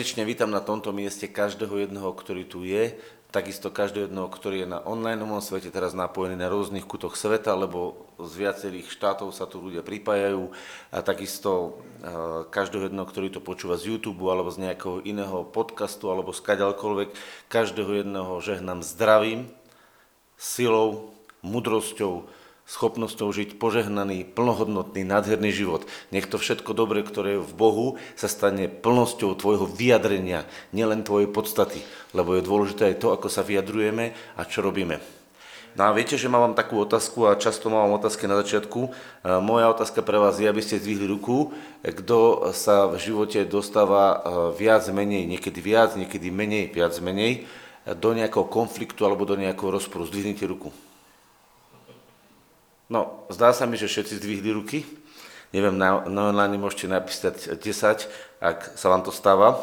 Srdečne 0.00 0.24
vítam 0.24 0.48
na 0.48 0.64
tomto 0.64 0.96
mieste 0.96 1.28
každého 1.28 1.84
jedného, 1.84 2.08
ktorý 2.16 2.48
tu 2.48 2.64
je, 2.64 2.96
takisto 3.28 3.68
každého 3.68 4.08
jedného, 4.08 4.32
ktorý 4.32 4.64
je 4.64 4.72
na 4.72 4.80
online 4.80 5.20
svete 5.44 5.68
teraz 5.68 5.92
napojený 5.92 6.40
na 6.40 6.48
rôznych 6.48 6.88
kutoch 6.88 7.20
sveta, 7.20 7.52
lebo 7.52 8.08
z 8.16 8.32
viacerých 8.48 8.88
štátov 8.88 9.28
sa 9.36 9.44
tu 9.44 9.60
ľudia 9.60 9.84
pripájajú. 9.84 10.56
A 10.88 11.04
takisto 11.04 11.84
e, 12.00 12.48
každého 12.48 12.88
jedného, 12.88 13.04
ktorý 13.04 13.28
to 13.28 13.44
počúva 13.44 13.76
z 13.76 13.92
YouTube 13.92 14.24
alebo 14.24 14.48
z 14.48 14.72
nejakého 14.72 15.04
iného 15.04 15.44
podcastu 15.44 16.08
alebo 16.08 16.32
z 16.32 16.48
kaďalkoľvek, 16.48 17.08
každého 17.52 18.00
jedného 18.00 18.40
žehnám 18.40 18.80
zdravím, 18.80 19.52
silou, 20.40 21.12
mudrosťou, 21.44 22.24
schopnosťou 22.70 23.34
žiť 23.34 23.58
požehnaný, 23.58 24.22
plnohodnotný, 24.30 25.02
nádherný 25.02 25.50
život. 25.50 25.90
Nech 26.14 26.30
to 26.30 26.38
všetko 26.38 26.70
dobre, 26.70 27.02
ktoré 27.02 27.34
je 27.34 27.42
v 27.42 27.52
Bohu, 27.58 27.86
sa 28.14 28.30
stane 28.30 28.70
plnosťou 28.70 29.34
tvojho 29.34 29.66
vyjadrenia, 29.66 30.46
nielen 30.70 31.02
tvojej 31.02 31.26
podstaty, 31.26 31.82
lebo 32.14 32.38
je 32.38 32.46
dôležité 32.46 32.94
aj 32.94 33.02
to, 33.02 33.08
ako 33.10 33.26
sa 33.26 33.42
vyjadrujeme 33.42 34.14
a 34.38 34.42
čo 34.46 34.62
robíme. 34.62 35.02
No 35.78 35.86
a 35.86 35.94
viete, 35.94 36.18
že 36.18 36.26
mám 36.26 36.58
takú 36.58 36.82
otázku 36.82 37.30
a 37.30 37.38
často 37.38 37.70
mám 37.70 37.94
otázky 37.94 38.26
na 38.26 38.42
začiatku. 38.42 38.80
E, 38.86 38.90
moja 39.38 39.70
otázka 39.70 40.02
pre 40.02 40.18
vás 40.18 40.34
je, 40.34 40.50
aby 40.50 40.58
ste 40.58 40.82
zdvihli 40.82 41.06
ruku, 41.06 41.54
kto 41.86 42.50
sa 42.50 42.90
v 42.90 42.98
živote 42.98 43.46
dostáva 43.46 44.02
e, 44.10 44.16
viac, 44.58 44.82
menej, 44.90 45.30
niekedy 45.30 45.62
viac, 45.62 45.94
niekedy 45.94 46.26
menej, 46.34 46.74
viac, 46.74 46.98
menej, 46.98 47.46
do 47.86 48.10
nejakého 48.10 48.50
konfliktu 48.50 49.06
alebo 49.06 49.22
do 49.22 49.38
nejakého 49.38 49.70
rozporu. 49.70 50.10
Zdvihnite 50.10 50.42
ruku. 50.50 50.74
No, 52.90 53.22
zdá 53.30 53.54
sa 53.54 53.70
mi, 53.70 53.78
že 53.78 53.86
všetci 53.86 54.18
zdvihli 54.18 54.50
ruky. 54.50 54.82
Neviem, 55.54 55.78
na, 55.78 56.02
na 56.10 56.34
online 56.34 56.58
môžete 56.58 56.90
napísať 56.90 57.54
10, 57.54 57.62
ak 58.42 58.58
sa 58.74 58.86
vám 58.90 59.06
to 59.06 59.14
stáva. 59.14 59.54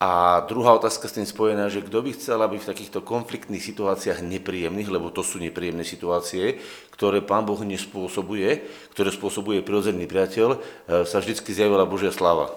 A 0.00 0.40
druhá 0.46 0.72
otázka 0.78 1.10
s 1.10 1.18
tým 1.18 1.28
spojená, 1.28 1.68
že 1.68 1.84
kto 1.84 2.00
by 2.00 2.16
chcel, 2.16 2.40
aby 2.40 2.56
v 2.56 2.70
takýchto 2.70 3.04
konfliktných 3.04 3.60
situáciách 3.60 4.24
nepríjemných, 4.24 4.88
lebo 4.88 5.12
to 5.12 5.20
sú 5.20 5.42
nepríjemné 5.42 5.84
situácie, 5.84 6.56
ktoré 6.94 7.20
Pán 7.20 7.44
Boh 7.44 7.60
nespôsobuje, 7.60 8.64
ktoré 8.96 9.10
spôsobuje 9.12 9.60
prirodzený 9.60 10.08
priateľ, 10.08 10.48
e, 10.56 10.58
sa 11.04 11.20
vždy 11.20 11.44
zjavila 11.44 11.84
Božia 11.84 12.14
sláva. 12.14 12.48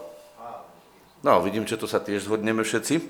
No, 1.19 1.43
vidím, 1.43 1.67
že 1.67 1.75
to 1.75 1.89
sa 1.89 1.99
tiež 1.99 2.29
zhodneme 2.29 2.63
všetci. 2.63 3.03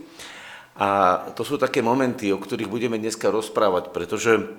A 0.81 1.21
to 1.37 1.45
sú 1.45 1.61
také 1.61 1.85
momenty, 1.85 2.33
o 2.33 2.41
ktorých 2.41 2.71
budeme 2.71 2.97
dneska 2.97 3.29
rozprávať, 3.29 3.93
pretože 3.93 4.49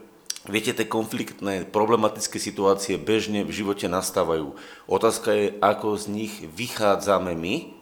Viete, 0.45 0.77
tie 0.77 0.85
konfliktné, 0.85 1.65
problematické 1.65 2.37
situácie 2.37 3.01
bežne 3.01 3.49
v 3.49 3.65
živote 3.65 3.89
nastávajú. 3.89 4.53
Otázka 4.85 5.33
je, 5.33 5.47
ako 5.65 5.97
z 5.97 6.05
nich 6.13 6.35
vychádzame 6.53 7.33
my 7.33 7.73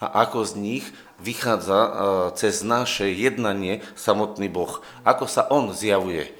a 0.00 0.24
ako 0.24 0.48
z 0.48 0.52
nich 0.56 0.84
vychádza 1.20 1.76
e, 1.76 1.90
cez 2.40 2.64
naše 2.64 3.12
jednanie 3.12 3.84
samotný 4.00 4.48
Boh. 4.48 4.80
Ako 5.04 5.28
sa 5.28 5.44
On 5.52 5.68
zjavuje. 5.76 6.32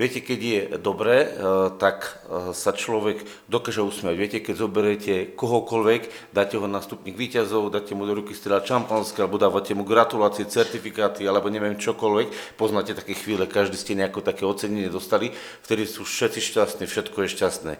Viete, 0.00 0.24
keď 0.24 0.40
je 0.40 0.60
dobré, 0.80 1.28
eh, 1.28 1.30
tak 1.76 2.08
eh, 2.08 2.56
sa 2.56 2.72
človek 2.72 3.20
dokáže 3.52 3.84
usmiať. 3.84 4.16
Viete, 4.16 4.38
keď 4.40 4.54
zoberiete 4.56 5.14
kohokoľvek, 5.36 6.32
dáte 6.32 6.56
ho 6.56 6.64
na 6.64 6.80
stupník 6.80 7.20
výťazov, 7.20 7.68
dáte 7.68 7.92
mu 7.92 8.08
do 8.08 8.16
ruky 8.16 8.32
strieľať 8.32 8.64
šampanské, 8.64 9.20
alebo 9.20 9.36
dávate 9.36 9.76
mu 9.76 9.84
gratulácie, 9.84 10.48
certifikáty, 10.48 11.28
alebo 11.28 11.52
neviem 11.52 11.76
čokoľvek, 11.76 12.56
poznáte 12.56 12.96
také 12.96 13.12
chvíle, 13.12 13.44
každý 13.44 13.76
ste 13.76 13.92
nejako 13.92 14.24
také 14.24 14.48
ocenenie 14.48 14.88
dostali, 14.88 15.36
vtedy 15.68 15.84
sú 15.84 16.08
všetci 16.08 16.40
šťastní, 16.48 16.88
všetko 16.88 17.20
je 17.20 17.28
šťastné. 17.36 17.72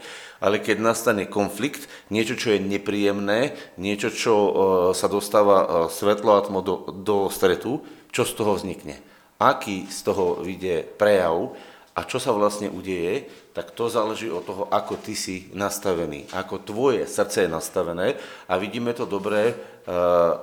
Ale 0.45 0.61
keď 0.61 0.77
nastane 0.77 1.25
konflikt, 1.25 1.89
niečo, 2.13 2.37
čo 2.37 2.53
je 2.53 2.61
nepríjemné, 2.61 3.57
niečo, 3.81 4.13
čo 4.13 4.33
eh, 4.37 4.53
sa 4.93 5.09
dostáva 5.09 5.89
svetlo 5.89 6.37
atmo 6.37 6.61
do, 6.61 6.85
do 6.93 7.33
stretu, 7.33 7.81
čo 8.13 8.29
z 8.29 8.37
toho 8.37 8.61
vznikne? 8.61 9.01
Aký 9.41 9.89
z 9.89 10.05
toho 10.05 10.45
vyjde 10.45 10.85
prejav? 11.01 11.57
A 12.01 12.09
čo 12.09 12.17
sa 12.17 12.33
vlastne 12.33 12.73
udeje, 12.73 13.29
tak 13.53 13.77
to 13.77 13.93
záleží 13.93 14.33
od 14.33 14.41
toho, 14.41 14.65
ako 14.73 14.97
ty 14.97 15.13
si 15.13 15.53
nastavený, 15.53 16.33
ako 16.33 16.65
tvoje 16.65 17.05
srdce 17.05 17.45
je 17.45 17.51
nastavené. 17.53 18.17
A 18.49 18.57
vidíme 18.57 18.97
to 18.97 19.05
dobre, 19.05 19.53
uh, 19.85 20.41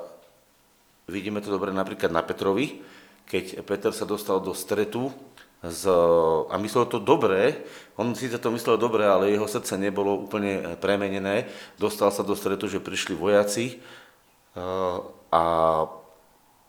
vidíme 1.09 1.41
to 1.41 1.49
dobre 1.49 1.73
napríklad 1.73 2.13
na 2.13 2.21
Petrovi, 2.21 2.77
keď 3.25 3.65
Peter 3.65 3.89
sa 3.89 4.05
dostal 4.05 4.37
do 4.37 4.53
stretu 4.53 5.09
z, 5.65 5.89
a 6.45 6.53
myslel 6.61 6.85
to 6.85 7.01
dobré, 7.01 7.65
on 7.97 8.13
síce 8.13 8.37
to 8.37 8.53
myslel 8.53 8.77
dobre, 8.77 9.09
ale 9.09 9.33
jeho 9.33 9.49
srdce 9.49 9.81
nebolo 9.81 10.29
úplne 10.29 10.77
premenené, 10.77 11.49
dostal 11.81 12.13
sa 12.13 12.21
do 12.21 12.37
stretu, 12.37 12.69
že 12.69 12.77
prišli 12.77 13.17
vojaci 13.17 13.81
uh, 14.53 15.01
a 15.33 15.43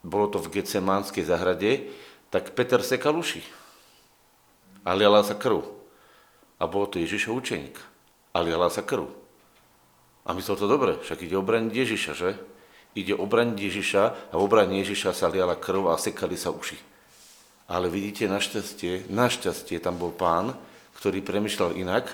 bolo 0.00 0.32
to 0.32 0.40
v 0.40 0.48
Getsemánskej 0.48 1.28
zahrade, 1.28 1.92
tak 2.32 2.56
Peter 2.56 2.80
sekal 2.80 3.12
uši 3.12 3.67
a 4.84 4.90
liala 4.94 5.22
sa 5.26 5.38
krv. 5.38 5.64
A 6.58 6.66
bol 6.66 6.90
to 6.90 6.98
Ježišov 6.98 7.38
učeník. 7.38 7.78
A 8.34 8.42
liala 8.42 8.68
sa 8.68 8.82
krv. 8.82 9.08
A 10.28 10.36
myslel 10.36 10.60
to 10.60 10.68
dobre, 10.68 11.00
však 11.00 11.24
ide 11.24 11.40
obraniť 11.40 11.72
Ježiša, 11.72 12.12
že? 12.12 12.30
Ide 12.92 13.16
obraniť 13.16 13.56
Ježiša 13.56 14.02
a 14.28 14.34
v 14.36 14.44
obrane 14.44 14.76
Ježiša 14.84 15.16
sa 15.16 15.32
liala 15.32 15.56
krv 15.56 15.88
a 15.88 15.96
sekali 15.96 16.36
sa 16.36 16.52
uši. 16.52 16.76
Ale 17.68 17.88
vidíte, 17.88 18.28
našťastie, 18.28 19.08
našťastie 19.08 19.80
tam 19.80 19.96
bol 19.96 20.12
pán, 20.12 20.52
ktorý 21.00 21.24
premyšľal 21.24 21.80
inak 21.80 22.12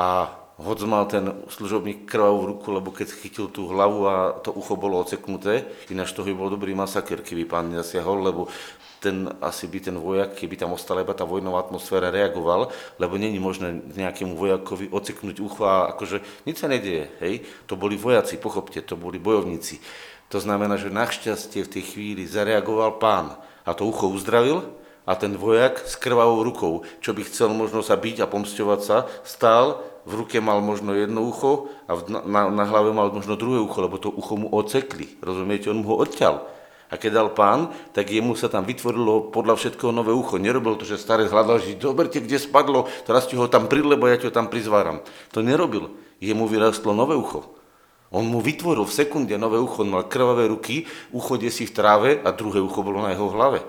a 0.00 0.32
hoď 0.58 0.78
mal 0.84 1.04
ten 1.08 1.24
služobník 1.50 2.08
krvavú 2.08 2.56
ruku, 2.56 2.68
lebo 2.72 2.92
keď 2.92 3.12
chytil 3.12 3.46
tú 3.48 3.70
hlavu 3.70 4.00
a 4.08 4.16
to 4.40 4.50
ucho 4.54 4.74
bolo 4.74 5.00
oceknuté, 5.00 5.68
ináč 5.92 6.12
toho 6.12 6.26
by 6.30 6.34
bol 6.34 6.50
dobrý 6.50 6.72
masaker, 6.74 7.22
keby 7.22 7.44
pán 7.46 7.70
nezasiahol, 7.70 8.24
lebo 8.24 8.50
ten, 8.98 9.30
asi 9.38 9.70
by 9.70 9.78
ten 9.78 9.96
vojak, 9.96 10.34
keby 10.34 10.58
tam 10.58 10.74
ostala 10.74 11.02
iba 11.02 11.14
tá 11.14 11.22
vojnová 11.22 11.62
atmosféra, 11.62 12.10
reagoval, 12.12 12.70
lebo 12.98 13.14
není 13.14 13.38
možné 13.38 13.78
nejakému 13.94 14.34
vojakovi 14.34 14.90
oceknúť 14.90 15.36
ucho 15.38 15.62
a 15.66 15.94
akože 15.94 16.22
nič 16.44 16.58
sa 16.58 16.68
nedieje, 16.68 17.08
hej. 17.22 17.46
To 17.70 17.78
boli 17.78 17.94
vojaci, 17.94 18.36
pochopte, 18.42 18.82
to 18.82 18.98
boli 18.98 19.22
bojovníci. 19.22 19.78
To 20.28 20.38
znamená, 20.42 20.76
že 20.76 20.92
našťastie 20.92 21.64
v 21.64 21.72
tej 21.72 21.84
chvíli 21.94 22.22
zareagoval 22.28 23.00
pán 23.00 23.38
a 23.64 23.70
to 23.72 23.88
ucho 23.88 24.12
uzdravil 24.12 24.66
a 25.08 25.16
ten 25.16 25.32
vojak 25.40 25.80
s 25.88 25.96
krvavou 25.96 26.44
rukou, 26.44 26.84
čo 27.00 27.16
by 27.16 27.24
chcel 27.24 27.48
možno 27.56 27.80
sa 27.80 27.96
byť 27.96 28.20
a 28.20 28.26
pomsťovať 28.28 28.80
sa, 28.84 29.08
stál, 29.24 29.80
v 30.04 30.24
ruke 30.24 30.40
mal 30.40 30.60
možno 30.60 30.92
jedno 30.96 31.24
ucho 31.24 31.68
a 31.88 31.96
na, 32.08 32.48
na 32.48 32.64
hlave 32.64 32.92
mal 32.92 33.12
možno 33.12 33.36
druhé 33.36 33.60
ucho, 33.60 33.80
lebo 33.80 33.96
to 34.00 34.08
ucho 34.12 34.36
mu 34.36 34.48
ocekli. 34.52 35.20
Rozumiete, 35.20 35.68
on 35.68 35.84
mu 35.84 35.92
ho 35.92 36.00
odťal. 36.00 36.57
A 36.88 36.96
keď 36.96 37.10
dal 37.20 37.28
pán, 37.36 37.68
tak 37.92 38.08
jemu 38.08 38.32
sa 38.32 38.48
tam 38.48 38.64
vytvorilo 38.64 39.28
podľa 39.28 39.60
všetkého 39.60 39.92
nové 39.92 40.16
ucho. 40.16 40.40
Nerobil 40.40 40.80
to, 40.80 40.88
že 40.88 40.96
staré 40.96 41.28
hľadal, 41.28 41.60
že 41.60 41.76
doberte, 41.76 42.16
kde 42.16 42.40
spadlo, 42.40 42.88
teraz 43.04 43.28
ti 43.28 43.36
ho 43.36 43.44
tam 43.44 43.68
pridle, 43.68 43.92
lebo 43.96 44.08
ja 44.08 44.16
ho 44.16 44.32
tam 44.32 44.48
prizváram. 44.48 45.04
To 45.36 45.44
nerobil. 45.44 45.92
Jemu 46.18 46.48
vyrastlo 46.48 46.96
nové 46.96 47.12
ucho. 47.12 47.58
On 48.08 48.24
mu 48.24 48.40
vytvoril 48.40 48.88
v 48.88 48.96
sekunde 49.04 49.36
nové 49.36 49.60
ucho, 49.60 49.84
on 49.84 49.92
mal 49.92 50.08
krvavé 50.08 50.48
ruky, 50.48 50.88
ucho 51.12 51.36
si 51.52 51.68
v 51.68 51.74
tráve 51.76 52.10
a 52.24 52.32
druhé 52.32 52.56
ucho 52.56 52.80
bolo 52.80 53.04
na 53.04 53.12
jeho 53.12 53.28
hlave. 53.28 53.60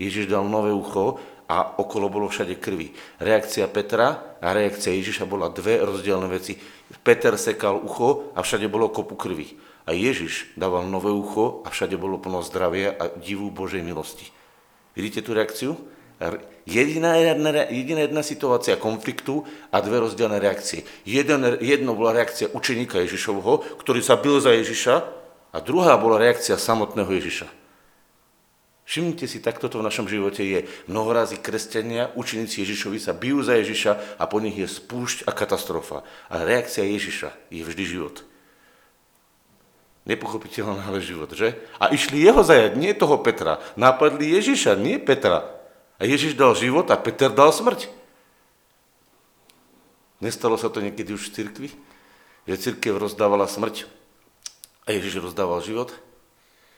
Ježiš 0.00 0.32
dal 0.32 0.48
nové 0.48 0.72
ucho 0.72 1.20
a 1.44 1.76
okolo 1.76 2.08
bolo 2.08 2.26
všade 2.32 2.56
krvi. 2.56 2.96
Reakcia 3.20 3.68
Petra 3.68 4.40
a 4.40 4.56
reakcia 4.56 4.96
Ježiša 4.96 5.28
bola 5.28 5.52
dve 5.52 5.84
rozdielne 5.84 6.26
veci. 6.32 6.56
Peter 7.04 7.36
sekal 7.36 7.76
ucho 7.76 8.32
a 8.32 8.40
všade 8.40 8.64
bolo 8.72 8.88
kopu 8.88 9.20
krvi. 9.20 9.52
A 9.84 9.92
Ježiš 9.92 10.48
dával 10.56 10.88
nové 10.88 11.12
ucho 11.12 11.60
a 11.64 11.68
všade 11.68 12.00
bolo 12.00 12.16
plno 12.16 12.40
zdravia 12.40 12.96
a 12.96 13.12
divu 13.20 13.52
Božej 13.52 13.84
milosti. 13.84 14.32
Vidíte 14.96 15.20
tú 15.20 15.36
reakciu? 15.36 15.76
Jediná 16.64 17.20
jedna, 17.20 17.68
jediná 17.68 18.00
jedna 18.08 18.22
situácia 18.24 18.80
konfliktu 18.80 19.44
a 19.68 19.84
dve 19.84 20.00
rozdielne 20.00 20.40
reakcie. 20.40 20.88
Jeden, 21.04 21.60
jedno 21.60 21.92
bola 21.92 22.16
reakcia 22.16 22.48
učeníka 22.48 23.04
Ježišovho, 23.04 23.76
ktorý 23.76 24.00
sa 24.00 24.16
bil 24.16 24.40
za 24.40 24.56
Ježiša 24.56 24.94
a 25.52 25.56
druhá 25.60 26.00
bola 26.00 26.16
reakcia 26.16 26.56
samotného 26.56 27.10
Ježiša. 27.20 27.48
Všimnite 28.84 29.24
si, 29.24 29.40
takto 29.40 29.68
to 29.68 29.80
v 29.80 29.86
našom 29.88 30.08
živote 30.08 30.44
je. 30.44 30.68
Mnohorazí 30.92 31.40
kresťania, 31.40 32.12
učeníci 32.16 32.64
Ježišovi 32.64 33.00
sa 33.00 33.16
bijú 33.16 33.40
za 33.40 33.56
Ježiša 33.56 34.20
a 34.20 34.24
po 34.28 34.40
nich 34.44 34.56
je 34.56 34.68
spúšť 34.68 35.24
a 35.24 35.32
katastrofa. 35.32 36.04
A 36.28 36.44
reakcia 36.44 36.84
Ježiša 36.84 37.32
je 37.48 37.64
vždy 37.64 37.84
život. 37.84 38.24
Nepochopiteľný 40.04 40.84
ale 40.84 41.00
život, 41.00 41.32
že? 41.32 41.56
A 41.80 41.88
išli 41.88 42.20
jeho 42.20 42.44
zajať, 42.44 42.76
nie 42.76 42.92
toho 42.92 43.16
Petra. 43.24 43.56
Napadli 43.72 44.36
Ježiša, 44.36 44.76
nie 44.76 45.00
Petra. 45.00 45.48
A 45.96 46.04
Ježiš 46.04 46.36
dal 46.36 46.52
život 46.52 46.84
a 46.92 47.00
Peter 47.00 47.32
dal 47.32 47.48
smrť. 47.48 47.88
Nestalo 50.20 50.60
sa 50.60 50.68
to 50.68 50.84
niekedy 50.84 51.16
už 51.16 51.32
v 51.32 51.34
cirkvi? 51.36 51.68
Že 52.44 52.60
cirkev 52.60 53.00
rozdávala 53.00 53.48
smrť 53.48 53.88
a 54.84 54.92
Ježiš 54.92 55.24
rozdával 55.24 55.64
život? 55.64 55.96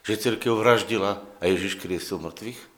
Že 0.07 0.23
cirkev 0.23 0.55
vraždila 0.63 1.19
a 1.39 1.43
Ježiš 1.51 1.75
kriesil 1.75 2.23
mŕtvych? 2.23 2.76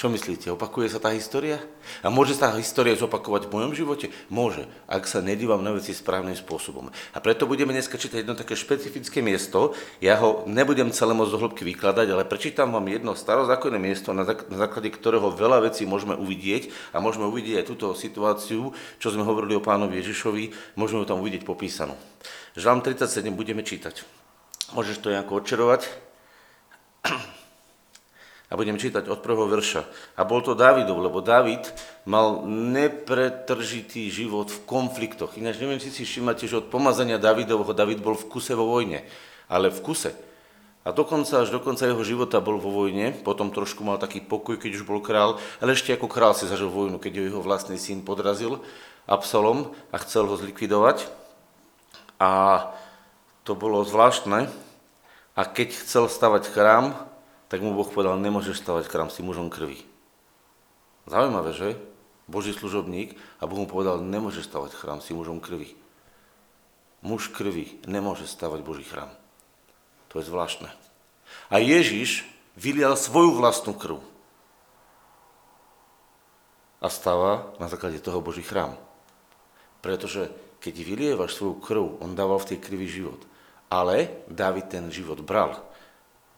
Čo 0.00 0.08
myslíte, 0.08 0.48
opakuje 0.48 0.88
sa 0.88 0.96
tá 0.96 1.12
história? 1.12 1.60
A 2.00 2.08
môže 2.08 2.32
sa 2.32 2.48
tá 2.48 2.56
história 2.56 2.96
zopakovať 2.96 3.44
v 3.44 3.52
mojom 3.52 3.72
živote? 3.76 4.08
Môže, 4.32 4.64
ak 4.88 5.04
sa 5.04 5.20
nedívam 5.20 5.60
na 5.60 5.76
veci 5.76 5.92
správnym 5.92 6.32
spôsobom. 6.32 6.88
A 7.12 7.20
preto 7.20 7.44
budeme 7.44 7.76
dneska 7.76 8.00
čítať 8.00 8.24
jedno 8.24 8.32
také 8.32 8.56
špecifické 8.56 9.20
miesto. 9.20 9.76
Ja 10.00 10.16
ho 10.24 10.48
nebudem 10.48 10.88
celé 10.88 11.12
moc 11.12 11.28
do 11.28 11.36
hĺbky 11.36 11.68
vykladať, 11.68 12.16
ale 12.16 12.24
prečítam 12.24 12.72
vám 12.72 12.88
jedno 12.88 13.12
starozákonné 13.12 13.76
miesto, 13.76 14.16
na 14.16 14.24
základe 14.56 14.88
ktorého 14.88 15.36
veľa 15.36 15.68
vecí 15.68 15.84
môžeme 15.84 16.16
uvidieť 16.16 16.72
a 16.96 17.04
môžeme 17.04 17.28
uvidieť 17.28 17.60
aj 17.60 17.68
túto 17.68 17.92
situáciu, 17.92 18.72
čo 18.96 19.12
sme 19.12 19.20
hovorili 19.20 19.52
o 19.52 19.60
pánovi 19.60 20.00
Ježišovi, 20.00 20.80
môžeme 20.80 21.04
ho 21.04 21.10
tam 21.12 21.20
uvidieť 21.20 21.44
popísanú. 21.44 21.92
Žalm 22.56 22.80
37 22.80 23.36
budeme 23.36 23.60
čítať. 23.60 24.00
Môžeš 24.72 25.04
to 25.04 25.12
nejako 25.12 25.44
odčerovať? 25.44 25.92
A 28.50 28.58
budem 28.58 28.74
čítať 28.74 29.06
od 29.06 29.22
prvého 29.22 29.46
verša. 29.46 29.86
A 30.18 30.26
bol 30.26 30.42
to 30.42 30.58
Dávidov, 30.58 30.98
lebo 30.98 31.22
David 31.22 31.70
mal 32.02 32.42
nepretržitý 32.50 34.10
život 34.10 34.50
v 34.50 34.66
konfliktoch. 34.66 35.38
Ináč 35.38 35.62
neviem, 35.62 35.78
či 35.78 35.94
si 35.94 36.02
všimnate, 36.02 36.50
že 36.50 36.58
od 36.58 36.66
pomazania 36.66 37.22
Davidovho 37.22 37.70
David 37.70 38.02
bol 38.02 38.18
v 38.18 38.26
kuse 38.26 38.58
vo 38.58 38.66
vojne. 38.66 39.06
Ale 39.46 39.70
v 39.70 39.78
kuse. 39.78 40.10
A 40.82 40.90
dokonca, 40.90 41.44
až 41.44 41.52
do 41.52 41.60
konca 41.60 41.84
jeho 41.84 42.00
života 42.02 42.40
bol 42.40 42.56
vo 42.56 42.72
vojne, 42.72 43.12
potom 43.12 43.52
trošku 43.52 43.84
mal 43.84 44.00
taký 44.00 44.24
pokoj, 44.24 44.56
keď 44.56 44.80
už 44.80 44.88
bol 44.88 45.04
král, 45.04 45.36
ale 45.60 45.76
ešte 45.76 45.92
ako 45.92 46.08
král 46.08 46.32
si 46.32 46.48
zažil 46.48 46.72
vojnu, 46.72 46.96
keď 46.96 47.20
ho 47.20 47.24
jeho 47.28 47.40
vlastný 47.44 47.76
syn 47.76 48.00
podrazil, 48.00 48.64
Absalom, 49.04 49.76
a 49.92 49.96
chcel 50.00 50.24
ho 50.24 50.34
zlikvidovať. 50.40 51.04
A 52.16 52.64
to 53.44 53.52
bolo 53.52 53.84
zvláštne. 53.84 54.48
A 55.36 55.42
keď 55.44 55.76
chcel 55.76 56.08
stavať 56.08 56.48
chrám, 56.48 56.96
tak 57.50 57.58
mu 57.66 57.74
Boh 57.74 57.90
povedal, 57.90 58.14
nemôžeš 58.22 58.62
stavať 58.62 58.86
chrám 58.86 59.10
si 59.10 59.26
mužom 59.26 59.50
krvi. 59.50 59.82
Zaujímavé, 61.10 61.50
že? 61.50 61.74
Boží 62.30 62.54
služobník 62.54 63.18
a 63.42 63.50
Boh 63.50 63.58
mu 63.58 63.66
povedal, 63.66 63.98
nemôžeš 63.98 64.46
stavať 64.46 64.70
chrám 64.78 65.02
si 65.02 65.10
mužom 65.10 65.42
krvi. 65.42 65.74
Muž 67.02 67.26
krvi 67.34 67.82
nemôže 67.90 68.30
stavať 68.30 68.62
Boží 68.62 68.86
chrám. 68.86 69.10
To 70.14 70.22
je 70.22 70.30
zvláštne. 70.30 70.70
A 71.50 71.58
Ježiš 71.58 72.22
vylial 72.54 72.94
svoju 72.94 73.34
vlastnú 73.34 73.74
krv 73.74 73.98
a 76.78 76.86
stáva 76.86 77.50
na 77.58 77.66
základe 77.66 77.98
toho 77.98 78.22
Boží 78.22 78.46
chrám. 78.46 78.78
Pretože 79.82 80.30
keď 80.62 80.74
vylievaš 80.86 81.34
svoju 81.34 81.58
krv, 81.58 81.84
on 81.98 82.14
dával 82.14 82.38
v 82.38 82.54
tej 82.54 82.58
krvi 82.62 82.86
život. 82.86 83.20
Ale 83.72 84.22
David 84.28 84.70
ten 84.70 84.86
život 84.92 85.18
bral. 85.24 85.56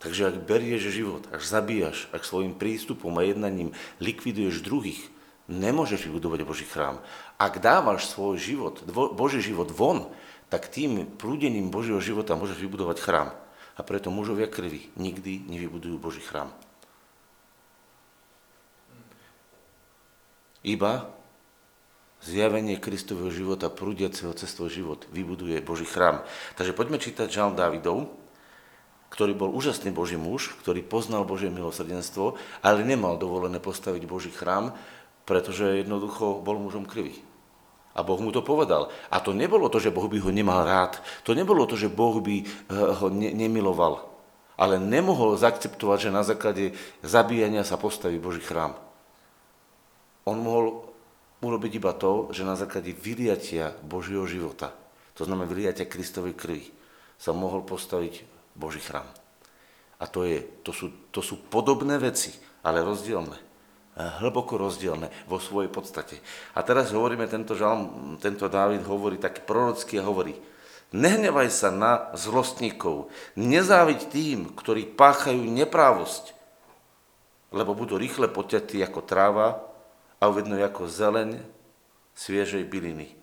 Takže 0.03 0.35
ak 0.35 0.37
berieš 0.43 0.91
život, 0.91 1.23
ak 1.31 1.47
zabíjaš, 1.47 2.11
ak 2.11 2.27
svojim 2.27 2.59
prístupom 2.59 3.15
a 3.15 3.23
jednaním 3.23 3.71
likviduješ 4.03 4.67
druhých, 4.67 4.99
nemôžeš 5.47 6.11
vybudovať 6.11 6.43
Boží 6.43 6.67
chrám. 6.67 6.99
Ak 7.39 7.63
dávaš 7.63 8.11
svoj 8.11 8.35
život, 8.35 8.83
Boží 9.15 9.39
život 9.39 9.71
von, 9.71 10.11
tak 10.51 10.67
tým 10.67 11.07
prúdením 11.07 11.71
Božieho 11.71 12.03
života 12.03 12.35
môžeš 12.35 12.59
vybudovať 12.59 12.99
chrám. 12.99 13.31
A 13.79 13.81
preto 13.87 14.11
mužovia 14.11 14.51
krvi 14.51 14.91
nikdy 14.99 15.47
nevybudujú 15.47 15.97
Boží 16.03 16.21
chrám. 16.21 16.51
Iba 20.67 21.11
zjavenie 22.23 22.79
Kristového 22.79 23.31
života, 23.35 23.71
prúdiaceho 23.71 24.35
cez 24.35 24.51
život 24.71 25.07
vybuduje 25.11 25.63
Boží 25.63 25.87
chrám. 25.87 26.23
Takže 26.55 26.75
poďme 26.75 27.03
čítať 27.03 27.27
Žalm 27.27 27.59
Dávidov, 27.59 28.22
ktorý 29.13 29.37
bol 29.37 29.53
úžasný 29.53 29.93
Boží 29.93 30.17
muž, 30.17 30.57
ktorý 30.65 30.81
poznal 30.81 31.29
Božie 31.29 31.53
milosrdenstvo, 31.53 32.41
ale 32.65 32.81
nemal 32.81 33.21
dovolené 33.21 33.61
postaviť 33.61 34.09
Boží 34.09 34.33
chrám, 34.33 34.73
pretože 35.29 35.85
jednoducho 35.85 36.41
bol 36.41 36.57
mužom 36.57 36.89
krvi. 36.89 37.21
A 37.93 38.01
Boh 38.01 38.17
mu 38.17 38.33
to 38.33 38.41
povedal. 38.41 38.89
A 39.13 39.21
to 39.21 39.37
nebolo 39.37 39.69
to, 39.69 39.77
že 39.77 39.93
Boh 39.93 40.09
by 40.09 40.17
ho 40.17 40.33
nemal 40.33 40.65
rád. 40.65 40.97
To 41.29 41.37
nebolo 41.37 41.69
to, 41.69 41.77
že 41.77 41.93
Boh 41.93 42.25
by 42.25 42.41
eh, 42.41 42.47
ho 42.73 43.13
ne- 43.13 43.37
nemiloval. 43.37 44.09
Ale 44.57 44.81
nemohol 44.81 45.37
zaakceptovať, 45.37 46.09
že 46.09 46.11
na 46.15 46.25
základe 46.25 46.73
zabíjania 47.05 47.69
sa 47.69 47.77
postaví 47.77 48.17
Boží 48.17 48.41
chrám. 48.41 48.81
On 50.25 50.41
mohol 50.41 50.89
urobiť 51.45 51.73
iba 51.83 51.93
to, 51.93 52.33
že 52.33 52.49
na 52.49 52.57
základe 52.57 52.95
vyliatia 52.95 53.75
Božieho 53.83 54.25
života, 54.25 54.71
to 55.19 55.27
znamená 55.27 55.51
vyliatia 55.51 55.91
Kristovej 55.91 56.39
krvi, 56.39 56.71
sa 57.19 57.35
mohol 57.35 57.67
postaviť 57.67 58.32
Boží 58.53 58.81
chrám. 58.81 59.07
A 60.03 60.05
to, 60.11 60.27
je, 60.27 60.43
to, 60.67 60.75
sú, 60.75 60.91
to 61.15 61.23
sú 61.23 61.39
podobné 61.47 61.95
veci, 62.03 62.35
ale 62.67 62.83
rozdielne. 62.83 63.39
Hlboko 63.93 64.57
rozdielne 64.57 65.13
vo 65.29 65.37
svojej 65.37 65.69
podstate. 65.69 66.19
A 66.57 66.65
teraz 66.65 66.91
hovoríme, 66.91 67.29
tento 67.29 67.53
žalm, 67.53 68.17
tento 68.19 68.49
Dávid 68.49 68.83
hovorí 68.89 69.21
tak 69.21 69.45
prorocky 69.45 70.01
a 70.01 70.09
hovorí, 70.09 70.33
nehnevaj 70.97 71.49
sa 71.53 71.69
na 71.69 72.09
zlostníkov, 72.17 73.13
nezáviť 73.37 74.01
tým, 74.09 74.39
ktorí 74.57 74.97
páchajú 74.97 75.45
neprávosť, 75.45 76.33
lebo 77.53 77.77
budú 77.77 78.01
rýchle 78.01 78.33
poťatí 78.33 78.81
ako 78.81 79.05
tráva 79.05 79.61
a 80.19 80.25
uvednú 80.27 80.57
ako 80.57 80.89
zeleň 80.89 81.37
sviežej 82.17 82.65
byliny. 82.65 83.22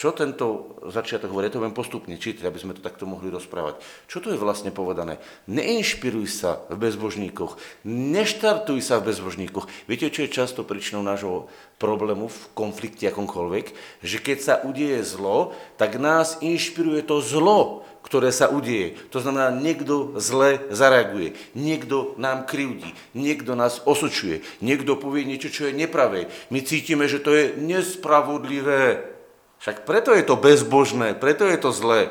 Čo 0.00 0.16
tento 0.16 0.80
začiatok 0.88 1.28
hovorí? 1.28 1.52
Ja 1.52 1.52
to 1.52 1.60
budem 1.60 1.76
postupne 1.76 2.16
čítať, 2.16 2.48
aby 2.48 2.56
sme 2.56 2.72
to 2.72 2.80
takto 2.80 3.04
mohli 3.04 3.28
rozprávať. 3.28 3.84
Čo 4.08 4.24
to 4.24 4.32
je 4.32 4.40
vlastne 4.40 4.72
povedané? 4.72 5.20
Neinšpiruj 5.44 6.24
sa 6.24 6.64
v 6.72 6.88
bezbožníkoch, 6.88 7.60
neštartuj 7.84 8.80
sa 8.80 8.96
v 8.96 9.12
bezbožníkoch. 9.12 9.68
Viete, 9.84 10.08
čo 10.08 10.24
je 10.24 10.32
často 10.32 10.64
príčinou 10.64 11.04
nášho 11.04 11.52
problému 11.76 12.32
v 12.32 12.40
konflikte 12.56 13.12
akomkoľvek? 13.12 13.76
Že 14.00 14.18
keď 14.24 14.38
sa 14.40 14.54
udieje 14.64 15.04
zlo, 15.04 15.52
tak 15.76 16.00
nás 16.00 16.40
inšpiruje 16.40 17.04
to 17.04 17.20
zlo, 17.20 17.84
ktoré 18.00 18.32
sa 18.32 18.48
udieje. 18.48 18.96
To 19.12 19.20
znamená, 19.20 19.52
niekto 19.52 20.16
zle 20.16 20.64
zareaguje, 20.72 21.36
niekto 21.52 22.16
nám 22.16 22.48
krivdí, 22.48 22.96
niekto 23.12 23.52
nás 23.52 23.84
osočuje, 23.84 24.40
niekto 24.64 24.96
povie 24.96 25.28
niečo, 25.28 25.52
čo 25.52 25.68
je 25.68 25.76
nepravé. 25.76 26.32
My 26.48 26.64
cítime, 26.64 27.04
že 27.04 27.20
to 27.20 27.36
je 27.36 27.52
nespravodlivé. 27.60 29.19
Však 29.60 29.84
preto 29.84 30.16
je 30.16 30.24
to 30.24 30.40
bezbožné, 30.40 31.12
preto 31.20 31.44
je 31.44 31.60
to 31.60 31.68
zlé. 31.68 32.08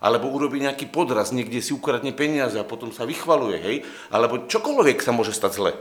Alebo 0.00 0.32
urobí 0.32 0.60
nejaký 0.60 0.88
podraz, 0.88 1.28
niekde 1.28 1.60
si 1.60 1.76
ukradne 1.76 2.12
peniaze 2.16 2.56
a 2.56 2.64
potom 2.64 2.88
sa 2.88 3.04
vychvaluje, 3.04 3.56
hej? 3.60 3.76
Alebo 4.08 4.48
čokoľvek 4.48 5.04
sa 5.04 5.12
môže 5.12 5.36
stať 5.36 5.52
zle. 5.52 5.72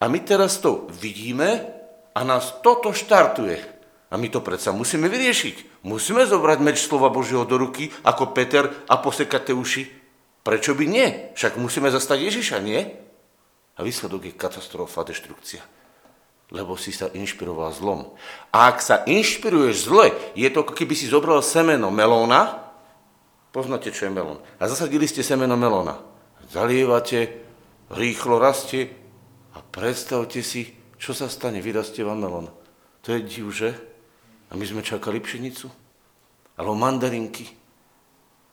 A 0.00 0.04
my 0.12 0.18
teraz 0.20 0.60
to 0.60 0.88
vidíme 0.92 1.64
a 2.12 2.20
nás 2.20 2.60
toto 2.60 2.92
štartuje. 2.92 3.60
A 4.12 4.20
my 4.20 4.28
to 4.28 4.44
predsa 4.44 4.76
musíme 4.76 5.08
vyriešiť. 5.08 5.84
Musíme 5.88 6.28
zobrať 6.28 6.58
meč 6.60 6.84
slova 6.84 7.08
Božieho 7.08 7.48
do 7.48 7.56
ruky, 7.56 7.88
ako 8.04 8.36
Peter, 8.36 8.68
a 8.92 9.00
posekať 9.00 9.52
tie 9.52 9.54
uši. 9.56 9.82
Prečo 10.44 10.76
by 10.76 10.84
nie? 10.84 11.08
Však 11.32 11.56
musíme 11.56 11.88
zastať 11.88 12.28
Ježiša, 12.28 12.56
nie? 12.60 12.80
A 13.72 13.80
výsledok 13.80 14.28
je 14.28 14.36
katastrofa, 14.36 15.00
deštrukcia 15.08 15.81
lebo 16.52 16.76
si 16.76 16.92
sa 16.92 17.08
inšpiroval 17.08 17.72
zlom. 17.72 18.12
A 18.52 18.68
ak 18.68 18.84
sa 18.84 19.00
inšpiruješ 19.08 19.88
zle, 19.88 20.12
je 20.36 20.44
to 20.52 20.60
ako 20.60 20.76
keby 20.76 20.92
si 20.92 21.08
zobral 21.08 21.40
semeno 21.40 21.88
melóna, 21.88 22.68
poznáte, 23.56 23.88
čo 23.88 24.06
je 24.06 24.12
melón, 24.12 24.38
a 24.60 24.68
zasadili 24.68 25.08
ste 25.08 25.24
semeno 25.24 25.56
melóna. 25.56 25.96
Zalievate, 26.52 27.40
rýchlo 27.88 28.36
rastie 28.36 28.92
a 29.56 29.64
predstavte 29.64 30.44
si, 30.44 30.76
čo 31.00 31.16
sa 31.16 31.32
stane, 31.32 31.64
vyrastie 31.64 32.04
vám 32.04 32.20
melón. 32.20 32.52
To 33.08 33.16
je 33.16 33.24
div, 33.24 33.48
že? 33.48 33.72
A 34.52 34.54
my 34.54 34.64
sme 34.68 34.84
čakali 34.84 35.24
pšenicu? 35.24 35.72
Alebo 36.60 36.76
mandarinky? 36.76 37.48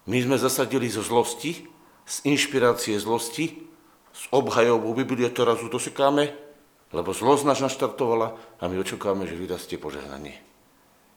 My 0.07 0.23
sme 0.23 0.39
zasadili 0.39 0.87
zo 0.87 1.03
zlosti, 1.03 1.67
z 2.07 2.15
inšpirácie 2.25 2.95
zlosti, 2.97 3.67
s 4.09 4.25
obhajovou 4.33 4.95
Biblie 4.95 5.29
to 5.29 5.45
raz 5.45 5.61
dosekáme, 5.61 6.48
lebo 6.89 7.13
zlosť 7.13 7.43
nás 7.45 7.61
naštartovala 7.61 8.33
a 8.57 8.63
my 8.65 8.75
očakávame, 8.81 9.29
že 9.29 9.37
vyrastie 9.37 9.77
požehnanie. 9.77 10.41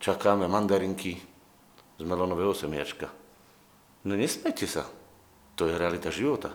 Čakáme 0.02 0.44
mandarinky 0.50 1.16
z 1.96 2.02
melónového 2.04 2.52
semiačka. 2.52 3.08
No 4.04 4.18
nesmejte 4.18 4.66
sa. 4.68 4.84
To 5.56 5.68
je 5.68 5.78
realita 5.78 6.10
života. 6.12 6.52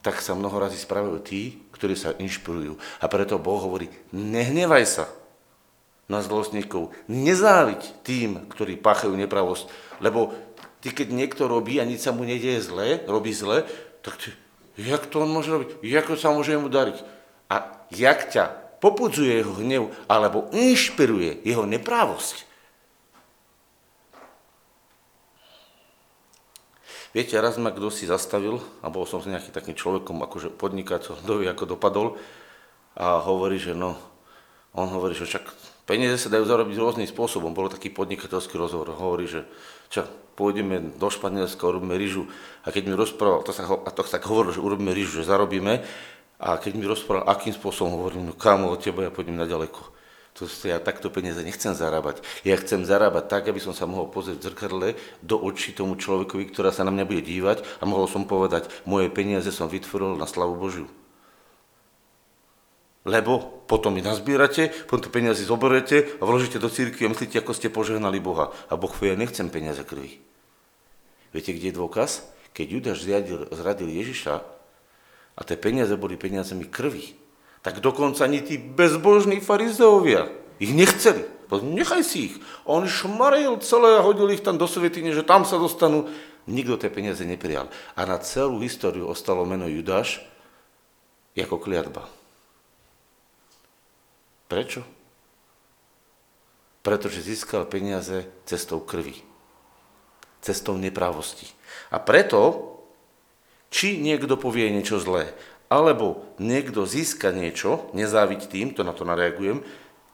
Tak 0.00 0.24
sa 0.24 0.32
mnoho 0.32 0.56
razy 0.56 0.80
spravujú 0.80 1.18
tí, 1.20 1.60
ktorí 1.76 1.92
sa 1.92 2.16
inšpirujú. 2.16 2.74
A 3.04 3.06
preto 3.06 3.36
Boh 3.36 3.60
hovorí, 3.60 3.92
nehnevaj 4.16 4.84
sa 4.88 5.04
na 6.10 6.24
zlostníkov, 6.24 6.90
nezáviť 7.06 8.02
tým, 8.02 8.50
ktorí 8.50 8.80
páchajú 8.80 9.14
nepravosť. 9.14 9.70
Lebo 10.02 10.34
ty, 10.82 10.90
keď 10.90 11.12
niekto 11.12 11.46
robí 11.46 11.78
a 11.78 11.86
nič 11.86 12.02
sa 12.02 12.10
mu 12.10 12.26
nedieje 12.26 12.66
zle, 12.66 13.04
robí 13.06 13.30
zle, 13.30 13.68
tak 14.00 14.16
ty, 14.18 14.32
jak 14.80 15.06
to 15.06 15.22
on 15.22 15.30
môže 15.30 15.52
robiť? 15.52 15.68
Jak 15.84 16.10
sa 16.16 16.32
môže 16.32 16.56
mu 16.56 16.72
dariť? 16.72 17.19
A 17.50 17.86
jak 17.90 18.30
ťa 18.30 18.44
popudzuje 18.80 19.42
jeho 19.42 19.52
hnev 19.60 19.92
alebo 20.06 20.48
inšpiruje 20.54 21.42
jeho 21.44 21.66
neprávosť. 21.66 22.48
Viete, 27.10 27.34
raz 27.42 27.58
ma 27.58 27.74
kto 27.74 27.90
si 27.90 28.06
zastavil, 28.06 28.62
a 28.80 28.86
bol 28.86 29.02
som 29.02 29.18
s 29.18 29.26
nejakým 29.26 29.50
takým 29.50 29.74
človekom, 29.74 30.22
akože 30.22 30.54
podnikateľ, 30.54 31.18
kto 31.18 31.32
vie, 31.42 31.50
ako 31.50 31.74
dopadol, 31.74 32.14
a 32.94 33.18
hovorí, 33.18 33.58
že 33.58 33.74
no, 33.74 33.98
on 34.70 34.86
hovorí, 34.94 35.18
že 35.18 35.26
však 35.26 35.42
peniaze 35.90 36.22
sa 36.22 36.30
dajú 36.30 36.46
zarobiť 36.46 36.78
rôznym 36.78 37.10
spôsobom. 37.10 37.50
Bolo 37.50 37.66
taký 37.66 37.90
podnikateľský 37.90 38.54
rozhovor. 38.54 38.94
Hovorí, 38.94 39.26
že 39.26 39.42
čo, 39.90 40.06
pôjdeme 40.38 40.94
do 40.94 41.08
Španielska, 41.10 41.66
urobíme 41.66 41.98
rýžu. 41.98 42.30
A 42.62 42.70
keď 42.70 42.82
mi 42.86 42.94
rozprával, 42.94 43.42
to 43.42 43.50
sa, 43.50 43.66
a 43.66 43.90
to 43.90 44.06
tak 44.06 44.22
hovoril, 44.30 44.54
že 44.54 44.62
urobíme 44.62 44.94
rýžu, 44.94 45.18
že 45.18 45.26
zarobíme. 45.26 45.82
A 46.40 46.56
keď 46.56 46.72
mi 46.72 46.88
rozprával, 46.88 47.28
akým 47.28 47.52
spôsobom, 47.52 48.00
hovorím, 48.00 48.32
no 48.32 48.34
kámo, 48.34 48.72
od 48.72 48.80
teba 48.80 49.04
ja 49.04 49.12
pôjdem 49.12 49.36
na 49.36 49.44
ďaleko. 49.44 50.00
To 50.40 50.48
ja 50.64 50.80
takto 50.80 51.12
peniaze 51.12 51.44
nechcem 51.44 51.76
zarábať. 51.76 52.24
Ja 52.48 52.56
chcem 52.56 52.88
zarábať 52.88 53.28
tak, 53.28 53.42
aby 53.52 53.60
som 53.60 53.76
sa 53.76 53.84
mohol 53.84 54.08
pozrieť 54.08 54.40
v 54.40 54.46
zrkadle 54.48 54.88
do 55.20 55.36
očí 55.36 55.76
tomu 55.76 56.00
človekovi, 56.00 56.48
ktorá 56.48 56.72
sa 56.72 56.80
na 56.80 56.88
mňa 56.88 57.04
bude 57.04 57.20
dívať 57.20 57.60
a 57.76 57.84
mohol 57.84 58.08
som 58.08 58.24
povedať, 58.24 58.72
moje 58.88 59.12
peniaze 59.12 59.52
som 59.52 59.68
vytvoril 59.68 60.16
na 60.16 60.24
slavu 60.24 60.56
Božiu. 60.56 60.88
Lebo 63.04 63.64
potom 63.68 63.92
mi 63.92 64.00
nazbierate, 64.00 64.72
potom 64.88 65.08
to 65.08 65.10
peniaze 65.12 65.44
zoberete 65.44 66.08
a 66.20 66.22
vložíte 66.24 66.56
do 66.56 66.72
círky 66.72 67.04
a 67.04 67.12
myslíte, 67.12 67.40
ako 67.40 67.52
ste 67.52 67.68
požehnali 67.68 68.16
Boha. 68.16 68.52
A 68.72 68.80
Boh 68.80 68.92
povie, 68.92 69.12
ja 69.12 69.20
nechcem 69.20 69.52
peniaze 69.52 69.84
krvi. 69.84 70.24
Viete, 71.36 71.52
kde 71.52 71.68
je 71.68 71.78
dôkaz? 71.80 72.32
Keď 72.56 72.66
Judáš 72.68 73.04
zradil, 73.04 73.44
zradil 73.52 73.88
Ježiša 73.92 74.59
a 75.40 75.42
tie 75.42 75.56
peniaze 75.56 75.96
boli 75.96 76.20
peniazemi 76.20 76.68
krvi, 76.68 77.16
tak 77.64 77.80
dokonca 77.80 78.28
ani 78.28 78.44
tí 78.44 78.60
bezbožní 78.60 79.40
farizeovia 79.40 80.28
ich 80.60 80.76
nechceli. 80.76 81.24
Nechaj 81.50 82.06
si 82.06 82.30
ich. 82.30 82.36
On 82.62 82.86
šmaril 82.86 83.58
celé 83.58 83.98
a 83.98 84.04
hodil 84.06 84.30
ich 84.30 84.44
tam 84.44 84.54
do 84.54 84.70
Svetine, 84.70 85.10
že 85.10 85.26
tam 85.26 85.42
sa 85.42 85.58
dostanú. 85.58 86.06
Nikto 86.46 86.78
tie 86.78 86.92
peniaze 86.92 87.26
neprijal. 87.26 87.66
A 87.98 88.06
na 88.06 88.22
celú 88.22 88.62
históriu 88.62 89.10
ostalo 89.10 89.42
meno 89.42 89.66
Judáš 89.66 90.22
ako 91.34 91.56
kliatba. 91.56 92.04
Prečo? 94.44 94.84
Pretože 96.84 97.24
získal 97.24 97.64
peniaze 97.64 98.28
cestou 98.44 98.84
krvi. 98.84 99.16
Cestou 100.44 100.76
neprávosti. 100.76 101.48
A 101.88 101.96
preto, 101.96 102.69
či 103.70 103.96
niekto 103.96 104.34
povie 104.34 104.68
niečo 104.68 104.98
zlé, 104.98 105.30
alebo 105.70 106.26
niekto 106.42 106.82
získa 106.82 107.30
niečo, 107.30 107.88
nezáviť 107.94 108.50
tým, 108.50 108.74
to 108.74 108.82
na 108.82 108.90
to 108.90 109.06
nareagujem, 109.06 109.62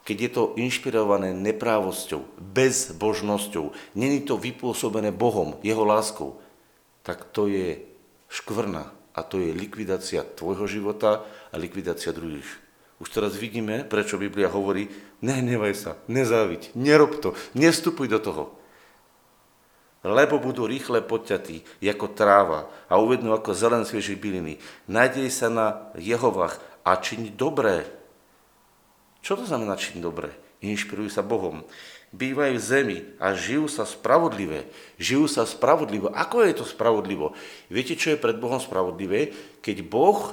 keď 0.07 0.17
je 0.23 0.31
to 0.31 0.43
inšpirované 0.55 1.35
neprávosťou, 1.35 2.23
bezbožnosťou, 2.39 3.99
není 3.99 4.23
to 4.23 4.39
vypôsobené 4.39 5.11
Bohom, 5.11 5.59
jeho 5.67 5.83
láskou, 5.83 6.39
tak 7.03 7.27
to 7.35 7.51
je 7.51 7.83
škvrna 8.31 8.93
a 9.17 9.21
to 9.27 9.43
je 9.43 9.51
likvidácia 9.51 10.23
tvojho 10.23 10.69
života 10.71 11.27
a 11.51 11.55
likvidácia 11.59 12.15
druhých. 12.15 12.47
Už 13.03 13.09
teraz 13.11 13.35
vidíme, 13.35 13.83
prečo 13.83 14.21
Biblia 14.21 14.53
hovorí, 14.53 14.93
nehnevaj 15.25 15.75
sa, 15.75 15.93
nezáviť, 16.07 16.77
nerob 16.79 17.19
to, 17.19 17.35
nevstupuj 17.59 18.07
do 18.07 18.21
toho 18.23 18.45
lebo 20.07 20.39
budú 20.39 20.71
rýchle 20.71 21.03
poťatí, 21.03 21.83
ako 21.83 22.07
tráva 22.15 22.71
a 22.87 23.03
uvednú 23.03 23.35
ako 23.35 23.51
zelen 23.59 23.83
svieži 23.83 24.15
byliny. 24.15 24.63
Najdej 24.87 25.29
sa 25.35 25.51
na 25.51 25.91
Jehovách 25.99 26.63
a 26.87 26.95
čiň 26.95 27.35
dobré. 27.35 27.83
Čo 29.19 29.43
to 29.43 29.45
znamená 29.51 29.75
čiň 29.75 29.99
dobré? 29.99 30.31
Inšpirujú 30.63 31.11
sa 31.11 31.27
Bohom. 31.27 31.67
Bývajú 32.15 32.55
v 32.55 32.63
zemi 32.63 32.99
a 33.19 33.35
žijú 33.35 33.67
sa 33.67 33.83
spravodlivé. 33.83 34.71
Žijú 35.03 35.27
sa 35.27 35.43
spravodlivo. 35.43 36.15
Ako 36.15 36.47
je 36.47 36.55
to 36.55 36.65
spravodlivo? 36.65 37.35
Viete, 37.67 37.99
čo 37.99 38.15
je 38.15 38.23
pred 38.23 38.39
Bohom 38.39 38.63
spravodlivé? 38.63 39.35
Keď 39.59 39.77
Boh 39.83 40.31
e, 40.31 40.33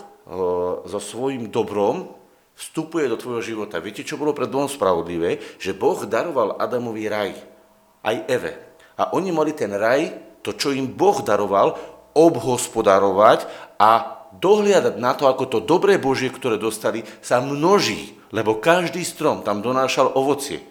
so 0.86 1.00
svojím 1.02 1.50
dobrom 1.50 2.14
vstupuje 2.54 3.10
do 3.10 3.18
tvojho 3.18 3.42
života. 3.42 3.82
Viete, 3.82 4.06
čo 4.06 4.22
bolo 4.22 4.38
pred 4.38 4.54
Bohom 4.54 4.70
spravodlivé? 4.70 5.42
Že 5.58 5.74
Boh 5.74 5.98
daroval 6.06 6.62
Adamovi 6.62 7.10
raj. 7.10 7.34
Aj 8.06 8.22
Eve 8.30 8.73
a 8.98 9.14
oni 9.14 9.34
mali 9.34 9.54
ten 9.56 9.74
raj, 9.74 10.14
to, 10.44 10.54
čo 10.54 10.76
im 10.76 10.92
Boh 10.92 11.24
daroval, 11.24 11.80
obhospodarovať 12.14 13.48
a 13.82 14.22
dohliadať 14.38 14.96
na 14.98 15.14
to, 15.14 15.30
ako 15.30 15.46
to 15.50 15.60
dobré 15.62 15.98
Božie, 16.02 16.30
ktoré 16.30 16.58
dostali, 16.58 17.06
sa 17.22 17.42
množí, 17.42 18.18
lebo 18.34 18.58
každý 18.58 19.06
strom 19.06 19.46
tam 19.46 19.62
donášal 19.62 20.14
ovocie. 20.14 20.62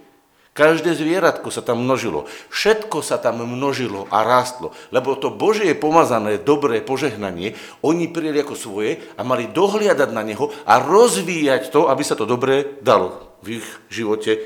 Každé 0.53 0.93
zvieratko 0.93 1.49
sa 1.49 1.65
tam 1.65 1.81
množilo. 1.81 2.29
Všetko 2.53 3.01
sa 3.01 3.17
tam 3.17 3.41
množilo 3.41 4.05
a 4.13 4.21
rástlo. 4.21 4.77
Lebo 4.93 5.17
to 5.17 5.33
Božie 5.33 5.73
pomazané, 5.73 6.37
dobré 6.37 6.85
požehnanie, 6.85 7.57
oni 7.81 8.13
prijeli 8.13 8.45
ako 8.45 8.53
svoje 8.53 9.01
a 9.17 9.25
mali 9.25 9.49
dohliadať 9.49 10.13
na 10.13 10.21
neho 10.21 10.53
a 10.69 10.77
rozvíjať 10.77 11.73
to, 11.73 11.89
aby 11.89 12.05
sa 12.05 12.21
to 12.21 12.29
dobré 12.29 12.77
dalo 12.85 13.33
v 13.41 13.65
ich 13.65 13.67
živote 13.89 14.45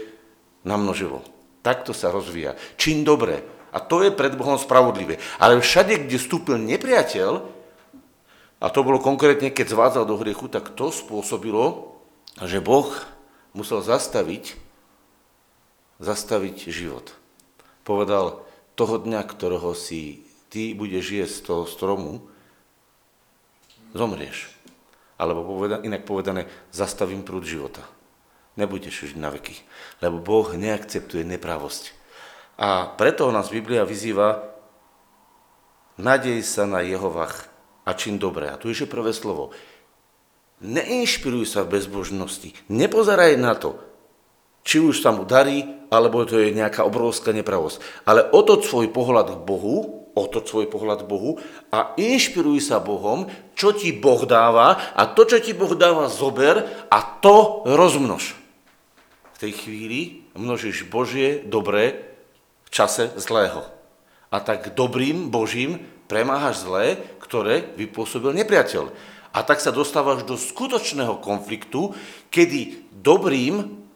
namnožilo. 0.62 1.26
Takto 1.66 1.90
sa 1.90 2.14
rozvíja. 2.14 2.54
Čím 2.78 3.02
dobré. 3.02 3.55
A 3.76 3.78
to 3.84 4.00
je 4.00 4.08
pred 4.08 4.32
Bohom 4.32 4.56
spravodlivé. 4.56 5.20
Ale 5.36 5.60
všade, 5.60 6.08
kde 6.08 6.16
vstúpil 6.16 6.56
nepriateľ, 6.56 7.44
a 8.56 8.66
to 8.72 8.80
bolo 8.80 8.96
konkrétne, 8.96 9.52
keď 9.52 9.76
zvádzal 9.76 10.08
do 10.08 10.16
hriechu, 10.16 10.48
tak 10.48 10.72
to 10.72 10.88
spôsobilo, 10.88 11.92
že 12.40 12.64
Boh 12.64 12.88
musel 13.52 13.84
zastaviť, 13.84 14.56
zastaviť 16.00 16.72
život. 16.72 17.12
Povedal, 17.84 18.40
toho 18.80 18.96
dňa, 18.96 19.20
ktorého 19.28 19.76
si 19.76 20.24
ty 20.48 20.72
budeš 20.72 21.12
jesť 21.12 21.34
z 21.36 21.44
toho 21.44 21.64
stromu, 21.68 22.12
zomrieš. 23.92 24.52
Alebo 25.20 25.44
povedan, 25.44 25.84
inak 25.84 26.08
povedané, 26.08 26.48
zastavím 26.72 27.24
prúd 27.24 27.44
života. 27.44 27.84
Nebudeš 28.56 29.12
žiť 29.12 29.20
na 29.20 29.28
veky, 29.32 29.56
lebo 30.00 30.16
Boh 30.16 30.48
neakceptuje 30.56 31.28
nepravosť. 31.28 31.92
A 32.56 32.88
preto 32.88 33.28
nás 33.28 33.52
Biblia 33.52 33.84
vyzýva, 33.84 34.40
nadej 36.00 36.40
sa 36.40 36.64
na 36.64 36.80
Jehovach 36.80 37.52
a 37.84 37.92
čin 37.92 38.16
dobré. 38.16 38.48
A 38.48 38.56
tu 38.56 38.72
je 38.72 38.88
prvé 38.88 39.12
slovo. 39.12 39.52
Neinšpiruj 40.64 41.44
sa 41.52 41.68
v 41.68 41.76
bezbožnosti. 41.76 42.56
Nepozeraj 42.72 43.36
na 43.36 43.52
to, 43.52 43.76
či 44.64 44.80
už 44.80 45.04
sa 45.04 45.12
mu 45.12 45.28
darí, 45.28 45.68
alebo 45.92 46.24
to 46.24 46.40
je 46.40 46.56
nejaká 46.56 46.80
obrovská 46.88 47.36
nepravosť. 47.36 48.08
Ale 48.08 48.24
otoč 48.32 48.64
svoj 48.64 48.88
pohľad 48.88 49.36
k 49.36 49.40
Bohu, 49.44 50.08
otoč 50.16 50.48
svoj 50.48 50.72
pohľad 50.72 51.04
k 51.04 51.10
Bohu 51.12 51.36
a 51.68 51.92
inšpiruj 52.00 52.64
sa 52.64 52.80
Bohom, 52.80 53.28
čo 53.52 53.76
ti 53.76 53.92
Boh 53.92 54.24
dáva 54.24 54.96
a 54.96 55.04
to, 55.12 55.28
čo 55.28 55.44
ti 55.44 55.52
Boh 55.52 55.76
dáva, 55.76 56.08
zober 56.08 56.88
a 56.88 56.98
to 57.20 57.68
rozmnož. 57.68 58.32
V 59.36 59.40
tej 59.44 59.52
chvíli 59.52 60.00
množíš 60.32 60.88
Božie, 60.88 61.44
dobré 61.44 62.05
v 62.66 62.70
čase 62.74 63.14
zlého. 63.16 63.64
A 64.28 64.42
tak 64.42 64.74
dobrým 64.74 65.30
Božím 65.30 65.78
premáhaš 66.10 66.66
zlé, 66.66 66.98
ktoré 67.22 67.72
vypôsobil 67.78 68.34
nepriateľ. 68.42 68.90
A 69.30 69.38
tak 69.44 69.62
sa 69.62 69.70
dostávaš 69.70 70.24
do 70.24 70.34
skutočného 70.34 71.20
konfliktu, 71.22 71.92
kedy 72.32 72.88
dobrým 72.90 73.86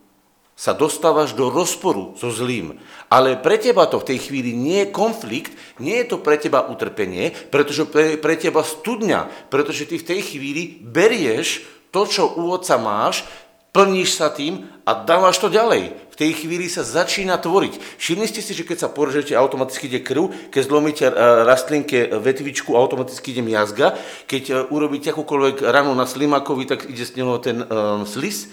sa 0.60 0.76
dostávaš 0.76 1.32
do 1.32 1.48
rozporu 1.48 2.12
so 2.20 2.28
zlým. 2.28 2.76
Ale 3.08 3.40
pre 3.40 3.56
teba 3.56 3.88
to 3.88 3.96
v 3.96 4.12
tej 4.12 4.28
chvíli 4.28 4.52
nie 4.52 4.84
je 4.84 4.92
konflikt, 4.92 5.56
nie 5.80 5.96
je 6.04 6.12
to 6.12 6.16
pre 6.20 6.36
teba 6.36 6.68
utrpenie, 6.68 7.32
pretože 7.48 7.88
pre, 7.88 8.20
pre 8.20 8.36
teba 8.36 8.60
studňa, 8.60 9.48
pretože 9.48 9.88
ty 9.88 9.96
v 9.96 10.08
tej 10.12 10.20
chvíli 10.20 10.84
berieš 10.84 11.64
to, 11.88 12.04
čo 12.04 12.36
u 12.36 12.52
otca 12.52 12.76
máš, 12.76 13.24
plníš 13.70 14.18
sa 14.18 14.30
tým 14.30 14.66
a 14.82 14.94
dávaš 14.94 15.38
to 15.38 15.48
ďalej. 15.50 15.94
V 16.10 16.18
tej 16.18 16.44
chvíli 16.44 16.66
sa 16.66 16.84
začína 16.84 17.38
tvoriť. 17.40 17.78
Všimli 17.96 18.26
ste 18.28 18.42
si, 18.44 18.52
že 18.52 18.66
keď 18.66 18.86
sa 18.86 18.88
porežete, 18.92 19.32
automaticky 19.32 19.88
ide 19.88 20.02
krv, 20.02 20.52
keď 20.52 20.62
zlomíte 20.66 21.04
e, 21.08 21.12
rastlinke 21.46 22.12
vetvičku, 22.18 22.76
automaticky 22.76 23.32
ide 23.32 23.42
miazga, 23.46 23.96
keď 24.26 24.42
e, 24.50 24.54
urobíte 24.68 25.14
akúkoľvek 25.14 25.64
ranu 25.64 25.94
na 25.94 26.04
slimakovi, 26.04 26.68
tak 26.68 26.90
ide 26.90 27.06
z 27.06 27.16
neho 27.22 27.38
ten 27.40 27.64
um, 27.64 28.04
slis. 28.04 28.50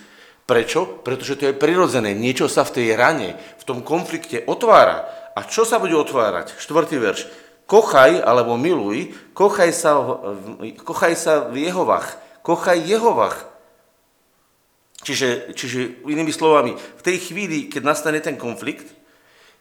Prečo? 0.47 1.03
Pretože 1.03 1.35
to 1.35 1.43
je 1.51 1.59
prirodzené. 1.59 2.15
Niečo 2.15 2.47
sa 2.47 2.63
v 2.63 2.79
tej 2.79 2.87
rane, 2.95 3.35
v 3.35 3.63
tom 3.67 3.83
konflikte 3.83 4.47
otvára. 4.47 5.03
A 5.35 5.43
čo 5.43 5.67
sa 5.67 5.75
bude 5.75 5.91
otvárať? 5.91 6.55
Štvrtý 6.55 7.03
verš. 7.03 7.27
Kochaj 7.67 8.23
alebo 8.23 8.55
miluj, 8.55 9.11
kochaj 9.35 9.75
sa, 9.75 9.99
kochaj 10.87 11.13
sa 11.19 11.51
v 11.51 11.67
Jehovách. 11.67 12.15
Kochaj 12.47 12.79
Jehovách 12.79 13.56
Čiže, 15.05 15.53
čiže 15.53 16.01
inými 16.09 16.33
slovami, 16.33 16.73
v 16.73 17.05
tej 17.05 17.17
chvíli, 17.21 17.69
keď 17.69 17.81
nastane 17.85 18.17
ten 18.17 18.33
konflikt, 18.33 18.89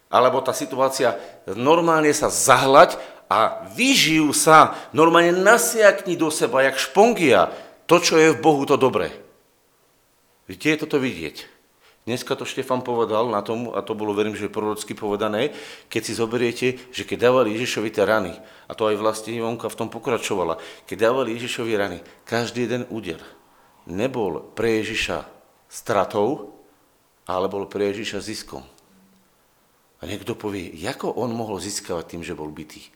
alebo 0.09 0.41
tá 0.41 0.57
situácia, 0.57 1.19
normálne 1.53 2.15
sa 2.15 2.33
zahlať 2.33 2.97
a 3.27 3.67
vyžijú 3.75 4.31
sa, 4.31 4.79
normálne 4.95 5.35
nasiakni 5.35 6.15
do 6.15 6.31
seba, 6.31 6.65
jak 6.65 6.79
špongia, 6.79 7.51
to, 7.85 7.99
čo 7.99 8.17
je 8.17 8.33
v 8.35 8.41
Bohu, 8.41 8.63
to 8.65 8.79
dobré. 8.79 9.13
Kde 10.47 10.69
je 10.75 10.81
toto 10.87 10.97
vidieť? 11.03 11.57
Dneska 12.07 12.39
to 12.39 12.47
Štefan 12.47 12.87
povedal 12.87 13.27
na 13.27 13.43
tom, 13.43 13.75
a 13.75 13.83
to 13.83 13.99
bolo, 13.99 14.15
verím, 14.15 14.39
že 14.39 14.47
prorocky 14.47 14.95
povedané, 14.95 15.51
keď 15.91 16.03
si 16.07 16.13
zoberiete, 16.15 16.67
že 16.95 17.03
keď 17.03 17.27
dávali 17.27 17.59
Ježišovi 17.59 17.91
tie 17.91 18.07
rany, 18.07 18.31
a 18.71 18.73
to 18.79 18.87
aj 18.87 18.95
vlastne 18.95 19.35
Ivonka 19.35 19.67
v 19.67 19.75
tom 19.75 19.91
pokračovala, 19.91 20.63
keď 20.87 21.11
dávali 21.11 21.35
Ježišovi 21.35 21.73
rany, 21.75 21.99
každý 22.23 22.71
jeden 22.71 22.87
úder, 22.95 23.19
nebol 23.87 24.43
pre 24.55 24.83
Ježiša 24.83 25.27
stratou, 25.71 26.55
ale 27.27 27.47
bol 27.51 27.67
pre 27.67 27.91
Ježiša 27.91 28.23
ziskom. 28.23 28.63
A 29.99 30.03
niekto 30.05 30.37
povie, 30.37 30.71
ako 30.87 31.17
on 31.17 31.33
mohol 31.33 31.59
získavať 31.59 32.05
tým, 32.15 32.23
že 32.23 32.37
bol 32.37 32.53
bytý? 32.53 32.96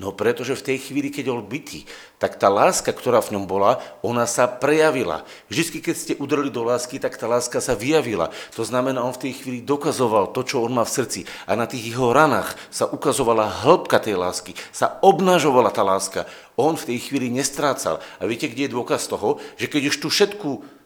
No 0.00 0.16
pretože 0.16 0.56
v 0.56 0.64
tej 0.64 0.78
chvíli, 0.80 1.12
keď 1.12 1.28
bol 1.28 1.44
bytý, 1.44 1.84
tak 2.16 2.40
tá 2.40 2.48
láska, 2.48 2.88
ktorá 2.88 3.20
v 3.20 3.36
ňom 3.36 3.44
bola, 3.44 3.84
ona 4.00 4.24
sa 4.24 4.48
prejavila. 4.48 5.28
Vždy, 5.52 5.84
keď 5.84 5.92
ste 5.96 6.12
udreli 6.16 6.48
do 6.48 6.64
lásky, 6.64 6.96
tak 6.96 7.20
tá 7.20 7.28
láska 7.28 7.60
sa 7.60 7.76
vyjavila. 7.76 8.32
To 8.56 8.64
znamená, 8.64 9.04
on 9.04 9.12
v 9.12 9.28
tej 9.28 9.44
chvíli 9.44 9.60
dokazoval 9.60 10.32
to, 10.32 10.40
čo 10.40 10.64
on 10.64 10.72
má 10.72 10.88
v 10.88 10.94
srdci. 10.96 11.20
A 11.44 11.52
na 11.52 11.68
tých 11.68 11.92
jeho 11.92 12.16
ranách 12.16 12.56
sa 12.72 12.88
ukazovala 12.88 13.60
hĺbka 13.60 14.00
tej 14.00 14.16
lásky, 14.16 14.56
sa 14.72 14.96
obnažovala 15.04 15.68
tá 15.68 15.84
láska. 15.84 16.24
On 16.56 16.72
v 16.72 16.96
tej 16.96 16.98
chvíli 17.04 17.28
nestrácal. 17.28 18.00
A 18.16 18.24
viete, 18.24 18.48
kde 18.48 18.72
je 18.72 18.72
dôkaz 18.72 19.04
toho, 19.04 19.36
že 19.60 19.68
keď 19.68 19.92
už 19.92 19.96
tu 20.00 20.08
všetku 20.08 20.79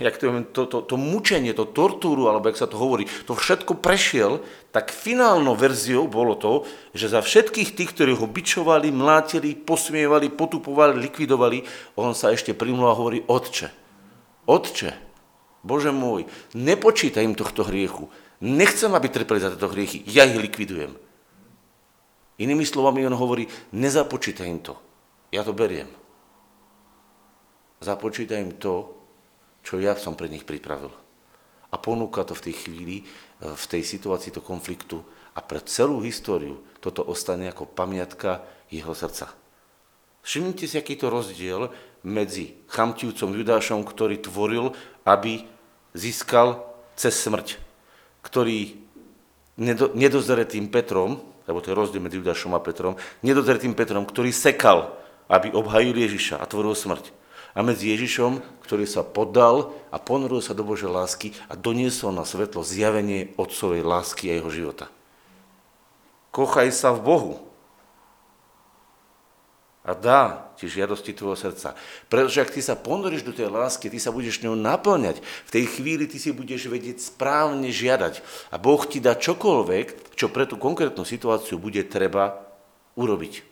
jak 0.00 0.16
to, 0.16 0.26
to, 0.52 0.62
to, 0.66 0.78
to 0.82 0.96
mučenie, 0.96 1.52
to 1.52 1.68
tortúru, 1.68 2.32
alebo 2.32 2.48
jak 2.48 2.58
sa 2.58 2.68
to 2.68 2.80
hovorí, 2.80 3.04
to 3.28 3.36
všetko 3.36 3.78
prešiel, 3.78 4.40
tak 4.72 4.88
finálnou 4.88 5.52
verziou 5.52 6.08
bolo 6.08 6.34
to, 6.34 6.64
že 6.96 7.12
za 7.12 7.20
všetkých 7.20 7.76
tých, 7.76 7.90
ktorí 7.92 8.16
ho 8.16 8.26
bičovali, 8.26 8.88
mlátili, 8.88 9.52
posmievali, 9.54 10.32
potupovali, 10.32 10.96
likvidovali, 10.96 11.62
on 12.00 12.16
sa 12.16 12.32
ešte 12.32 12.56
primul 12.56 12.88
a 12.88 12.96
hovorí, 12.96 13.20
Otče, 13.28 13.68
Otče, 14.48 14.90
Bože 15.60 15.92
môj, 15.92 16.24
nepočítaj 16.56 17.20
im 17.20 17.36
tohto 17.36 17.68
hriechu, 17.68 18.08
nechcem, 18.40 18.88
aby 18.96 19.12
trpeli 19.12 19.44
za 19.44 19.52
tieto 19.52 19.68
hriechy, 19.68 20.00
ja 20.08 20.24
ich 20.24 20.40
likvidujem. 20.40 20.96
Inými 22.40 22.64
slovami 22.64 23.04
on 23.04 23.12
hovorí, 23.12 23.44
nezapočítaj 23.76 24.48
im 24.48 24.64
to, 24.64 24.80
ja 25.28 25.44
to 25.44 25.52
beriem. 25.52 25.92
Započítaj 27.84 28.40
im 28.40 28.56
to, 28.56 28.99
čo 29.64 29.78
ja 29.80 29.96
som 29.96 30.16
pre 30.16 30.28
nich 30.28 30.44
pripravil. 30.44 30.92
A 31.70 31.76
ponúka 31.78 32.26
to 32.26 32.34
v 32.34 32.50
tej 32.50 32.54
chvíli, 32.66 32.96
e, 33.00 33.04
v 33.46 33.64
tej 33.70 33.82
situácii 33.86 34.34
to 34.34 34.42
konfliktu 34.42 34.98
a 35.36 35.40
pre 35.40 35.62
celú 35.62 36.02
históriu 36.02 36.58
toto 36.82 37.06
ostane 37.06 37.46
ako 37.46 37.70
pamiatka 37.70 38.42
jeho 38.72 38.90
srdca. 38.90 39.30
Všimnite 40.20 40.66
si, 40.66 40.76
aký 40.76 40.98
to 40.98 41.08
rozdiel 41.08 41.70
medzi 42.04 42.58
chamtívcom 42.68 43.32
Judášom, 43.32 43.86
ktorý 43.86 44.20
tvoril, 44.20 44.74
aby 45.06 45.46
získal 45.96 46.60
cez 46.98 47.16
smrť, 47.16 47.56
ktorý 48.20 48.76
nedozeretým 49.96 50.68
Petrom, 50.68 51.22
lebo 51.48 51.58
to 51.60 51.72
je 51.72 51.78
rozdiel 51.78 52.02
medzi 52.04 52.20
Judášom 52.20 52.52
a 52.52 52.60
Petrom, 52.60 53.00
nedozeretým 53.24 53.72
Petrom, 53.72 54.04
ktorý 54.04 54.32
sekal, 54.34 54.92
aby 55.30 55.54
obhajil 55.54 55.94
Ježiša 55.94 56.42
a 56.42 56.44
tvoril 56.44 56.74
smrť 56.74 57.19
a 57.54 57.58
medzi 57.66 57.90
Ježišom, 57.90 58.62
ktorý 58.62 58.86
sa 58.86 59.02
poddal 59.02 59.74
a 59.90 59.98
ponoril 59.98 60.38
sa 60.38 60.54
do 60.54 60.62
Božej 60.62 60.90
lásky 60.90 61.34
a 61.50 61.58
doniesol 61.58 62.14
na 62.14 62.22
svetlo 62.22 62.62
zjavenie 62.62 63.34
Otcovej 63.34 63.82
lásky 63.82 64.30
a 64.30 64.38
jeho 64.38 64.50
života. 64.50 64.86
Kochaj 66.30 66.70
sa 66.70 66.94
v 66.94 67.02
Bohu 67.02 67.34
a 69.80 69.96
dá 69.96 70.52
ti 70.54 70.70
žiadosti 70.70 71.16
tvojho 71.16 71.34
srdca. 71.34 71.74
Pretože 72.06 72.44
ak 72.44 72.54
ty 72.54 72.60
sa 72.62 72.78
ponoríš 72.78 73.26
do 73.26 73.34
tej 73.34 73.50
lásky, 73.50 73.90
ty 73.90 73.98
sa 73.98 74.14
budeš 74.14 74.44
ňou 74.44 74.54
naplňať. 74.54 75.18
V 75.18 75.50
tej 75.50 75.64
chvíli 75.66 76.06
ty 76.06 76.20
si 76.20 76.30
budeš 76.30 76.70
vedieť 76.70 77.02
správne 77.02 77.72
žiadať. 77.72 78.22
A 78.54 78.60
Boh 78.60 78.78
ti 78.86 79.02
dá 79.02 79.18
čokoľvek, 79.18 80.14
čo 80.14 80.30
pre 80.30 80.46
tú 80.46 80.60
konkrétnu 80.60 81.02
situáciu 81.02 81.58
bude 81.58 81.82
treba 81.88 82.44
urobiť. 82.94 83.49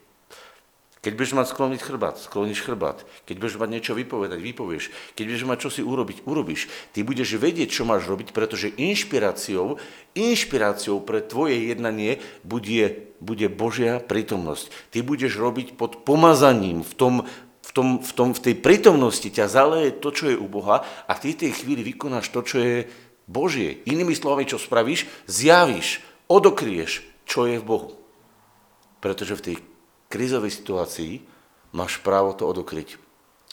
Keď 0.99 1.13
budeš 1.15 1.39
mať 1.39 1.47
skloniť 1.55 1.81
chrbát, 1.81 2.19
skloníš 2.19 2.67
chrbát. 2.67 3.07
Keď 3.23 3.37
budeš 3.39 3.57
mať 3.63 3.71
niečo 3.71 3.93
vypovedať, 3.95 4.39
vypovieš. 4.43 4.85
Keď 5.15 5.25
budeš 5.31 5.45
mať 5.47 5.59
čosi 5.63 5.83
urobiť, 5.87 6.27
urobíš. 6.27 6.67
Ty 6.91 7.07
budeš 7.07 7.39
vedieť, 7.39 7.71
čo 7.71 7.87
máš 7.87 8.11
robiť, 8.11 8.35
pretože 8.35 8.75
inšpiráciou, 8.75 9.79
inšpiráciou 10.19 10.99
pre 11.07 11.23
tvoje 11.23 11.71
jednanie 11.71 12.19
bude, 12.43 13.15
bude 13.23 13.47
Božia 13.47 14.03
prítomnosť. 14.03 14.75
Ty 14.91 15.07
budeš 15.07 15.39
robiť 15.39 15.79
pod 15.79 16.03
pomazaním 16.03 16.83
v 16.83 16.93
tom, 16.99 17.15
v, 17.63 17.71
tom, 17.71 17.89
v, 18.03 18.13
tom, 18.17 18.29
v 18.35 18.41
tej 18.43 18.55
prítomnosti 18.59 19.29
ťa 19.31 19.47
zaleje 19.47 19.95
to, 20.03 20.11
čo 20.11 20.35
je 20.35 20.41
u 20.41 20.51
Boha 20.51 20.83
a 21.07 21.13
v 21.15 21.31
tej 21.31 21.55
chvíli 21.55 21.87
vykonáš 21.87 22.35
to, 22.35 22.43
čo 22.43 22.59
je 22.59 22.77
Božie. 23.31 23.87
Inými 23.87 24.19
slovami, 24.19 24.51
čo 24.51 24.59
spravíš? 24.59 25.07
Zjavíš, 25.31 26.03
odokrieš, 26.27 27.07
čo 27.29 27.45
je 27.45 27.61
v 27.61 27.69
Bohu. 27.69 27.95
Pretože 28.99 29.39
v 29.39 29.45
tej 29.47 29.57
krízovej 30.09 30.53
situácii 30.53 31.23
máš 31.73 32.01
právo 32.01 32.33
to 32.35 32.49
odokryť. 32.49 32.97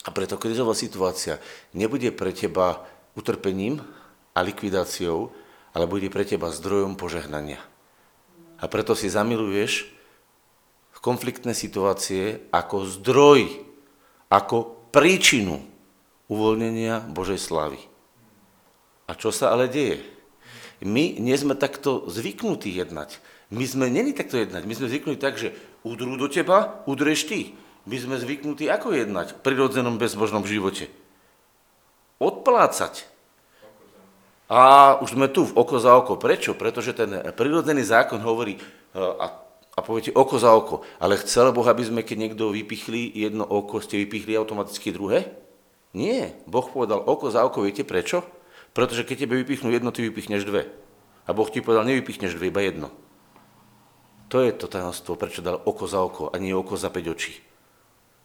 A 0.06 0.12
preto 0.12 0.40
krízová 0.40 0.72
situácia 0.72 1.40
nebude 1.76 2.12
pre 2.12 2.32
teba 2.32 2.84
utrpením 3.16 3.80
a 4.36 4.44
likvidáciou, 4.44 5.32
ale 5.76 5.84
bude 5.88 6.08
pre 6.12 6.24
teba 6.24 6.52
zdrojom 6.52 6.96
požehnania. 6.96 7.60
A 8.56 8.64
preto 8.68 8.96
si 8.96 9.12
zamiluješ 9.12 9.88
v 10.96 10.98
konfliktné 11.04 11.52
situácie 11.52 12.48
ako 12.48 12.88
zdroj, 12.88 13.60
ako 14.32 14.88
príčinu 14.88 15.60
uvoľnenia 16.32 17.04
Božej 17.12 17.36
slávy. 17.36 17.80
A 19.06 19.14
čo 19.14 19.30
sa 19.30 19.52
ale 19.52 19.68
deje? 19.68 20.02
My 20.82 21.16
nie 21.16 21.36
sme 21.36 21.56
takto 21.56 22.08
zvyknutí 22.08 22.72
jednať. 22.72 23.20
My 23.50 23.62
sme 23.62 23.86
není 23.86 24.10
takto 24.10 24.34
jednať. 24.34 24.66
My 24.66 24.74
sme 24.74 24.90
zvyknutí 24.90 25.18
tak, 25.22 25.38
že 25.38 25.54
udrú 25.86 26.18
do 26.18 26.26
teba, 26.26 26.82
udreš 26.90 27.30
ty. 27.30 27.54
My 27.86 27.94
sme 27.94 28.18
zvyknutí 28.18 28.66
ako 28.66 28.90
jednať 28.90 29.38
v 29.38 29.42
prirodzenom 29.46 29.94
bezbožnom 30.02 30.42
živote. 30.42 30.90
Odplácať. 32.18 33.06
A 34.50 34.94
už 35.02 35.14
sme 35.14 35.30
tu 35.30 35.46
v 35.46 35.54
oko 35.54 35.78
za 35.78 35.94
oko. 35.94 36.18
Prečo? 36.18 36.58
Pretože 36.58 36.94
ten 36.94 37.10
prirodzený 37.34 37.86
zákon 37.86 38.18
hovorí, 38.22 38.58
e, 38.58 38.60
a, 38.98 39.26
a 39.74 39.78
poviete 39.82 40.10
oko 40.14 40.38
za 40.38 40.50
oko, 40.54 40.82
ale 40.98 41.18
chcel 41.22 41.50
Boh, 41.54 41.66
aby 41.66 41.86
sme, 41.86 42.02
keď 42.02 42.16
niekto 42.18 42.50
vypichli 42.50 43.10
jedno 43.14 43.46
oko, 43.46 43.78
ste 43.78 44.02
vypichli 44.02 44.34
automaticky 44.34 44.90
druhé? 44.90 45.30
Nie. 45.94 46.34
Boh 46.50 46.66
povedal 46.66 46.98
oko 47.02 47.30
za 47.30 47.46
oko, 47.46 47.62
viete 47.62 47.86
prečo? 47.86 48.26
Pretože 48.74 49.06
keď 49.06 49.26
tebe 49.26 49.38
vypichnú 49.38 49.70
jedno, 49.70 49.94
ty 49.94 50.02
vypichneš 50.02 50.42
dve. 50.42 50.66
A 51.26 51.30
Boh 51.34 51.46
ti 51.46 51.62
povedal, 51.62 51.86
nevypichneš 51.86 52.34
dve, 52.34 52.50
iba 52.50 52.62
jedno. 52.62 52.90
To 54.26 54.42
je 54.42 54.50
to 54.50 54.66
tajomstvo, 54.66 55.14
prečo 55.14 55.44
dal 55.44 55.62
oko 55.62 55.86
za 55.86 56.02
oko 56.02 56.30
a 56.30 56.36
nie 56.42 56.50
oko 56.50 56.74
za 56.74 56.90
5 56.90 57.14
očí. 57.14 57.38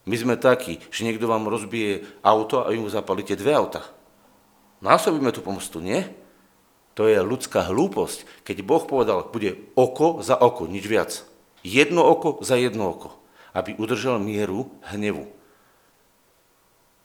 My 0.02 0.18
sme 0.18 0.34
takí, 0.34 0.82
že 0.90 1.06
niekto 1.06 1.30
vám 1.30 1.46
rozbije 1.46 2.02
auto 2.26 2.66
a 2.66 2.74
vy 2.74 2.82
mu 2.82 2.90
zapalíte 2.90 3.38
dve 3.38 3.54
auta. 3.54 3.86
Násobíme 4.82 5.30
tú 5.30 5.46
pomostu, 5.46 5.78
nie? 5.78 6.02
To 6.98 7.06
je 7.06 7.22
ľudská 7.22 7.70
hlúposť. 7.70 8.26
Keď 8.42 8.56
Boh 8.66 8.82
povedal, 8.82 9.30
bude 9.30 9.62
oko 9.78 10.18
za 10.20 10.34
oko, 10.34 10.66
nič 10.66 10.84
viac. 10.90 11.22
Jedno 11.62 12.02
oko 12.02 12.42
za 12.42 12.58
jedno 12.58 12.90
oko, 12.90 13.14
aby 13.54 13.78
udržal 13.78 14.18
mieru 14.18 14.74
hnevu. 14.90 15.30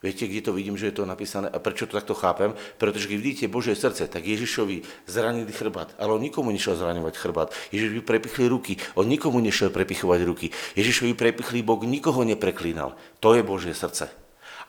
Viete, 0.08 0.24
kde 0.24 0.40
to 0.40 0.56
vidím, 0.56 0.80
že 0.80 0.88
je 0.88 0.96
to 0.96 1.04
napísané 1.04 1.52
a 1.52 1.60
prečo 1.60 1.84
to 1.84 2.00
takto 2.00 2.16
chápem? 2.16 2.56
Pretože 2.80 3.12
keď 3.12 3.18
vidíte 3.20 3.52
Božie 3.52 3.76
srdce, 3.76 4.08
tak 4.08 4.24
Ježišovi 4.24 5.04
zranili 5.04 5.52
chrbát, 5.52 5.92
ale 6.00 6.16
on 6.16 6.24
nikomu 6.24 6.48
nešiel 6.56 6.80
zraňovať 6.80 7.20
chrbát. 7.20 7.52
Ježišovi 7.76 8.00
prepichli 8.08 8.48
ruky, 8.48 8.80
on 8.96 9.04
nikomu 9.04 9.44
nešiel 9.44 9.68
prepichovať 9.68 10.20
ruky. 10.24 10.56
Ježišovi 10.80 11.12
prepichli 11.12 11.60
Boh 11.60 11.84
nikoho 11.84 12.24
nepreklínal. 12.24 12.96
To 13.20 13.36
je 13.36 13.44
Božie 13.44 13.76
srdce. 13.76 14.08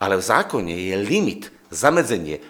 Ale 0.03 0.19
v 0.19 0.27
zákone 0.27 0.75
je 0.75 0.97
limit, 0.99 1.55
zamedzenie. 1.71 2.43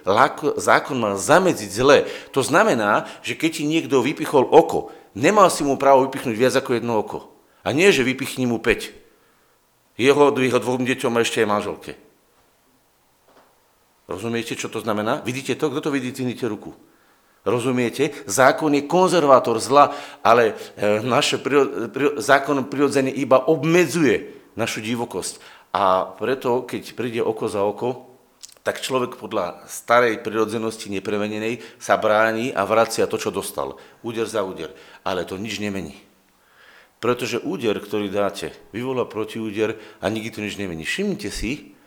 Zákon 0.57 0.97
mal 0.97 1.21
zamedziť 1.21 1.69
zle. 1.69 2.09
To 2.33 2.41
znamená, 2.41 3.05
že 3.21 3.37
keď 3.37 3.61
ti 3.61 3.65
niekto 3.69 4.01
vypichol 4.01 4.49
oko, 4.49 4.97
nemal 5.13 5.53
si 5.53 5.61
mu 5.61 5.77
právo 5.77 6.09
vypichnúť 6.09 6.37
viac 6.41 6.57
ako 6.57 6.81
jedno 6.81 7.05
oko. 7.05 7.29
A 7.69 7.77
nie, 7.77 7.93
že 7.93 8.01
vypichni 8.01 8.49
mu 8.49 8.57
5. 8.57 10.01
Jeho, 10.01 10.33
jeho 10.33 10.57
dvom 10.57 10.89
deťom 10.89 11.13
a 11.13 11.21
ešte 11.21 11.45
aj 11.45 11.53
manželke. 11.53 11.93
Rozumiete, 14.09 14.57
čo 14.57 14.73
to 14.73 14.81
znamená? 14.81 15.21
Vidíte 15.21 15.53
to? 15.53 15.69
Kto 15.69 15.89
to 15.89 15.91
vidí, 15.93 16.09
dvihnite 16.17 16.49
ruku. 16.49 16.73
Rozumiete? 17.45 18.11
Zákon 18.25 18.73
je 18.73 18.89
konzervátor 18.89 19.61
zla, 19.61 19.93
ale 20.25 20.57
e, 20.81 21.05
naše 21.05 21.37
zákon 22.17 22.73
prirodzene 22.73 23.13
iba 23.13 23.45
obmedzuje 23.45 24.33
našu 24.57 24.81
divokosť. 24.81 25.61
A 25.77 26.09
preto, 26.17 26.65
keď 26.65 26.83
príde 26.97 27.21
oko 27.21 27.53
za 27.53 27.61
oko, 27.61 28.09
tak 28.65 28.81
človek 28.81 29.17
podľa 29.21 29.65
starej 29.69 30.21
prirodzenosti 30.25 30.93
nepremenenej 30.93 31.61
sa 31.77 32.01
bráni 32.01 32.53
a 32.53 32.65
vracia 32.65 33.09
to, 33.09 33.21
čo 33.21 33.29
dostal. 33.29 33.77
Úder 34.01 34.25
za 34.25 34.41
úder. 34.41 34.73
Ale 35.05 35.29
to 35.29 35.37
nič 35.41 35.61
nemení. 35.61 36.01
Pretože 36.99 37.45
úder, 37.45 37.79
ktorý 37.79 38.09
dáte, 38.09 38.51
vyvolá 38.73 39.05
protiúder 39.07 39.77
a 40.03 40.09
nikdy 40.11 40.29
to 40.33 40.41
nič 40.45 40.59
nemení. 40.59 40.83
Všimnite 40.83 41.31
si, 41.31 41.78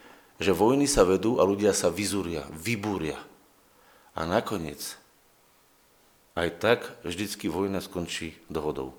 že 0.41 0.57
vojny 0.57 0.89
sa 0.89 1.05
vedú 1.05 1.37
a 1.37 1.45
ľudia 1.45 1.69
sa 1.69 1.93
vyzúria, 1.93 2.49
vybúria. 2.49 3.21
A 4.17 4.25
nakoniec, 4.25 4.97
aj 6.33 6.49
tak 6.57 6.79
vždycky 7.05 7.45
vojna 7.45 7.77
skončí 7.77 8.41
dohodou. 8.49 8.97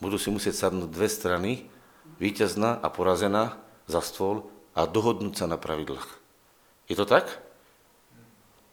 Budú 0.00 0.16
si 0.16 0.32
musieť 0.32 0.56
sadnúť 0.56 0.88
dve 0.88 1.08
strany, 1.12 1.52
víťazná 2.16 2.80
a 2.80 2.88
porazená, 2.88 3.60
za 3.84 4.00
stôl 4.00 4.48
a 4.72 4.88
dohodnúť 4.88 5.44
sa 5.44 5.46
na 5.50 5.60
pravidlách. 5.60 6.08
Je 6.88 6.96
to 6.96 7.04
tak? 7.04 7.26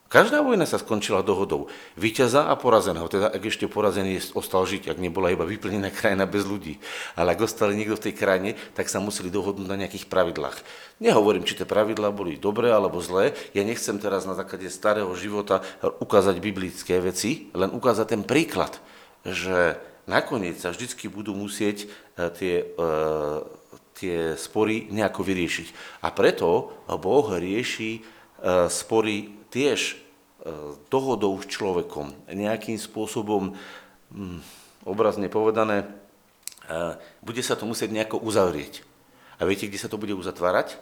Každá 0.07 0.39
vojna 0.39 0.63
sa 0.63 0.79
skončila 0.79 1.19
dohodou 1.19 1.67
víťaza 1.99 2.47
a 2.47 2.55
porazeného. 2.55 3.11
Teda 3.11 3.27
ak 3.27 3.43
ešte 3.43 3.67
porazený 3.67 4.23
ostal 4.39 4.63
žiť, 4.63 4.87
ak 4.87 5.03
nebola 5.03 5.35
iba 5.35 5.43
vyplnená 5.43 5.91
krajina 5.91 6.23
bez 6.23 6.47
ľudí. 6.47 6.79
Ale 7.19 7.35
ak 7.35 7.43
ostali 7.43 7.75
niekto 7.75 7.99
v 7.99 8.05
tej 8.07 8.13
krajine, 8.15 8.55
tak 8.71 8.87
sa 8.87 9.03
museli 9.03 9.27
dohodnúť 9.27 9.67
na 9.67 9.75
nejakých 9.75 10.07
pravidlách. 10.07 10.63
Nehovorím, 11.03 11.43
či 11.43 11.59
tie 11.59 11.67
pravidlá 11.67 12.15
boli 12.15 12.39
dobré 12.39 12.71
alebo 12.71 13.03
zlé. 13.03 13.35
Ja 13.51 13.67
nechcem 13.67 13.99
teraz 13.99 14.23
na 14.23 14.31
základe 14.31 14.71
starého 14.71 15.11
života 15.19 15.59
ukázať 15.83 16.39
biblické 16.39 17.03
veci, 17.03 17.51
len 17.51 17.75
ukázať 17.75 18.15
ten 18.15 18.23
príklad, 18.23 18.79
že 19.27 19.75
nakoniec 20.07 20.55
sa 20.55 20.71
vždycky 20.71 21.11
budú 21.11 21.35
musieť 21.35 21.83
e, 21.83 21.87
tie, 22.31 22.55
e, 22.63 22.87
tie 23.91 24.17
spory 24.39 24.87
nejako 24.87 25.19
vyriešiť. 25.19 25.99
A 26.07 26.15
preto 26.15 26.71
Boh 26.87 27.27
rieši 27.27 27.99
e, 27.99 28.01
spory 28.71 29.35
tiež 29.51 29.93
e, 29.93 29.95
dohodou 30.91 31.39
s 31.39 31.47
človekom, 31.47 32.13
nejakým 32.31 32.75
spôsobom, 32.75 33.55
hm, 34.11 34.39
obrazne 34.83 35.27
povedané, 35.31 35.83
e, 35.83 35.87
bude 37.23 37.41
sa 37.43 37.55
to 37.55 37.67
musieť 37.67 37.91
nejako 37.91 38.19
uzavrieť. 38.23 38.83
A 39.37 39.45
viete, 39.45 39.69
kde 39.69 39.79
sa 39.79 39.89
to 39.89 40.01
bude 40.01 40.13
uzatvárať? 40.17 40.79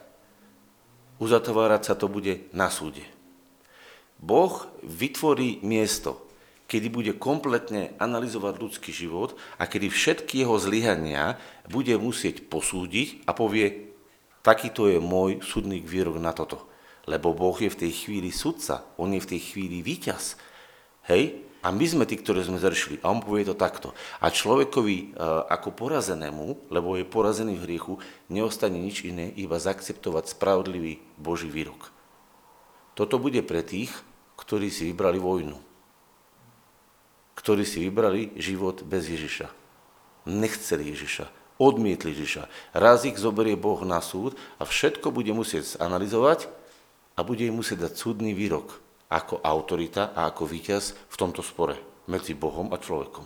Uzatvárať 1.20 1.82
sa 1.92 1.96
to 1.96 2.08
bude 2.12 2.48
na 2.52 2.72
súde. 2.72 3.04
Boh 4.20 4.64
vytvorí 4.82 5.60
miesto, 5.60 6.24
kedy 6.66 6.88
bude 6.90 7.14
kompletne 7.20 7.94
analyzovať 8.02 8.54
ľudský 8.58 8.92
život 8.96 9.38
a 9.60 9.70
kedy 9.70 9.92
všetky 9.92 10.42
jeho 10.42 10.58
zlyhania 10.58 11.38
bude 11.70 11.94
musieť 12.00 12.48
posúdiť 12.48 13.28
a 13.30 13.36
povie, 13.38 13.94
takýto 14.42 14.90
je 14.90 14.98
môj 14.98 15.44
súdny 15.46 15.84
výrok 15.84 16.18
na 16.18 16.34
toto 16.34 16.75
lebo 17.06 17.38
Boh 17.38 17.58
je 17.58 17.70
v 17.70 17.80
tej 17.86 17.92
chvíli 18.06 18.34
sudca, 18.34 18.86
On 18.98 19.10
je 19.14 19.22
v 19.22 19.30
tej 19.38 19.42
chvíli 19.54 19.86
víťaz. 19.86 20.38
Hej? 21.06 21.46
A 21.66 21.74
my 21.74 21.82
sme 21.82 22.06
tí, 22.06 22.14
ktorí 22.14 22.46
sme 22.46 22.62
zršili. 22.62 23.02
A 23.02 23.10
on 23.10 23.26
povie 23.26 23.42
to 23.42 23.58
takto. 23.58 23.98
A 24.22 24.30
človekovi 24.30 24.98
e, 25.02 25.06
ako 25.50 25.74
porazenému, 25.74 26.70
lebo 26.70 26.94
je 26.94 27.10
porazený 27.10 27.58
v 27.58 27.66
hriechu, 27.66 27.94
neostane 28.30 28.78
nič 28.78 29.02
iné, 29.02 29.34
iba 29.34 29.58
zaakceptovať 29.58 30.38
spravodlivý 30.38 31.02
Boží 31.18 31.50
výrok. 31.50 31.90
Toto 32.94 33.18
bude 33.18 33.42
pre 33.42 33.66
tých, 33.66 33.90
ktorí 34.38 34.70
si 34.70 34.94
vybrali 34.94 35.18
vojnu. 35.18 35.58
Ktorí 37.34 37.66
si 37.66 37.82
vybrali 37.82 38.38
život 38.38 38.86
bez 38.86 39.10
Ježiša. 39.10 39.50
Nechceli 40.30 40.94
Ježiša. 40.94 41.26
Odmietli 41.58 42.14
Ježiša. 42.14 42.78
Raz 42.78 43.10
ich 43.10 43.18
zoberie 43.18 43.58
Boh 43.58 43.82
na 43.82 44.06
súd 44.06 44.38
a 44.62 44.70
všetko 44.70 45.10
bude 45.10 45.34
musieť 45.34 45.82
zanalizovať 45.82 46.46
a 47.16 47.20
bude 47.24 47.48
im 47.48 47.60
musieť 47.60 47.88
dať 47.90 47.94
súdny 47.96 48.36
výrok 48.36 48.84
ako 49.08 49.40
autorita 49.40 50.12
a 50.12 50.28
ako 50.28 50.44
víťaz 50.50 50.96
v 51.08 51.16
tomto 51.16 51.40
spore 51.40 51.80
medzi 52.12 52.36
Bohom 52.36 52.70
a 52.76 52.78
človekom. 52.78 53.26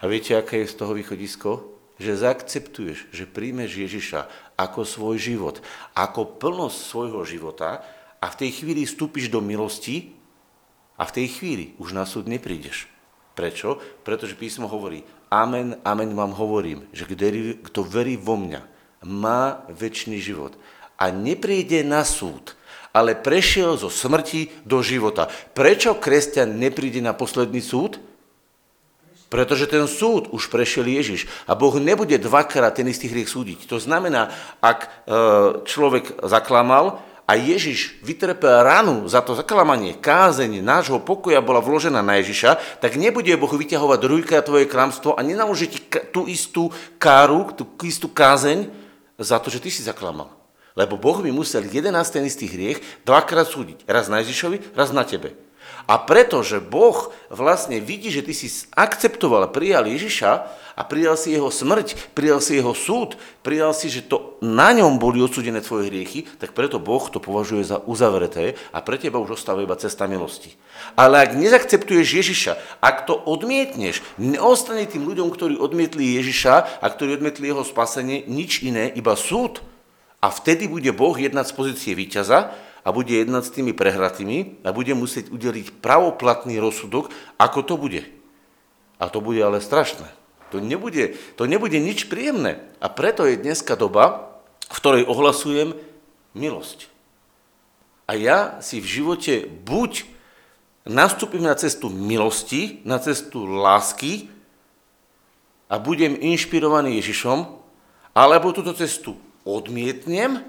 A 0.00 0.04
viete, 0.08 0.36
aké 0.36 0.64
je 0.64 0.72
z 0.72 0.78
toho 0.78 0.96
východisko? 0.96 1.50
Že 1.96 2.28
zaakceptuješ, 2.28 2.98
že 3.08 3.24
príjmeš 3.24 3.80
Ježiša 3.80 4.28
ako 4.60 4.84
svoj 4.84 5.16
život, 5.16 5.64
ako 5.96 6.36
plnosť 6.36 6.76
svojho 6.76 7.24
života 7.24 7.80
a 8.20 8.26
v 8.28 8.38
tej 8.44 8.60
chvíli 8.60 8.84
vstúpiš 8.84 9.32
do 9.32 9.40
milosti 9.40 10.12
a 11.00 11.08
v 11.08 11.14
tej 11.16 11.26
chvíli 11.40 11.64
už 11.80 11.96
na 11.96 12.04
súd 12.04 12.28
neprídeš. 12.28 12.88
Prečo? 13.32 13.80
Pretože 14.04 14.36
písmo 14.36 14.68
hovorí, 14.68 15.04
amen, 15.32 15.80
amen 15.84 16.12
vám 16.12 16.36
hovorím, 16.36 16.84
že 16.92 17.08
kto 17.08 17.80
verí 17.84 18.20
vo 18.20 18.36
mňa, 18.36 18.75
má 19.06 19.62
väčší 19.70 20.18
život. 20.18 20.58
A 20.98 21.14
nepríde 21.14 21.86
na 21.86 22.02
súd, 22.02 22.58
ale 22.90 23.14
prešiel 23.14 23.78
zo 23.78 23.86
smrti 23.86 24.66
do 24.66 24.82
života. 24.82 25.30
Prečo 25.54 25.94
kresťan 26.00 26.58
nepríde 26.58 26.98
na 26.98 27.14
posledný 27.14 27.62
súd? 27.62 28.02
Pretože 29.26 29.66
ten 29.66 29.84
súd 29.90 30.30
už 30.30 30.48
prešiel 30.48 30.86
Ježiš 30.86 31.26
a 31.50 31.58
Boh 31.58 31.74
nebude 31.82 32.14
dvakrát 32.14 32.72
ten 32.78 32.86
istý 32.86 33.10
hriech 33.10 33.26
súdiť. 33.26 33.66
To 33.66 33.82
znamená, 33.82 34.30
ak 34.62 34.78
e, 34.80 34.88
človek 35.66 36.24
zaklamal 36.24 37.02
a 37.26 37.34
Ježiš 37.34 37.98
vytrpel 38.06 38.62
ranu 38.62 39.10
za 39.10 39.18
to 39.26 39.34
zaklamanie, 39.34 39.98
kázeň 39.98 40.62
nášho 40.62 41.02
pokoja 41.02 41.42
bola 41.42 41.58
vložená 41.58 42.06
na 42.06 42.22
Ježiša, 42.22 42.78
tak 42.78 42.94
nebude 42.94 43.34
Boh 43.34 43.50
vyťahovať 43.50 43.98
druhýkrát 43.98 44.46
tvoje 44.46 44.70
klamstvo 44.70 45.18
a 45.18 45.26
nenaloží 45.26 45.66
tú 46.14 46.30
istú 46.30 46.70
káru, 47.02 47.50
tú 47.50 47.66
istú 47.82 48.06
kázeň, 48.06 48.85
za 49.18 49.40
to, 49.40 49.48
že 49.48 49.60
ty 49.60 49.70
si 49.72 49.82
zaklamal. 49.82 50.32
Lebo 50.76 51.00
Boh 51.00 51.24
by 51.24 51.32
musel 51.32 51.64
11 51.64 51.88
ten 52.12 52.24
istý 52.28 52.44
hriech 52.44 52.84
dvakrát 53.08 53.48
súdiť. 53.48 53.88
Raz 53.88 54.12
na 54.12 54.20
Ježišovi, 54.20 54.76
raz 54.76 54.92
na 54.92 55.08
tebe. 55.08 55.32
A 55.86 56.02
pretože 56.02 56.58
Boh 56.58 57.14
vlastne 57.30 57.78
vidí, 57.78 58.10
že 58.10 58.26
ty 58.26 58.34
si 58.34 58.50
akceptoval 58.74 59.54
prijal 59.54 59.86
Ježiša 59.86 60.30
a 60.76 60.82
prijal 60.82 61.14
si 61.14 61.30
jeho 61.32 61.46
smrť, 61.46 62.10
prijal 62.10 62.42
si 62.42 62.58
jeho 62.58 62.74
súd, 62.74 63.14
prijal 63.46 63.70
si, 63.70 63.86
že 63.86 64.02
to 64.02 64.34
na 64.42 64.74
ňom 64.74 64.98
boli 64.98 65.22
odsúdené 65.22 65.62
tvoje 65.62 65.88
hriechy, 65.88 66.26
tak 66.42 66.58
preto 66.58 66.82
Boh 66.82 67.06
to 67.06 67.22
považuje 67.22 67.62
za 67.62 67.78
uzavreté 67.86 68.58
a 68.74 68.82
pre 68.82 68.98
teba 68.98 69.22
už 69.22 69.38
ostáva 69.38 69.62
iba 69.62 69.78
cesta 69.78 70.10
milosti. 70.10 70.58
Ale 70.98 71.22
ak 71.22 71.38
nezakceptuješ 71.38 72.06
Ježiša, 72.18 72.52
ak 72.82 73.06
to 73.06 73.14
odmietneš, 73.14 74.02
neostane 74.18 74.90
tým 74.90 75.06
ľuďom, 75.06 75.30
ktorí 75.30 75.54
odmietli 75.54 76.18
Ježiša 76.18 76.82
a 76.82 76.86
ktorí 76.90 77.22
odmietli 77.22 77.46
jeho 77.46 77.62
spasenie, 77.62 78.26
nič 78.26 78.66
iné, 78.66 78.90
iba 78.90 79.14
súd. 79.14 79.62
A 80.18 80.34
vtedy 80.34 80.66
bude 80.66 80.90
Boh 80.90 81.14
jednať 81.14 81.54
z 81.54 81.56
pozície 81.56 81.92
víťaza 81.94 82.50
a 82.86 82.94
bude 82.94 83.10
jednať 83.10 83.42
s 83.42 83.54
tými 83.58 83.74
prehratými 83.74 84.62
a 84.62 84.70
bude 84.70 84.94
musieť 84.94 85.34
udeliť 85.34 85.82
pravoplatný 85.82 86.62
rozsudok, 86.62 87.10
ako 87.34 87.60
to 87.66 87.74
bude. 87.74 88.06
A 89.02 89.10
to 89.10 89.18
bude 89.18 89.42
ale 89.42 89.58
strašné. 89.58 90.06
To 90.54 90.62
nebude, 90.62 91.18
to 91.34 91.50
nebude 91.50 91.74
nič 91.82 92.06
príjemné. 92.06 92.62
A 92.78 92.86
preto 92.86 93.26
je 93.26 93.34
dneska 93.34 93.74
doba, 93.74 94.38
v 94.70 94.78
ktorej 94.78 95.10
ohlasujem 95.10 95.74
milosť. 96.38 96.86
A 98.06 98.14
ja 98.14 98.62
si 98.62 98.78
v 98.78 98.86
živote 98.86 99.50
buď 99.66 100.06
nastúpim 100.86 101.42
na 101.42 101.58
cestu 101.58 101.90
milosti, 101.90 102.78
na 102.86 103.02
cestu 103.02 103.42
lásky 103.42 104.30
a 105.66 105.82
budem 105.82 106.14
inšpirovaný 106.14 107.02
Ježišom, 107.02 107.50
alebo 108.14 108.54
túto 108.54 108.70
cestu 108.78 109.18
odmietnem 109.42 110.46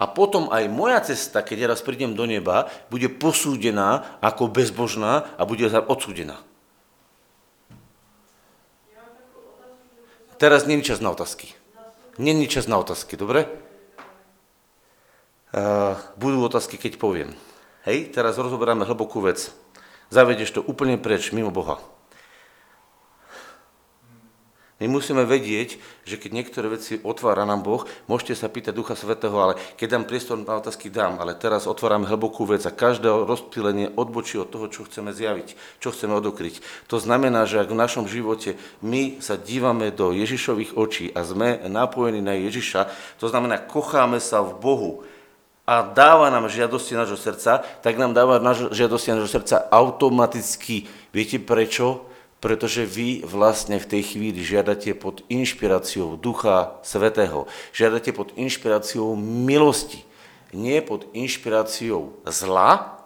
a 0.00 0.08
potom 0.08 0.48
aj 0.48 0.64
moja 0.72 0.96
cesta, 1.04 1.44
keď 1.44 1.56
ja 1.60 1.68
raz 1.76 1.84
prídem 1.84 2.16
do 2.16 2.24
neba, 2.24 2.72
bude 2.88 3.12
posúdená 3.12 4.16
ako 4.24 4.48
bezbožná 4.48 5.28
a 5.36 5.44
bude 5.44 5.68
odsúdená. 5.68 6.40
Teraz 10.40 10.64
je 10.64 10.80
čas 10.80 11.04
na 11.04 11.12
otázky. 11.12 11.52
Je 12.16 12.32
čas 12.48 12.64
na 12.64 12.80
otázky, 12.80 13.20
dobre? 13.20 13.44
Uh, 15.52 16.00
budú 16.16 16.40
otázky, 16.48 16.80
keď 16.80 16.96
poviem. 16.96 17.36
Hej, 17.84 18.16
teraz 18.16 18.40
rozoberáme 18.40 18.88
hlbokú 18.88 19.20
vec. 19.20 19.52
Zavedieš 20.08 20.56
to 20.56 20.60
úplne 20.64 20.96
preč, 20.96 21.28
mimo 21.36 21.52
Boha. 21.52 21.76
My 24.80 24.88
musíme 24.88 25.28
vedieť, 25.28 25.76
že 26.08 26.16
keď 26.16 26.30
niektoré 26.32 26.72
veci 26.72 26.96
otvára 27.04 27.44
nám 27.44 27.60
Boh, 27.60 27.84
môžete 28.08 28.32
sa 28.32 28.48
pýtať 28.48 28.72
Ducha 28.72 28.96
Svetého, 28.96 29.36
ale 29.36 29.60
keď 29.76 30.00
dám 30.00 30.04
priestor 30.08 30.40
na 30.40 30.56
otázky, 30.56 30.88
dám, 30.88 31.20
ale 31.20 31.36
teraz 31.36 31.68
otvárame 31.68 32.08
hlbokú 32.08 32.48
vec 32.48 32.64
a 32.64 32.72
každé 32.72 33.12
rozptýlenie 33.28 33.92
odbočí 33.92 34.40
od 34.40 34.48
toho, 34.48 34.72
čo 34.72 34.88
chceme 34.88 35.12
zjaviť, 35.12 35.52
čo 35.84 35.92
chceme 35.92 36.16
odokryť. 36.16 36.64
To 36.88 36.96
znamená, 36.96 37.44
že 37.44 37.60
ak 37.60 37.68
v 37.68 37.76
našom 37.76 38.08
živote 38.08 38.56
my 38.80 39.20
sa 39.20 39.36
dívame 39.36 39.92
do 39.92 40.16
Ježišových 40.16 40.72
očí 40.80 41.12
a 41.12 41.28
sme 41.28 41.60
napojení 41.68 42.24
na 42.24 42.40
Ježiša, 42.40 42.88
to 43.20 43.28
znamená, 43.28 43.60
kocháme 43.60 44.16
sa 44.16 44.40
v 44.40 44.56
Bohu, 44.56 44.92
a 45.70 45.86
dáva 45.86 46.34
nám 46.34 46.50
žiadosti 46.50 46.98
nášho 46.98 47.14
srdca, 47.14 47.62
tak 47.78 47.94
nám 47.94 48.10
dáva 48.10 48.42
žiadosti 48.74 49.14
nášho 49.14 49.30
srdca 49.30 49.70
automaticky. 49.70 50.90
Viete 51.14 51.38
prečo? 51.38 52.09
Pretože 52.40 52.88
vy 52.88 53.20
vlastne 53.22 53.76
v 53.76 53.86
tej 53.86 54.02
chvíli 54.16 54.40
žiadate 54.40 54.96
pod 54.96 55.20
inšpiráciou 55.28 56.16
Ducha 56.16 56.80
Svetého, 56.80 57.44
žiadate 57.76 58.16
pod 58.16 58.32
inšpiráciou 58.34 59.12
milosti, 59.16 60.02
nie 60.56 60.80
pod 60.80 61.04
inšpiráciou 61.12 62.16
zla. 62.24 62.96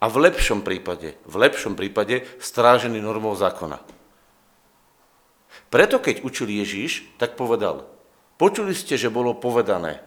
A 0.00 0.08
v 0.08 0.16
lepšom 0.30 0.64
prípade, 0.64 1.18
v 1.28 1.34
lepšom 1.36 1.76
prípade 1.76 2.24
strážený 2.40 3.02
normou 3.04 3.36
zákona. 3.36 3.82
Preto 5.68 6.00
keď 6.00 6.24
učil 6.24 6.48
Ježíš, 6.48 7.04
tak 7.20 7.36
povedal, 7.36 7.84
počuli 8.40 8.72
ste, 8.72 8.96
že 8.96 9.12
bolo 9.12 9.36
povedané 9.36 10.00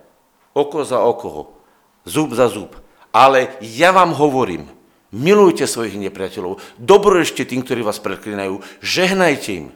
oko 0.55 0.81
za 0.81 0.97
oko, 1.03 1.59
zub 2.07 2.33
za 2.33 2.49
zub, 2.49 2.73
ale 3.13 3.53
ja 3.61 3.93
vám 3.93 4.15
hovorím, 4.17 4.65
Milujte 5.13 5.69
svojich 5.69 5.93
nepriateľov, 6.01 6.57
dobrorešte 6.81 7.45
tým, 7.45 7.61
ktorí 7.61 7.85
vás 7.85 8.01
preklinajú, 8.01 8.65
žehnajte 8.81 9.49
im. 9.53 9.67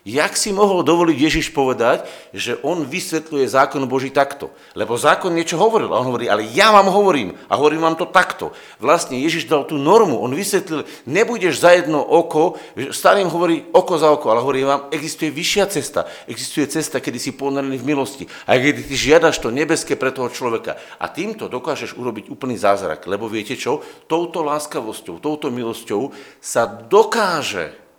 Jak 0.00 0.32
si 0.32 0.48
mohol 0.56 0.80
dovoliť 0.80 1.18
Ježiš 1.20 1.46
povedať, 1.52 2.08
že 2.32 2.56
on 2.64 2.88
vysvetľuje 2.88 3.44
zákon 3.44 3.84
Boží 3.84 4.08
takto? 4.08 4.48
Lebo 4.72 4.96
zákon 4.96 5.28
niečo 5.28 5.60
hovoril 5.60 5.92
a 5.92 6.00
on 6.00 6.08
hovorí, 6.08 6.24
ale 6.24 6.48
ja 6.56 6.72
vám 6.72 6.88
hovorím 6.88 7.36
a 7.52 7.60
hovorím 7.60 7.84
vám 7.84 8.00
to 8.00 8.08
takto. 8.08 8.56
Vlastne 8.80 9.20
Ježiš 9.20 9.44
dal 9.44 9.68
tú 9.68 9.76
normu, 9.76 10.16
on 10.16 10.32
vysvetlil, 10.32 10.88
nebudeš 11.04 11.60
za 11.60 11.76
jedno 11.76 12.00
oko, 12.00 12.56
im 12.80 13.28
hovorí 13.28 13.68
oko 13.76 13.94
za 14.00 14.08
oko, 14.08 14.32
ale 14.32 14.40
hovorí 14.40 14.64
vám, 14.64 14.88
existuje 14.88 15.28
vyššia 15.28 15.64
cesta. 15.68 16.08
Existuje 16.24 16.64
cesta, 16.64 16.96
kedy 16.96 17.20
si 17.20 17.36
ponorený 17.36 17.76
v 17.76 17.88
milosti 17.92 18.24
a 18.48 18.56
kedy 18.56 18.88
ty 18.88 18.94
žiadaš 18.96 19.36
to 19.36 19.52
nebeské 19.52 20.00
pre 20.00 20.16
toho 20.16 20.32
človeka. 20.32 20.80
A 20.96 21.12
týmto 21.12 21.52
dokážeš 21.52 22.00
urobiť 22.00 22.32
úplný 22.32 22.56
zázrak, 22.56 23.04
lebo 23.04 23.28
viete 23.28 23.52
čo? 23.52 23.84
Touto 24.08 24.40
láskavosťou, 24.40 25.20
touto 25.20 25.52
milosťou 25.52 26.08
sa 26.40 26.64
dokáže 26.64 27.89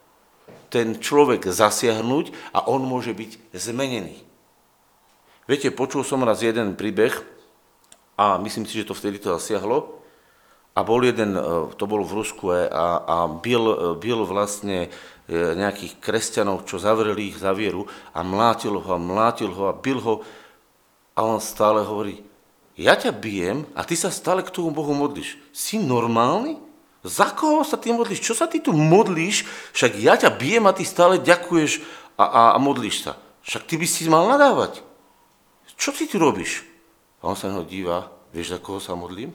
ten 0.71 0.95
človek 0.97 1.43
zasiahnuť 1.51 2.55
a 2.55 2.65
on 2.71 2.87
môže 2.87 3.11
byť 3.11 3.51
zmenený. 3.51 4.15
Viete, 5.51 5.67
počul 5.75 6.07
som 6.07 6.23
raz 6.23 6.39
jeden 6.39 6.79
príbeh 6.79 7.11
a 8.15 8.39
myslím 8.39 8.63
si, 8.63 8.79
že 8.79 8.87
to 8.87 8.95
vtedy 8.95 9.19
to 9.19 9.35
zasiahlo. 9.35 9.99
A 10.71 10.87
bol 10.87 11.03
jeden, 11.03 11.35
e, 11.35 11.43
to 11.75 11.83
bol 11.83 11.99
v 11.99 12.15
Rusku 12.23 12.55
e, 12.55 12.71
a, 12.71 13.03
a 13.03 13.17
bil, 13.27 13.59
e, 13.67 13.75
bil 13.99 14.23
vlastne 14.23 14.87
nejakých 15.31 16.03
kresťanov, 16.03 16.67
čo 16.67 16.75
zavreli 16.75 17.31
ich 17.31 17.39
za 17.39 17.55
vieru 17.55 17.87
a 18.11 18.19
mlátil 18.19 18.75
ho 18.75 18.89
a 18.91 18.99
mlátil 18.99 19.55
ho 19.55 19.71
a 19.71 19.75
bil 19.75 20.03
ho 20.03 20.27
a 21.15 21.23
on 21.23 21.39
stále 21.39 21.87
hovorí, 21.87 22.19
ja 22.75 22.99
ťa 22.99 23.15
bijem 23.15 23.63
a 23.71 23.87
ty 23.87 23.95
sa 23.95 24.11
stále 24.11 24.43
k 24.43 24.51
tomu 24.51 24.75
Bohu 24.75 24.91
modlíš. 24.91 25.39
Si 25.55 25.79
normálny? 25.79 26.59
Za 27.01 27.33
koho 27.33 27.65
sa 27.65 27.81
ty 27.81 27.89
modlíš? 27.89 28.21
Čo 28.21 28.37
sa 28.37 28.45
ty 28.45 28.61
tu 28.61 28.77
modlíš? 28.77 29.45
Však 29.73 29.91
ja 29.97 30.13
ťa 30.13 30.37
bijem 30.37 30.69
a 30.69 30.75
ty 30.75 30.85
stále 30.85 31.17
ďakuješ 31.17 31.81
a, 32.13 32.25
a, 32.25 32.41
a 32.53 32.57
modlíš 32.61 33.09
sa. 33.09 33.17
Však 33.41 33.65
ty 33.65 33.75
by 33.81 33.87
si 33.89 34.05
mal 34.05 34.29
nadávať. 34.29 34.85
Čo 35.81 35.89
ty 35.89 36.05
tu 36.05 36.21
robíš? 36.21 36.61
A 37.25 37.33
on 37.33 37.37
sa 37.37 37.49
na 37.49 37.57
ho 37.57 37.65
díva, 37.65 38.13
vieš, 38.29 38.53
za 38.53 38.59
koho 38.61 38.77
sa 38.77 38.93
modlím? 38.93 39.33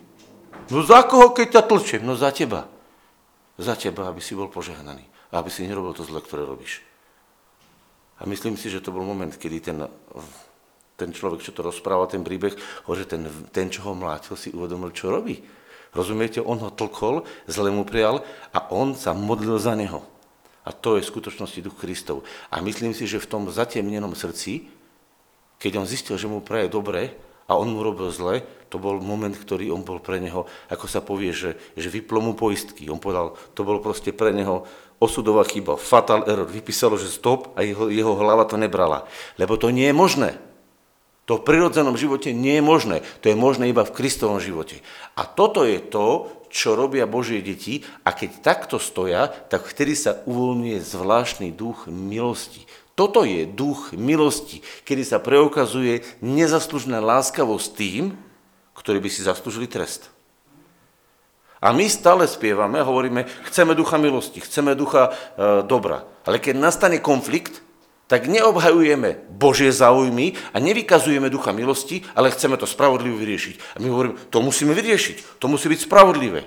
No 0.71 0.87
za 0.87 1.03
koho, 1.03 1.35
keď 1.35 1.59
ťa 1.59 1.63
tlčem? 1.67 2.03
No 2.07 2.15
za 2.15 2.31
teba. 2.31 2.71
Za 3.59 3.75
teba, 3.75 4.07
aby 4.07 4.23
si 4.23 4.39
bol 4.39 4.47
požehnaný. 4.47 5.03
A 5.35 5.43
aby 5.43 5.51
si 5.51 5.67
nerobil 5.67 5.91
to 5.91 6.07
zle, 6.07 6.23
ktoré 6.23 6.47
robíš. 6.47 6.87
A 8.23 8.31
myslím 8.31 8.55
si, 8.55 8.71
že 8.71 8.79
to 8.79 8.95
bol 8.95 9.03
moment, 9.03 9.35
kedy 9.35 9.59
ten, 9.59 9.79
ten 10.95 11.11
človek, 11.11 11.43
čo 11.43 11.51
to 11.51 11.67
rozpráva, 11.67 12.07
ten 12.07 12.23
príbeh, 12.23 12.55
hovorí, 12.87 13.03
že 13.03 13.11
ten, 13.11 13.23
ten, 13.51 13.67
čo 13.67 13.83
ho 13.91 13.93
mlátil, 13.99 14.39
si 14.39 14.55
uvedomil, 14.55 14.95
čo 14.95 15.11
robí. 15.11 15.43
Rozumiete, 15.97 16.45
on 16.45 16.61
ho 16.61 16.69
tlkol, 16.69 17.25
zle 17.49 17.73
mu 17.73 17.89
prijal 17.89 18.21
a 18.53 18.69
on 18.69 18.93
sa 18.93 19.17
modlil 19.17 19.57
za 19.57 19.73
neho. 19.73 20.05
A 20.67 20.75
to 20.77 21.01
je 21.01 21.07
v 21.07 21.11
skutočnosti 21.17 21.65
duch 21.65 21.81
Kristov. 21.81 22.29
A 22.53 22.61
myslím 22.61 22.93
si, 22.93 23.09
že 23.09 23.23
v 23.23 23.31
tom 23.31 23.43
zatemnenom 23.49 24.13
srdci, 24.13 24.69
keď 25.57 25.81
on 25.81 25.87
zistil, 25.89 26.21
že 26.21 26.29
mu 26.29 26.45
praje 26.45 26.69
dobre 26.69 27.17
a 27.49 27.57
on 27.57 27.71
mu 27.71 27.81
robil 27.81 28.11
zle, 28.13 28.45
to 28.67 28.83
bol 28.83 28.99
moment, 28.99 29.33
ktorý 29.33 29.71
on 29.71 29.87
bol 29.87 30.03
pre 30.03 30.19
neho, 30.19 30.45
ako 30.67 30.87
sa 30.91 30.99
povie, 30.99 31.31
že, 31.31 31.55
že 31.79 31.87
vyplo 31.87 32.19
mu 32.19 32.35
poistky. 32.35 32.91
On 32.91 32.99
povedal, 32.99 33.39
to 33.55 33.63
bol 33.63 33.79
proste 33.79 34.11
pre 34.11 34.35
neho 34.35 34.67
osudová 34.99 35.47
chyba, 35.47 35.79
fatal 35.79 36.27
error. 36.27 36.51
Vypísalo, 36.51 36.99
že 36.99 37.07
stop 37.07 37.55
a 37.55 37.63
jeho, 37.63 37.87
jeho 37.87 38.19
hlava 38.19 38.43
to 38.45 38.59
nebrala. 38.59 39.07
Lebo 39.39 39.55
to 39.55 39.71
nie 39.71 39.87
je 39.87 39.95
možné. 39.95 40.31
To 41.27 41.43
v 41.43 41.47
prirodzenom 41.47 41.99
živote 41.99 42.31
nie 42.31 42.62
je 42.62 42.65
možné. 42.65 42.97
To 43.23 43.27
je 43.27 43.35
možné 43.35 43.75
iba 43.75 43.83
v 43.83 43.95
Kristovom 43.95 44.39
živote. 44.39 44.79
A 45.19 45.27
toto 45.27 45.67
je 45.67 45.83
to, 45.83 46.31
čo 46.47 46.79
robia 46.79 47.11
Božie 47.11 47.43
deti 47.43 47.83
a 48.07 48.15
keď 48.15 48.47
takto 48.47 48.79
stoja, 48.79 49.27
tak 49.27 49.67
vtedy 49.67 49.99
sa 49.99 50.23
uvoľňuje 50.23 50.79
zvláštny 50.79 51.51
duch 51.51 51.91
milosti. 51.91 52.62
Toto 52.95 53.27
je 53.27 53.45
duch 53.45 53.93
milosti, 53.93 54.62
kedy 54.87 55.03
sa 55.05 55.19
preukazuje 55.21 56.07
nezaslúžná 56.23 57.03
láskavosť 57.03 57.69
tým, 57.75 58.15
ktorí 58.79 59.03
by 59.03 59.11
si 59.11 59.27
zaslúžili 59.27 59.67
trest. 59.67 60.09
A 61.59 61.75
my 61.75 61.91
stále 61.91 62.31
spievame 62.31 62.79
a 62.79 62.87
hovoríme, 62.87 63.27
chceme 63.51 63.75
ducha 63.75 63.99
milosti, 63.99 64.39
chceme 64.39 64.79
ducha 64.79 65.11
e, 65.11 65.12
dobra. 65.67 66.07
Ale 66.23 66.39
keď 66.39 66.55
nastane 66.62 67.03
konflikt, 67.03 67.66
tak 68.07 68.31
neobhajujeme 68.31 69.27
Božie 69.35 69.75
záujmy 69.75 70.38
a 70.55 70.62
nevykazujeme 70.62 71.27
ducha 71.27 71.51
milosti, 71.51 72.07
ale 72.14 72.31
chceme 72.31 72.55
to 72.55 72.66
spravodlivo 72.66 73.19
vyriešiť. 73.19 73.55
A 73.75 73.83
my 73.83 73.88
hovoríme, 73.90 74.14
to 74.31 74.38
musíme 74.38 74.73
vyriešiť, 74.79 75.42
to 75.42 75.47
musí 75.51 75.66
byť 75.66 75.81
spravodlivé, 75.90 76.47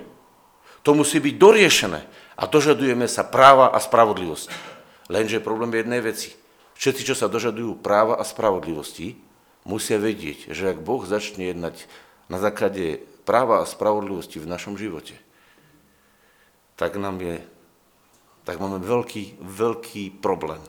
to 0.80 0.96
musí 0.96 1.20
byť 1.20 1.34
doriešené 1.36 2.00
a 2.40 2.42
dožadujeme 2.48 3.04
sa 3.04 3.28
práva 3.28 3.68
a 3.68 3.76
spravodlivosti. 3.76 4.56
Lenže 5.12 5.44
problém 5.44 5.68
je 5.76 5.80
jednej 5.84 6.00
veci. 6.00 6.30
Všetci, 6.80 7.12
čo 7.12 7.14
sa 7.18 7.28
dožadujú 7.28 7.76
práva 7.76 8.16
a 8.16 8.24
spravodlivosti, 8.24 9.20
musia 9.68 10.00
vedieť, 10.00 10.48
že 10.48 10.72
ak 10.72 10.80
Boh 10.80 11.04
začne 11.04 11.52
jednať 11.52 11.84
na 12.32 12.40
základe 12.40 13.04
práva 13.28 13.60
a 13.60 13.68
spravodlivosti 13.68 14.40
v 14.40 14.48
našom 14.48 14.80
živote, 14.80 15.12
tak 16.80 16.96
nám 16.96 17.20
je, 17.20 17.44
tak 18.48 18.56
máme 18.56 18.80
veľký, 18.80 19.44
veľký 19.44 20.24
problém. 20.24 20.64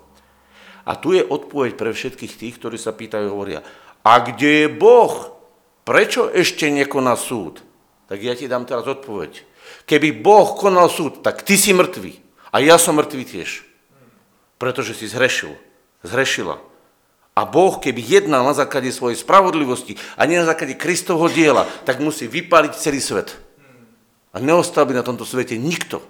A 0.86 0.98
tu 0.98 1.14
je 1.14 1.22
odpoveď 1.22 1.78
pre 1.78 1.94
všetkých 1.94 2.34
tých, 2.38 2.56
ktorí 2.58 2.78
sa 2.78 2.96
pýtajú, 2.96 3.30
hovoria, 3.30 3.62
a 4.02 4.14
kde 4.22 4.66
je 4.66 4.68
Boh? 4.70 5.38
Prečo 5.86 6.30
ešte 6.30 6.70
nekoná 6.70 7.14
súd? 7.18 7.62
Tak 8.10 8.18
ja 8.22 8.34
ti 8.34 8.50
dám 8.50 8.66
teraz 8.66 8.86
odpoveď. 8.86 9.46
Keby 9.86 10.22
Boh 10.22 10.58
konal 10.58 10.90
súd, 10.90 11.22
tak 11.22 11.46
ty 11.46 11.58
si 11.58 11.72
mŕtvý. 11.72 12.18
A 12.52 12.60
ja 12.60 12.76
som 12.82 12.98
mŕtvý 12.98 13.24
tiež. 13.24 13.64
Pretože 14.58 14.98
si 14.98 15.06
zhrešil. 15.10 15.54
Zhrešila. 16.02 16.60
A 17.32 17.42
Boh, 17.48 17.80
keby 17.80 18.04
jednal 18.04 18.44
na 18.44 18.52
základe 18.52 18.92
svojej 18.92 19.16
spravodlivosti 19.16 19.96
a 20.20 20.28
nie 20.28 20.36
na 20.36 20.50
základe 20.50 20.76
Kristovho 20.76 21.32
diela, 21.32 21.64
tak 21.88 22.04
musí 22.04 22.28
vypáliť 22.28 22.74
celý 22.76 23.00
svet. 23.00 23.40
A 24.36 24.44
neostal 24.44 24.84
by 24.84 25.00
na 25.00 25.08
tomto 25.08 25.24
svete 25.24 25.56
nikto, 25.56 26.04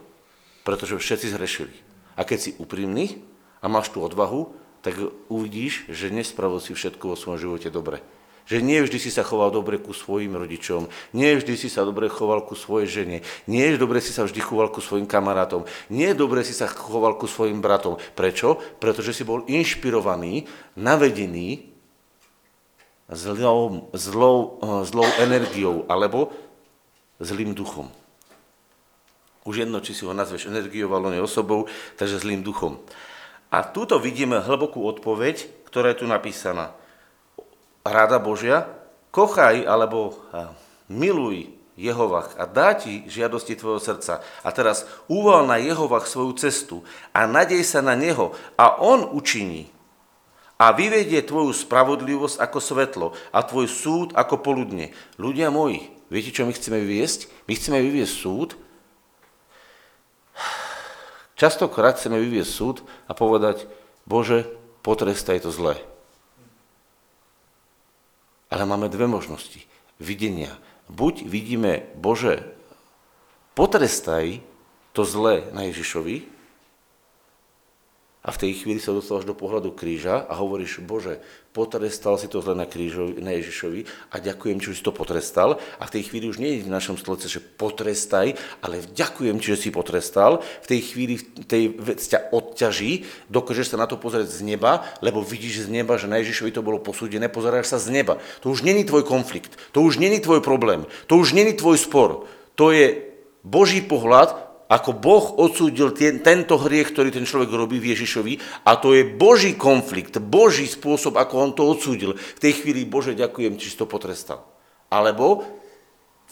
pretože 0.65 0.97
všetci 0.97 1.27
zhrešili. 1.37 1.75
A 2.17 2.25
keď 2.25 2.37
si 2.41 2.51
úprimný 2.57 3.21
a 3.61 3.69
máš 3.69 3.93
tú 3.93 4.01
odvahu, 4.01 4.60
tak 4.81 4.97
uvidíš, 5.29 5.85
že 5.89 6.09
nespravil 6.09 6.57
si 6.57 6.73
všetko 6.73 7.13
vo 7.13 7.15
svojom 7.17 7.39
živote 7.39 7.69
dobre. 7.69 8.01
Že 8.49 8.65
nie 8.65 8.81
vždy 8.81 8.97
si 8.97 9.13
sa 9.13 9.21
choval 9.21 9.53
dobre 9.53 9.77
ku 9.77 9.93
svojim 9.93 10.33
rodičom, 10.33 10.89
nie 11.13 11.37
vždy 11.37 11.53
si 11.55 11.69
sa 11.69 11.85
dobre 11.85 12.09
choval 12.09 12.41
ku 12.43 12.57
svojej 12.57 12.89
žene, 12.89 13.17
nie 13.45 13.77
dobre 13.77 14.01
si 14.01 14.09
sa 14.11 14.25
vždy 14.25 14.41
choval 14.41 14.73
ku 14.73 14.81
svojim 14.81 15.05
kamarátom, 15.05 15.69
nie 15.93 16.11
dobre 16.17 16.41
si 16.41 16.51
sa 16.51 16.65
choval 16.65 17.15
ku 17.21 17.29
svojim 17.29 17.61
bratom. 17.61 18.01
Prečo? 18.17 18.57
Pretože 18.81 19.13
si 19.13 19.23
bol 19.23 19.45
inšpirovaný, 19.45 20.49
navedený 20.73 21.71
zlou, 23.11 23.91
zlou, 23.93 24.37
eh, 24.57 24.83
zlou 24.89 25.09
energiou 25.21 25.85
alebo 25.85 26.33
zlým 27.21 27.53
duchom. 27.53 27.91
Už 29.45 29.65
jedno, 29.65 29.81
či 29.81 29.93
si 29.93 30.05
ho 30.05 30.13
nazveš 30.13 30.49
energiou 30.49 30.89
alebo 30.93 31.13
osobou, 31.21 31.65
takže 31.97 32.21
zlým 32.21 32.45
duchom. 32.45 32.77
A 33.51 33.67
túto 33.67 33.99
vidíme 33.99 34.39
hlbokú 34.39 34.87
odpoveď, 34.87 35.67
ktorá 35.67 35.91
je 35.91 36.01
tu 36.01 36.05
napísaná. 36.07 36.71
Rada 37.83 38.17
Božia, 38.17 38.65
kochaj 39.11 39.67
alebo 39.67 40.15
miluj 40.87 41.51
Jehovach 41.75 42.35
a 42.39 42.47
dá 42.47 42.75
ti 42.75 43.03
žiadosti 43.11 43.59
tvojho 43.59 43.83
srdca. 43.83 44.23
A 44.43 44.49
teraz 44.55 44.87
uval 45.11 45.43
na 45.47 45.59
Jehovach 45.59 46.07
svoju 46.07 46.35
cestu 46.39 46.87
a 47.11 47.27
nadej 47.27 47.63
sa 47.67 47.83
na 47.83 47.97
Neho 47.97 48.31
a 48.55 48.79
On 48.79 49.03
učiní 49.11 49.67
a 50.61 50.69
vyvedie 50.77 51.25
tvoju 51.25 51.57
spravodlivosť 51.57 52.37
ako 52.37 52.59
svetlo 52.61 53.07
a 53.33 53.41
tvoj 53.41 53.65
súd 53.65 54.07
ako 54.13 54.45
poludne. 54.45 54.93
Ľudia 55.17 55.49
moji, 55.49 55.89
viete, 56.13 56.29
čo 56.29 56.45
my 56.45 56.53
chceme 56.53 56.77
vyviesť? 56.85 57.49
My 57.49 57.57
chceme 57.57 57.81
vyviesť 57.81 58.13
súd, 58.13 58.60
Častokrát 61.41 61.97
chceme 61.97 62.21
vyviesť 62.21 62.51
súd 62.53 62.77
a 63.09 63.17
povedať, 63.17 63.65
Bože, 64.05 64.45
potrestaj 64.85 65.41
to 65.41 65.49
zlé. 65.49 65.81
Ale 68.53 68.69
máme 68.69 68.85
dve 68.93 69.09
možnosti 69.09 69.65
videnia. 69.97 70.53
Buď 70.85 71.25
vidíme, 71.25 71.89
Bože, 71.97 72.45
potrestaj 73.57 74.37
to 74.93 75.01
zlé 75.01 75.49
na 75.49 75.65
Ježišovi, 75.65 76.29
a 78.21 78.29
v 78.29 78.37
tej 78.37 78.51
chvíli 78.53 78.77
sa 78.77 78.93
dostávaš 78.93 79.25
do 79.25 79.33
pohľadu 79.33 79.73
kríža 79.73 80.29
a 80.29 80.37
hovoríš, 80.37 80.85
Bože, 80.85 81.17
potrestal 81.57 82.21
si 82.21 82.29
to 82.29 82.37
zle 82.37 82.53
na, 82.53 82.69
krížovi, 82.69 83.17
na 83.17 83.33
Ježišovi 83.33 84.13
a 84.13 84.21
ďakujem 84.21 84.61
že 84.61 84.77
si 84.77 84.85
to 84.85 84.93
potrestal. 84.93 85.57
A 85.81 85.89
v 85.89 85.93
tej 85.97 86.03
chvíli 86.05 86.29
už 86.29 86.37
nie 86.37 86.61
je 86.61 86.69
v 86.69 86.73
našom 86.73 87.01
stolce, 87.01 87.25
že 87.25 87.41
potrestaj, 87.41 88.37
ale 88.61 88.85
ďakujem 88.93 89.41
že 89.41 89.57
si 89.57 89.73
potrestal. 89.73 90.45
V 90.61 90.67
tej 90.69 90.81
chvíli 90.93 91.17
tej 91.49 91.73
vec 91.81 91.97
ťa 91.97 92.29
odťaží, 92.29 93.09
dokážeš 93.33 93.73
sa 93.73 93.81
na 93.81 93.89
to 93.89 93.97
pozrieť 93.97 94.29
z 94.29 94.45
neba, 94.45 94.85
lebo 95.01 95.25
vidíš 95.25 95.65
z 95.65 95.73
neba, 95.73 95.97
že 95.97 96.05
na 96.05 96.21
Ježišovi 96.21 96.53
to 96.53 96.61
bolo 96.61 96.77
posúdené, 96.77 97.25
pozeráš 97.25 97.73
sa 97.73 97.81
z 97.81 97.89
neba. 97.89 98.21
To 98.45 98.53
už 98.53 98.61
není 98.61 98.85
tvoj 98.85 99.01
konflikt, 99.01 99.57
to 99.73 99.81
už 99.81 99.97
není 99.97 100.21
tvoj 100.21 100.45
problém, 100.45 100.85
to 101.09 101.17
už 101.17 101.33
není 101.33 101.57
tvoj 101.57 101.81
spor. 101.81 102.29
To 102.53 102.69
je 102.69 103.01
Boží 103.41 103.81
pohľad 103.81 104.50
ako 104.71 104.95
Boh 104.95 105.25
odsúdil 105.35 105.91
ten, 105.91 106.23
tento 106.23 106.55
hriech, 106.55 106.95
ktorý 106.95 107.11
ten 107.11 107.27
človek 107.27 107.51
robí 107.51 107.75
v 107.83 107.91
Ježišovi 107.91 108.63
a 108.63 108.79
to 108.79 108.95
je 108.95 109.03
Boží 109.03 109.59
konflikt, 109.59 110.15
Boží 110.23 110.63
spôsob, 110.63 111.19
ako 111.19 111.33
on 111.35 111.51
to 111.51 111.67
odsúdil. 111.67 112.15
V 112.15 112.39
tej 112.39 112.63
chvíli, 112.63 112.87
Bože, 112.87 113.11
ďakujem, 113.11 113.59
či 113.59 113.67
si 113.67 113.75
to 113.75 113.83
potrestal. 113.83 114.47
Alebo 114.87 115.43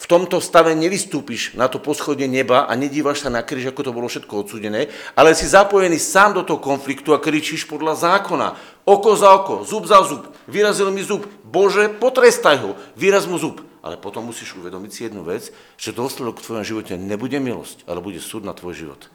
v 0.00 0.08
tomto 0.08 0.40
stave 0.40 0.72
nevystúpiš 0.72 1.52
na 1.60 1.68
to 1.68 1.76
poschodie 1.76 2.24
neba 2.24 2.64
a 2.64 2.72
nedívaš 2.72 3.20
sa 3.20 3.28
na 3.28 3.44
kríž, 3.44 3.68
ako 3.68 3.84
to 3.84 3.92
bolo 3.92 4.08
všetko 4.08 4.32
odsúdené, 4.32 4.88
ale 5.12 5.36
si 5.36 5.44
zapojený 5.44 6.00
sám 6.00 6.40
do 6.40 6.42
toho 6.48 6.56
konfliktu 6.56 7.12
a 7.12 7.20
kričíš 7.20 7.68
podľa 7.68 8.00
zákona. 8.00 8.56
Oko 8.88 9.12
za 9.12 9.36
oko, 9.36 9.68
zub 9.68 9.84
za 9.84 10.00
zub, 10.08 10.32
vyrazil 10.48 10.88
mi 10.88 11.04
zub. 11.04 11.28
Bože, 11.44 11.92
potrestaj 11.92 12.56
ho, 12.64 12.80
vyraz 12.96 13.28
mu 13.28 13.36
zub. 13.36 13.69
Ale 13.80 13.96
potom 13.96 14.28
musíš 14.28 14.56
uvedomiť 14.56 14.90
si 14.92 15.00
jednu 15.08 15.24
vec, 15.24 15.48
že 15.80 15.96
dôsledok 15.96 16.40
v 16.40 16.44
tvojom 16.44 16.64
živote 16.64 16.94
nebude 17.00 17.40
milosť, 17.40 17.88
ale 17.88 18.04
bude 18.04 18.20
súd 18.20 18.44
na 18.44 18.52
tvoj 18.52 18.76
život. 18.76 19.08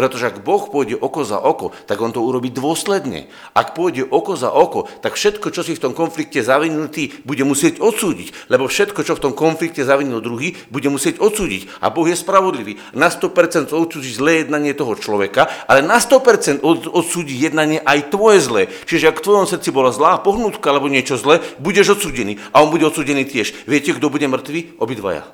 Pretože 0.00 0.32
ak 0.32 0.40
Boh 0.40 0.64
pôjde 0.64 0.96
oko 0.96 1.26
za 1.26 1.36
oko, 1.36 1.76
tak 1.84 2.00
on 2.00 2.14
to 2.14 2.24
urobí 2.24 2.48
dôsledne. 2.48 3.28
Ak 3.52 3.76
pôjde 3.76 4.08
oko 4.08 4.32
za 4.32 4.48
oko, 4.48 4.88
tak 5.04 5.18
všetko, 5.18 5.52
čo 5.52 5.60
si 5.60 5.76
v 5.76 5.82
tom 5.84 5.92
konflikte 5.92 6.40
zavinil 6.40 6.88
ty, 6.88 7.12
bude 7.28 7.44
musieť 7.44 7.84
odsúdiť. 7.84 8.48
Lebo 8.48 8.64
všetko, 8.64 9.04
čo 9.04 9.12
v 9.18 9.22
tom 9.28 9.32
konflikte 9.36 9.84
zavinil 9.84 10.24
druhý, 10.24 10.56
bude 10.72 10.88
musieť 10.88 11.20
odsúdiť. 11.20 11.84
A 11.84 11.92
Boh 11.92 12.08
je 12.08 12.16
spravodlivý. 12.16 12.80
Na 12.96 13.12
100% 13.12 13.76
odsúdi 13.76 14.08
zlé 14.08 14.48
jednanie 14.48 14.72
toho 14.72 14.96
človeka, 14.96 15.52
ale 15.68 15.84
na 15.84 16.00
100% 16.00 16.64
odsúdi 16.88 17.36
jednanie 17.36 17.84
aj 17.84 18.08
tvoje 18.08 18.40
zlé. 18.40 18.62
Čiže 18.88 19.12
ak 19.12 19.20
v 19.20 19.26
tvojom 19.28 19.46
srdci 19.50 19.68
bola 19.68 19.92
zlá 19.92 20.16
pohnutka 20.24 20.72
alebo 20.72 20.88
niečo 20.88 21.20
zlé, 21.20 21.44
budeš 21.60 22.00
odsúdený. 22.00 22.40
A 22.56 22.64
on 22.64 22.72
bude 22.72 22.88
odsúdený 22.88 23.28
tiež. 23.28 23.68
Viete, 23.68 23.92
kto 23.92 24.08
bude 24.08 24.24
mŕtvý? 24.24 24.80
Obidvaja. 24.80 25.28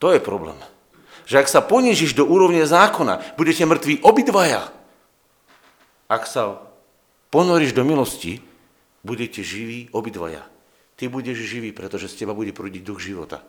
To 0.00 0.16
je 0.16 0.24
problém 0.24 0.56
že 1.30 1.38
ak 1.38 1.46
sa 1.46 1.62
ponížiš 1.62 2.18
do 2.18 2.26
úrovne 2.26 2.66
zákona, 2.66 3.38
budete 3.38 3.62
mŕtvi 3.62 4.02
obidvaja. 4.02 4.66
Ak 6.10 6.26
sa 6.26 6.58
ponoríš 7.30 7.70
do 7.70 7.86
milosti, 7.86 8.42
budete 9.06 9.38
živí 9.46 9.86
obidvaja. 9.94 10.42
Ty 10.98 11.06
budeš 11.06 11.46
živý, 11.46 11.70
pretože 11.70 12.10
z 12.10 12.26
teba 12.26 12.34
bude 12.34 12.50
prúdiť 12.50 12.82
duch 12.82 12.98
života. 12.98 13.46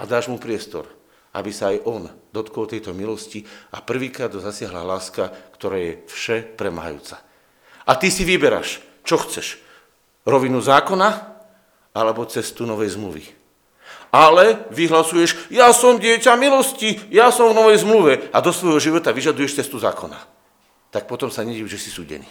A 0.00 0.08
dáš 0.08 0.32
mu 0.32 0.40
priestor, 0.40 0.88
aby 1.36 1.52
sa 1.52 1.76
aj 1.76 1.84
on 1.84 2.08
dotkol 2.32 2.64
tejto 2.64 2.96
milosti 2.96 3.44
a 3.76 3.84
prvýkrát 3.84 4.32
zasiahla 4.32 4.80
láska, 4.80 5.28
ktorá 5.52 5.76
je 5.76 5.92
vše 6.08 6.56
premahajúca. 6.56 7.20
A 7.84 7.92
ty 8.00 8.08
si 8.08 8.24
vyberáš, 8.24 8.80
čo 9.04 9.20
chceš. 9.20 9.60
Rovinu 10.24 10.64
zákona 10.64 11.36
alebo 11.92 12.24
cestu 12.24 12.64
novej 12.64 12.96
zmluvy 12.96 13.41
ale 14.12 14.68
vyhlasuješ, 14.68 15.48
ja 15.48 15.72
som 15.72 15.96
dieťa 15.96 16.36
milosti, 16.36 17.00
ja 17.08 17.32
som 17.32 17.48
v 17.50 17.56
novej 17.56 17.80
zmluve 17.80 18.28
a 18.28 18.44
do 18.44 18.52
svojho 18.52 18.76
života 18.76 19.08
vyžaduješ 19.08 19.64
cestu 19.64 19.80
zákona. 19.80 20.20
Tak 20.92 21.08
potom 21.08 21.32
sa 21.32 21.40
nediv, 21.40 21.64
že 21.64 21.80
si 21.80 21.88
súdený. 21.88 22.28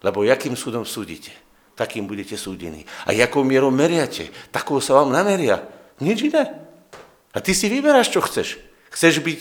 Lebo 0.00 0.24
jakým 0.24 0.56
súdom 0.56 0.88
súdite, 0.88 1.36
takým 1.76 2.08
budete 2.08 2.40
súdení. 2.40 2.88
A 3.04 3.12
jakou 3.12 3.44
mierou 3.44 3.68
meriate, 3.68 4.32
takou 4.48 4.80
sa 4.80 4.96
vám 5.04 5.12
nameria. 5.12 5.60
Nič 6.00 6.32
iné. 6.32 6.48
A 7.36 7.38
ty 7.44 7.52
si 7.52 7.68
vyberáš, 7.68 8.08
čo 8.08 8.24
chceš. 8.24 8.56
Chceš 8.88 9.20
byť 9.20 9.40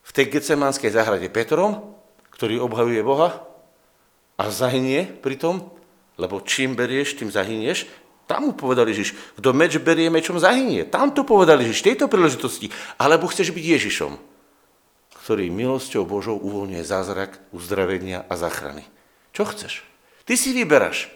v 0.00 0.10
tej 0.16 0.26
gecemánskej 0.32 0.90
záhrade 0.90 1.28
Petrom, 1.28 1.92
ktorý 2.32 2.56
obhajuje 2.64 3.04
Boha 3.04 3.44
a 4.40 4.48
zahynie 4.48 5.04
pri 5.04 5.36
tom, 5.36 5.76
lebo 6.16 6.40
čím 6.40 6.72
berieš, 6.72 7.20
tým 7.20 7.28
zahynieš, 7.28 7.84
tam 8.30 8.46
mu 8.46 8.52
povedal 8.54 8.86
Ježiš, 8.86 9.18
kto 9.34 9.50
meč 9.50 9.74
berie, 9.82 10.06
mečom 10.06 10.38
zahynie. 10.38 10.86
Tam 10.86 11.10
to 11.10 11.26
povedal 11.26 11.58
Ježiš, 11.58 11.82
tejto 11.82 12.06
príležitosti. 12.06 12.70
Alebo 12.94 13.26
chceš 13.26 13.50
byť 13.50 13.64
Ježišom, 13.74 14.14
ktorý 15.26 15.50
milosťou 15.50 16.06
Božou 16.06 16.38
uvoľňuje 16.38 16.84
zázrak, 16.86 17.42
uzdravenia 17.50 18.22
a 18.30 18.38
záchrany. 18.38 18.86
Čo 19.34 19.50
chceš? 19.50 19.82
Ty 20.30 20.38
si 20.38 20.54
vyberáš. 20.54 21.10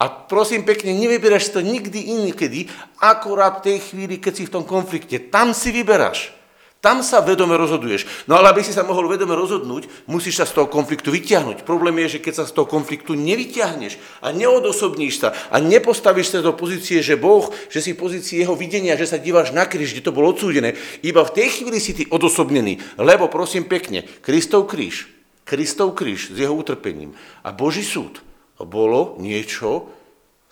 A 0.00 0.08
prosím 0.08 0.64
pekne, 0.64 0.96
nevyberáš 0.96 1.52
to 1.52 1.60
nikdy 1.60 2.16
inokedy, 2.16 2.66
akurát 2.96 3.60
v 3.60 3.76
tej 3.76 3.78
chvíli, 3.92 4.16
keď 4.16 4.32
si 4.32 4.44
v 4.48 4.54
tom 4.56 4.64
konflikte. 4.64 5.20
Tam 5.28 5.52
si 5.52 5.68
vyberáš. 5.68 6.32
Tam 6.82 6.98
sa 7.06 7.22
vedome 7.22 7.54
rozhoduješ. 7.54 8.26
No 8.26 8.34
ale 8.34 8.50
aby 8.50 8.66
si 8.66 8.74
sa 8.74 8.82
mohol 8.82 9.06
vedome 9.06 9.38
rozhodnúť, 9.38 9.86
musíš 10.10 10.42
sa 10.42 10.46
z 10.50 10.58
toho 10.58 10.66
konfliktu 10.66 11.14
vyťahnuť. 11.14 11.62
Problém 11.62 11.94
je, 12.02 12.18
že 12.18 12.22
keď 12.26 12.42
sa 12.42 12.44
z 12.50 12.58
toho 12.58 12.66
konfliktu 12.66 13.14
nevyťahneš 13.14 14.02
a 14.18 14.34
neodosobníš 14.34 15.14
sa 15.22 15.30
a 15.54 15.62
nepostavíš 15.62 16.34
sa 16.34 16.42
do 16.42 16.50
pozície, 16.50 16.98
že 16.98 17.14
Boh, 17.14 17.54
že 17.70 17.78
si 17.78 17.94
v 17.94 18.02
pozícii 18.02 18.42
jeho 18.42 18.58
videnia, 18.58 18.98
že 18.98 19.06
sa 19.06 19.22
díváš 19.22 19.54
na 19.54 19.62
kríž, 19.62 19.94
kde 19.94 20.10
to 20.10 20.10
bolo 20.10 20.34
odsúdené, 20.34 20.74
iba 21.06 21.22
v 21.22 21.34
tej 21.38 21.62
chvíli 21.62 21.78
si 21.78 21.94
ty 21.94 22.02
odosobnený. 22.10 22.98
Lebo 22.98 23.30
prosím 23.30 23.70
pekne, 23.70 24.02
Kristov 24.18 24.66
kríž, 24.66 25.06
Kristov 25.46 25.94
kríž 25.94 26.34
s 26.34 26.36
jeho 26.36 26.50
utrpením 26.50 27.14
a 27.46 27.54
Boží 27.54 27.86
súd 27.86 28.26
bolo 28.58 29.14
niečo, 29.22 29.86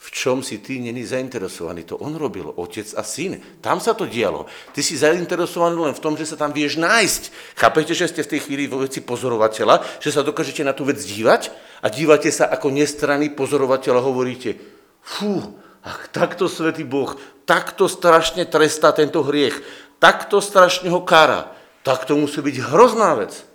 v 0.00 0.08
čom 0.16 0.40
si 0.40 0.64
ty 0.64 0.80
není 0.80 1.04
zainteresovaný. 1.04 1.84
To 1.92 2.00
on 2.00 2.16
robil, 2.16 2.48
otec 2.56 2.88
a 2.96 3.04
syn. 3.04 3.36
Tam 3.60 3.84
sa 3.84 3.92
to 3.92 4.08
dialo. 4.08 4.48
Ty 4.72 4.80
si 4.80 4.96
zainteresovaný 4.96 5.76
len 5.76 5.92
v 5.92 6.00
tom, 6.00 6.16
že 6.16 6.24
sa 6.24 6.40
tam 6.40 6.56
vieš 6.56 6.80
nájsť. 6.80 7.22
Chápete, 7.52 7.92
že 7.92 8.08
ste 8.08 8.24
v 8.24 8.30
tej 8.32 8.40
chvíli 8.48 8.64
vo 8.64 8.80
veci 8.80 9.04
pozorovateľa, 9.04 10.00
že 10.00 10.08
sa 10.08 10.24
dokážete 10.24 10.64
na 10.64 10.72
tú 10.72 10.88
vec 10.88 10.96
dívať 10.96 11.52
a 11.84 11.92
dívate 11.92 12.32
sa 12.32 12.48
ako 12.48 12.72
nestranný 12.72 13.36
pozorovateľ 13.36 14.00
a 14.00 14.06
hovoríte, 14.08 14.56
fú, 15.04 15.60
ach, 15.84 16.08
takto 16.08 16.48
svätý 16.48 16.80
Boh, 16.88 17.20
takto 17.44 17.84
strašne 17.84 18.48
trestá 18.48 18.96
tento 18.96 19.20
hriech, 19.20 19.60
takto 20.00 20.40
strašne 20.40 20.88
ho 20.88 21.04
kára. 21.04 21.52
Tak 21.84 22.08
to 22.08 22.16
musí 22.16 22.40
byť 22.40 22.56
hrozná 22.72 23.20
vec. 23.20 23.49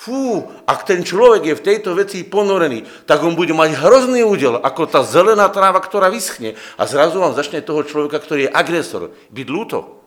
Fú, 0.00 0.48
ak 0.64 0.88
ten 0.88 1.04
človek 1.04 1.52
je 1.52 1.58
v 1.60 1.66
tejto 1.68 1.92
veci 1.92 2.24
ponorený, 2.24 2.88
tak 3.04 3.20
on 3.20 3.36
bude 3.36 3.52
mať 3.52 3.84
hrozný 3.84 4.24
údel, 4.24 4.56
ako 4.56 4.88
tá 4.88 5.04
zelená 5.04 5.52
tráva, 5.52 5.76
ktorá 5.76 6.08
vyschne. 6.08 6.56
A 6.80 6.88
zrazu 6.88 7.20
vám 7.20 7.36
začne 7.36 7.60
toho 7.60 7.84
človeka, 7.84 8.16
ktorý 8.16 8.48
je 8.48 8.54
agresor, 8.56 9.12
byť 9.28 9.46
ľúto. 9.52 10.00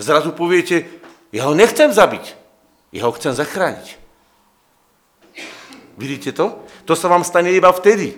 Zrazu 0.00 0.32
poviete, 0.32 0.88
ja 1.28 1.44
ho 1.44 1.52
nechcem 1.52 1.92
zabiť, 1.92 2.24
ja 2.96 3.04
ho 3.04 3.12
chcem 3.12 3.36
zachrániť. 3.36 4.00
Vidíte 6.00 6.32
to? 6.32 6.64
To 6.88 6.96
sa 6.96 7.12
vám 7.12 7.20
stane 7.20 7.52
iba 7.52 7.68
vtedy. 7.68 8.16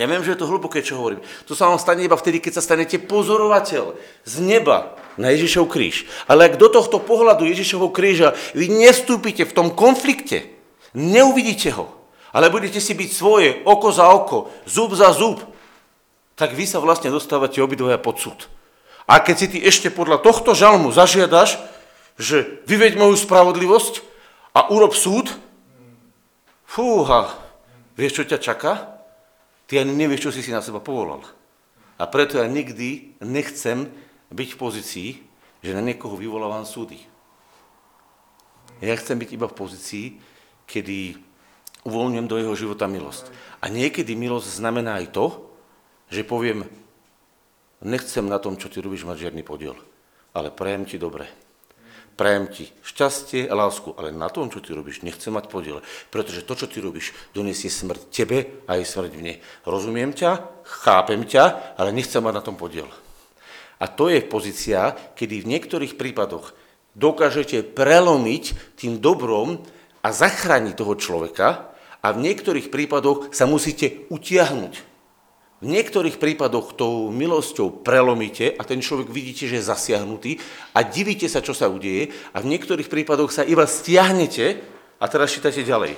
Ja 0.00 0.08
viem, 0.08 0.24
že 0.24 0.32
je 0.32 0.40
to 0.40 0.48
hlboké, 0.48 0.80
čo 0.80 0.96
hovorím. 0.96 1.20
To 1.44 1.52
sa 1.52 1.68
vám 1.68 1.76
stane 1.76 2.08
iba 2.08 2.16
vtedy, 2.16 2.40
keď 2.40 2.56
sa 2.56 2.64
stanete 2.64 2.96
pozorovateľ 3.04 4.00
z 4.24 4.34
neba 4.40 4.96
na 5.20 5.28
Ježišov 5.28 5.68
kríž. 5.68 6.08
Ale 6.24 6.48
ak 6.48 6.56
do 6.56 6.72
tohto 6.72 7.04
pohľadu 7.04 7.44
Ježišovho 7.44 7.92
kríža 7.92 8.32
vy 8.56 8.72
nestúpite 8.72 9.44
v 9.44 9.52
tom 9.52 9.68
konflikte, 9.68 10.53
neuvidíte 10.94 11.74
ho, 11.74 11.90
ale 12.30 12.50
budete 12.50 12.78
si 12.78 12.94
byť 12.94 13.10
svoje 13.10 13.48
oko 13.66 13.88
za 13.90 14.08
oko, 14.10 14.50
zub 14.66 14.94
za 14.94 15.10
zub, 15.10 15.42
tak 16.34 16.54
vy 16.54 16.66
sa 16.66 16.82
vlastne 16.82 17.10
dostávate 17.10 17.62
obidvoja 17.62 17.98
pod 17.98 18.18
súd. 18.18 18.50
A 19.04 19.20
keď 19.20 19.36
si 19.36 19.46
ty 19.50 19.58
ešte 19.62 19.92
podľa 19.92 20.22
tohto 20.24 20.56
žalmu 20.56 20.90
zažiadaš, 20.90 21.60
že 22.18 22.62
vyveď 22.64 22.96
moju 22.98 23.18
spravodlivosť 23.18 24.00
a 24.54 24.70
urob 24.70 24.94
súd, 24.94 25.34
fúha, 26.64 27.30
vieš, 27.98 28.22
čo 28.22 28.24
ťa 28.34 28.38
čaká? 28.40 28.72
Ty 29.70 29.82
ani 29.82 29.94
nevieš, 29.94 30.30
čo 30.30 30.34
si 30.34 30.42
si 30.42 30.50
na 30.50 30.62
seba 30.62 30.82
povolal. 30.82 31.22
A 31.98 32.04
preto 32.10 32.38
ja 32.38 32.46
nikdy 32.50 33.18
nechcem 33.22 33.86
byť 34.34 34.48
v 34.54 34.60
pozícii, 34.60 35.08
že 35.62 35.76
na 35.76 35.82
niekoho 35.82 36.18
vyvolávam 36.18 36.66
súdy. 36.66 36.98
Ja 38.82 38.98
chcem 38.98 39.16
byť 39.16 39.30
iba 39.38 39.46
v 39.46 39.56
pozícii, 39.56 40.06
kedy 40.64 41.16
uvoľňujem 41.84 42.26
do 42.28 42.36
jeho 42.40 42.54
života 42.56 42.88
milosť. 42.88 43.28
A 43.60 43.68
niekedy 43.68 44.16
milosť 44.16 44.60
znamená 44.60 45.00
aj 45.00 45.12
to, 45.12 45.26
že 46.08 46.24
poviem, 46.24 46.64
nechcem 47.84 48.24
na 48.24 48.40
tom, 48.40 48.56
čo 48.56 48.72
ty 48.72 48.80
robíš, 48.80 49.04
mať 49.04 49.28
žiadny 49.28 49.44
podiel, 49.44 49.76
ale 50.32 50.52
prajem 50.52 50.88
ti 50.88 50.96
dobre. 50.96 51.28
Prajem 52.14 52.46
ti 52.46 52.70
šťastie 52.86 53.50
a 53.50 53.58
lásku, 53.58 53.90
ale 53.98 54.14
na 54.14 54.30
tom, 54.30 54.46
čo 54.46 54.62
ty 54.62 54.70
robíš, 54.70 55.02
nechcem 55.02 55.34
mať 55.34 55.50
podiel, 55.50 55.82
pretože 56.14 56.46
to, 56.46 56.54
čo 56.54 56.70
ty 56.70 56.78
robíš, 56.78 57.10
donesie 57.34 57.66
smrť 57.66 58.02
tebe 58.06 58.62
a 58.70 58.78
aj 58.78 58.86
smrť 58.86 59.12
mne. 59.18 59.34
Rozumiem 59.66 60.14
ťa, 60.14 60.62
chápem 60.62 61.26
ťa, 61.26 61.74
ale 61.74 61.90
nechcem 61.90 62.22
mať 62.22 62.34
na 62.38 62.44
tom 62.46 62.54
podiel. 62.54 62.86
A 63.82 63.90
to 63.90 64.06
je 64.06 64.22
pozícia, 64.22 64.94
kedy 65.18 65.42
v 65.42 65.50
niektorých 65.58 65.98
prípadoch 65.98 66.54
dokážete 66.94 67.66
prelomiť 67.74 68.78
tým 68.78 69.02
dobrom 69.02 69.58
a 70.04 70.08
zachrániť 70.12 70.76
toho 70.76 70.94
človeka 71.00 71.72
a 72.04 72.12
v 72.12 72.20
niektorých 72.28 72.68
prípadoch 72.68 73.32
sa 73.32 73.48
musíte 73.48 74.04
utiahnuť. 74.12 74.92
V 75.64 75.72
niektorých 75.72 76.20
prípadoch 76.20 76.76
tou 76.76 77.08
milosťou 77.08 77.80
prelomíte 77.80 78.52
a 78.52 78.62
ten 78.68 78.84
človek 78.84 79.08
vidíte, 79.08 79.48
že 79.48 79.64
je 79.64 79.70
zasiahnutý 79.72 80.36
a 80.76 80.84
divíte 80.84 81.24
sa, 81.24 81.40
čo 81.40 81.56
sa 81.56 81.72
udeje 81.72 82.12
a 82.36 82.44
v 82.44 82.52
niektorých 82.52 82.92
prípadoch 82.92 83.32
sa 83.32 83.48
iba 83.48 83.64
stiahnete 83.64 84.60
a 85.00 85.04
teraz 85.08 85.32
čítate 85.32 85.64
ďalej. 85.64 85.96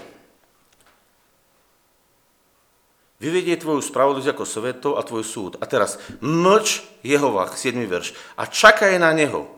Vyvedie 3.16 3.56
tvoju 3.56 3.80
spravodlivosť 3.80 4.30
ako 4.30 4.44
svetov 4.44 4.92
a 5.00 5.02
tvoj 5.02 5.24
súd. 5.24 5.52
A 5.58 5.64
teraz 5.64 5.96
mlč 6.20 6.84
Jehovách, 7.00 7.56
7. 7.56 7.80
verš, 7.88 8.12
a 8.36 8.44
čakaj 8.44 9.00
na 9.00 9.16
neho. 9.16 9.48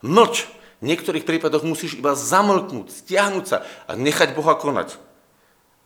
Mlč, 0.00 0.46
V 0.84 0.92
niektorých 0.92 1.24
prípadoch 1.24 1.64
musíš 1.64 1.96
iba 1.96 2.12
zamlknúť, 2.12 2.92
stiahnuť 2.92 3.44
sa 3.48 3.64
a 3.88 3.96
nechať 3.96 4.36
Boha 4.36 4.52
konať. 4.52 5.00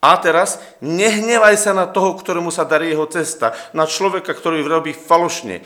A 0.03 0.19
teraz 0.19 0.59
nehnevaj 0.83 1.55
sa 1.55 1.71
na 1.71 1.87
toho, 1.87 2.19
ktorému 2.19 2.51
sa 2.51 2.67
darí 2.67 2.91
jeho 2.91 3.07
cesta, 3.07 3.55
na 3.71 3.87
človeka, 3.87 4.35
ktorý 4.35 4.67
robí 4.67 4.91
falošne. 4.91 5.63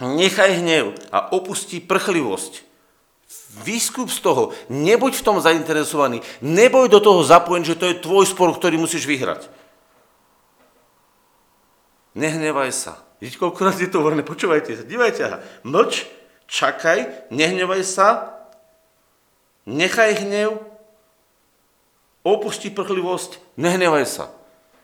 Nechaj 0.00 0.64
hnev 0.64 0.96
a 1.12 1.28
opustí 1.36 1.76
prchlivosť. 1.76 2.64
Výskup 3.68 4.08
z 4.08 4.24
toho, 4.24 4.56
nebuď 4.72 5.20
v 5.20 5.26
tom 5.28 5.44
zainteresovaný, 5.44 6.24
neboj 6.40 6.88
do 6.88 7.04
toho 7.04 7.20
zapojený, 7.20 7.76
že 7.76 7.76
to 7.76 7.92
je 7.92 8.00
tvoj 8.00 8.24
spor, 8.32 8.48
ktorý 8.56 8.80
musíš 8.80 9.04
vyhrať. 9.04 9.44
Nehnevaj 12.16 12.72
sa. 12.72 12.96
Vidíte, 13.20 13.44
koľko 13.44 13.76
je 13.76 13.92
to 13.92 14.00
hovorené? 14.00 14.24
Počúvajte 14.24 14.72
sa, 14.72 14.84
dívajte 14.88 15.20
sa. 15.20 15.44
Mlč, 15.68 16.08
čakaj, 16.48 17.28
nehnevaj 17.28 17.84
sa, 17.84 18.37
nechaj 19.68 20.24
hnev, 20.24 20.56
opusti 22.24 22.72
prchlivosť, 22.72 23.60
nehnevaj 23.60 24.06
sa. 24.08 24.26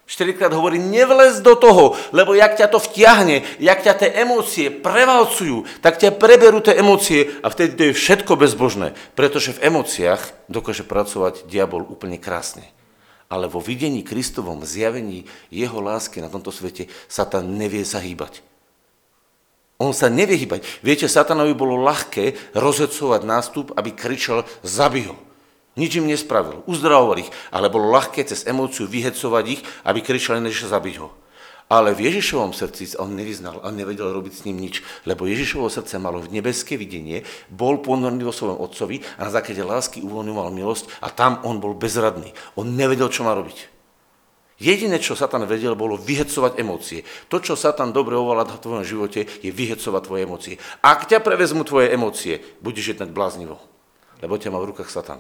Štyrikrát 0.05 0.53
hovorí, 0.53 0.77
nevlez 0.77 1.41
do 1.41 1.57
toho, 1.57 1.97
lebo 2.13 2.37
jak 2.37 2.61
ťa 2.61 2.69
to 2.69 2.77
vtiahne, 2.77 3.41
jak 3.57 3.81
ťa 3.81 4.05
tie 4.05 4.11
emócie 4.21 4.69
prevalcujú, 4.69 5.65
tak 5.81 5.97
ťa 5.97 6.21
preberú 6.21 6.61
tie 6.61 6.77
emócie 6.77 7.33
a 7.41 7.49
vtedy 7.49 7.73
to 7.73 7.83
je 7.89 7.97
všetko 7.97 8.37
bezbožné, 8.37 8.93
pretože 9.17 9.57
v 9.57 9.73
emóciách 9.73 10.53
dokáže 10.53 10.85
pracovať 10.85 11.49
diabol 11.49 11.89
úplne 11.89 12.21
krásne. 12.21 12.69
Ale 13.33 13.49
vo 13.49 13.65
videní 13.65 14.05
Kristovom 14.05 14.61
zjavení 14.69 15.25
jeho 15.49 15.81
lásky 15.81 16.21
na 16.21 16.29
tomto 16.29 16.53
svete 16.53 16.93
Satan 17.09 17.57
nevie 17.57 17.89
sa 17.89 17.97
hýbať. 17.97 18.45
On 19.83 19.91
sa 19.91 20.07
nevie 20.07 20.39
hýbať. 20.39 20.63
Viete, 20.87 21.11
Satanovi 21.11 21.51
bolo 21.51 21.75
ľahké 21.83 22.55
rozhecovať 22.55 23.21
nástup, 23.27 23.67
aby 23.75 23.91
kričal, 23.91 24.47
zabij 24.63 25.11
ho. 25.11 25.17
Nič 25.75 25.99
im 25.99 26.07
nespravil, 26.07 26.63
uzdravoval 26.71 27.27
ich, 27.27 27.31
ale 27.51 27.67
bolo 27.67 27.91
ľahké 27.91 28.23
cez 28.23 28.47
emóciu 28.47 28.87
vyhecovať 28.87 29.45
ich, 29.51 29.61
aby 29.83 29.99
kričali, 30.07 30.39
než 30.39 30.71
zabiť 30.71 31.03
ho. 31.03 31.11
Ale 31.67 31.91
v 31.91 32.07
Ježišovom 32.07 32.55
srdci 32.55 32.95
on 33.03 33.19
nevyznal 33.19 33.59
a 33.67 33.75
nevedel 33.75 34.15
robiť 34.15 34.33
s 34.37 34.45
ním 34.47 34.63
nič, 34.63 34.87
lebo 35.09 35.27
Ježišovo 35.27 35.67
srdce 35.67 35.99
malo 35.99 36.23
v 36.23 36.31
nebeské 36.31 36.79
videnie, 36.79 37.27
bol 37.51 37.83
ponorný 37.83 38.23
vo 38.23 38.37
svojom 38.37 38.63
otcovi 38.63 39.03
a 39.19 39.27
na 39.27 39.35
základe 39.35 39.65
lásky 39.67 39.99
uvoľňoval 40.05 40.55
milosť 40.55 41.03
a 41.03 41.11
tam 41.11 41.43
on 41.43 41.59
bol 41.59 41.75
bezradný. 41.75 42.31
On 42.55 42.69
nevedel, 42.69 43.11
čo 43.11 43.27
má 43.27 43.35
robiť. 43.35 43.74
Jediné, 44.55 45.03
čo 45.03 45.19
Satan 45.19 45.43
vedel, 45.51 45.75
bolo 45.75 45.99
vyhecovať 45.99 46.63
emócie. 46.63 47.03
To, 47.27 47.43
čo 47.43 47.59
Satan 47.59 47.91
dobre 47.91 48.15
ovláda 48.15 48.55
v 48.55 48.63
tvojom 48.63 48.85
živote, 48.87 49.27
je 49.27 49.51
vyhecovať 49.51 50.03
tvoje 50.07 50.21
emócie. 50.23 50.55
Ak 50.79 51.11
ťa 51.11 51.19
prevezmu 51.19 51.67
tvoje 51.67 51.91
emócie, 51.91 52.39
budeš 52.63 52.95
jednať 52.95 53.11
bláznivo, 53.11 53.59
lebo 54.23 54.39
ťa 54.39 54.55
má 54.55 54.63
v 54.63 54.71
rukách 54.71 54.91
Satan. 54.95 55.19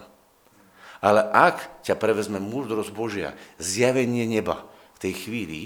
Ale 1.02 1.26
ak 1.34 1.82
ťa 1.82 1.98
prevezme 1.98 2.38
múdrosť 2.38 2.94
Božia, 2.94 3.34
zjavenie 3.58 4.24
neba, 4.24 4.62
v 4.94 4.98
tej 5.10 5.12
chvíli 5.26 5.60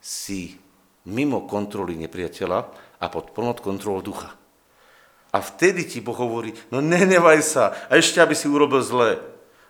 si 0.00 0.56
mimo 1.04 1.44
kontroly 1.44 1.94
nepriateľa 2.00 2.58
a 2.98 3.06
pod 3.12 3.36
plnot 3.36 3.60
kontrolou 3.60 4.00
ducha. 4.00 4.34
A 5.32 5.38
vtedy 5.40 5.88
ti 5.88 5.98
Boh 6.04 6.16
hovorí, 6.16 6.52
no 6.68 6.84
nenevaj 6.84 7.40
sa, 7.44 7.64
a 7.88 7.96
ešte 7.96 8.20
aby 8.20 8.36
si 8.36 8.48
urobil 8.48 8.84
zlé. 8.84 9.20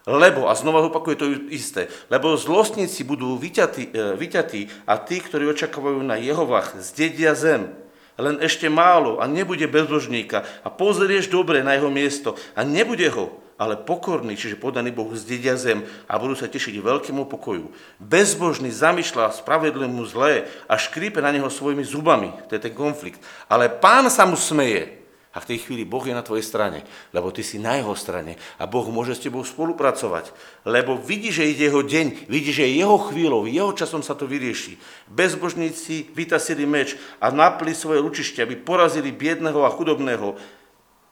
Lebo, 0.02 0.50
a 0.50 0.58
znova 0.58 0.82
opakuje 0.82 1.14
to 1.14 1.26
isté, 1.54 1.86
lebo 2.10 2.34
zlostníci 2.34 3.06
budú 3.06 3.38
vyťatí, 3.38 3.94
e, 3.94 4.18
vyťatí 4.18 4.60
a 4.82 4.98
tí, 4.98 5.22
ktorí 5.22 5.46
očakávajú 5.54 6.02
na 6.02 6.18
Jehovách, 6.18 6.82
zdedia 6.82 7.38
zem. 7.38 7.70
Len 8.18 8.42
ešte 8.42 8.66
málo 8.66 9.22
a 9.22 9.30
nebude 9.30 9.64
bezbožníka 9.70 10.42
a 10.66 10.68
pozrieš 10.68 11.30
dobre 11.30 11.62
na 11.62 11.78
jeho 11.78 11.88
miesto 11.88 12.34
a 12.58 12.66
nebude 12.66 13.08
ho 13.14 13.42
ale 13.62 13.78
pokorný, 13.78 14.34
čiže 14.34 14.58
podaný 14.58 14.90
Bohu 14.90 15.14
zdedia 15.14 15.54
zem 15.54 15.86
a 16.10 16.18
budú 16.18 16.34
sa 16.34 16.50
tešiť 16.50 16.82
veľkému 16.82 17.30
pokoju. 17.30 17.70
Bezbožný 18.02 18.74
zamýšľa 18.74 19.38
spravedlému 19.38 20.02
zlé 20.02 20.50
a 20.66 20.74
škrípe 20.74 21.22
na 21.22 21.30
neho 21.30 21.46
svojimi 21.46 21.86
zubami. 21.86 22.34
To 22.50 22.58
je 22.58 22.62
ten 22.62 22.74
konflikt. 22.74 23.22
Ale 23.46 23.70
pán 23.70 24.10
sa 24.10 24.26
mu 24.26 24.34
smeje. 24.34 25.01
A 25.32 25.40
v 25.40 25.48
tej 25.48 25.64
chvíli 25.64 25.88
Boh 25.88 26.04
je 26.04 26.12
na 26.12 26.20
tvojej 26.20 26.44
strane, 26.44 26.84
lebo 27.16 27.32
ty 27.32 27.40
si 27.40 27.56
na 27.56 27.80
jeho 27.80 27.96
strane 27.96 28.36
a 28.60 28.68
Boh 28.68 28.84
môže 28.92 29.16
s 29.16 29.24
tebou 29.24 29.40
spolupracovať, 29.40 30.28
lebo 30.68 31.00
vidí, 31.00 31.32
že 31.32 31.48
ide 31.48 31.72
jeho 31.72 31.80
deň, 31.80 32.28
vidí, 32.28 32.52
že 32.52 32.68
jeho 32.68 33.00
chvíľou, 33.08 33.48
jeho 33.48 33.72
časom 33.72 34.04
sa 34.04 34.12
to 34.12 34.28
vyrieši. 34.28 34.76
Bezbožníci 35.08 36.12
vytasili 36.12 36.68
meč 36.68 37.00
a 37.16 37.32
napli 37.32 37.72
svoje 37.72 38.04
lučište, 38.04 38.44
aby 38.44 38.60
porazili 38.60 39.08
biedného 39.08 39.64
a 39.64 39.72
chudobného, 39.72 40.36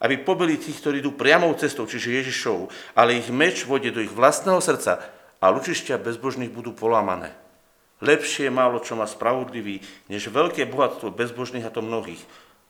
aby 0.05 0.21
pobili 0.21 0.61
tých, 0.61 0.85
ktorí 0.85 1.01
idú 1.01 1.16
priamou 1.16 1.57
cestou, 1.57 1.89
čiže 1.89 2.21
Ježišov, 2.21 2.68
ale 2.93 3.16
ich 3.16 3.33
meč 3.33 3.64
vode 3.64 3.89
do 3.89 4.05
ich 4.05 4.12
vlastného 4.12 4.61
srdca 4.61 5.01
a 5.41 5.49
lučišťa 5.49 5.97
bezbožných 5.97 6.53
budú 6.53 6.77
polámané. 6.77 7.33
Lepšie 8.01 8.49
je 8.49 8.53
málo, 8.53 8.81
čo 8.81 8.97
má 8.97 9.05
spravodlivý, 9.05 9.81
než 10.09 10.33
veľké 10.33 10.68
bohatstvo 10.68 11.12
bezbožných 11.12 11.68
a 11.68 11.73
to 11.73 11.85
mnohých, 11.85 12.21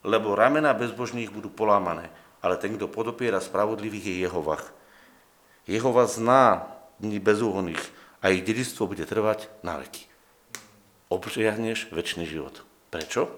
lebo 0.07 0.33
ramena 0.37 0.77
bezbožných 0.77 1.33
budú 1.33 1.53
polámané, 1.53 2.09
ale 2.41 2.57
ten, 2.57 2.77
kto 2.77 2.89
podopiera 2.89 3.41
spravodlivých, 3.41 4.07
je 4.07 4.17
Jehovach. 4.25 4.73
Jehova 5.69 6.09
zná 6.09 6.73
dní 7.01 7.21
bezúhonných 7.21 7.81
a 8.25 8.33
ich 8.33 8.45
dedictvo 8.45 8.89
bude 8.89 9.05
trvať 9.05 9.53
na 9.61 9.81
veky. 9.81 10.09
Obžiahneš 11.13 11.93
väčší 11.93 12.25
život. 12.25 12.65
Prečo? 12.89 13.29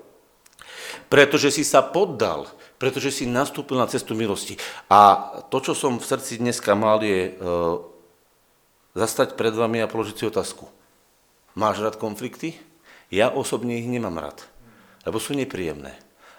Pretože 1.09 1.51
si 1.51 1.65
sa 1.67 1.83
poddal 1.83 2.47
pretože 2.83 3.15
si 3.15 3.31
nastúpil 3.31 3.79
na 3.79 3.87
cestu 3.87 4.19
milosti. 4.19 4.59
A 4.91 5.31
to, 5.55 5.63
čo 5.63 5.71
som 5.71 6.03
v 6.03 6.09
srdci 6.11 6.43
dneska 6.43 6.75
mal, 6.75 6.99
je 6.99 7.31
e, 7.31 7.33
zastať 8.99 9.39
pred 9.39 9.55
vami 9.55 9.79
a 9.79 9.87
položiť 9.87 10.19
si 10.19 10.27
otázku. 10.27 10.67
Máš 11.55 11.79
rád 11.79 11.95
konflikty? 11.95 12.59
Ja 13.07 13.31
osobne 13.31 13.79
ich 13.79 13.87
nemám 13.87 14.19
rád, 14.19 14.43
lebo 15.07 15.23
sú 15.23 15.39
nepríjemné. 15.39 15.95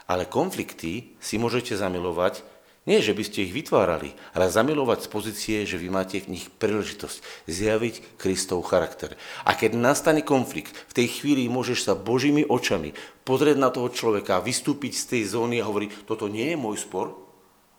Ale 0.09 0.27
konflikty 0.27 1.15
si 1.17 1.35
môžete 1.39 1.75
zamilovať 1.79 2.43
nie, 2.83 2.99
že 2.99 3.15
by 3.15 3.23
ste 3.23 3.47
ich 3.47 3.55
vytvárali, 3.55 4.11
ale 4.35 4.51
zamilovať 4.51 5.07
z 5.07 5.11
pozície, 5.11 5.57
že 5.63 5.79
vy 5.79 5.87
máte 5.87 6.19
v 6.19 6.35
nich 6.35 6.51
príležitosť 6.51 7.47
zjaviť 7.47 8.19
Kristov 8.19 8.59
charakter. 8.67 9.15
A 9.47 9.55
keď 9.55 9.79
nastane 9.79 10.19
konflikt, 10.19 10.75
v 10.91 10.95
tej 10.99 11.07
chvíli 11.07 11.47
môžeš 11.47 11.87
sa 11.87 11.93
Božími 11.95 12.43
očami 12.43 12.91
pozrieť 13.23 13.55
na 13.55 13.71
toho 13.71 13.87
človeka, 13.87 14.43
vystúpiť 14.43 14.99
z 14.99 15.05
tej 15.15 15.21
zóny 15.31 15.63
a 15.63 15.67
hovoriť, 15.67 16.03
toto 16.03 16.27
nie 16.27 16.51
je 16.53 16.57
môj 16.59 16.83
spor, 16.83 17.23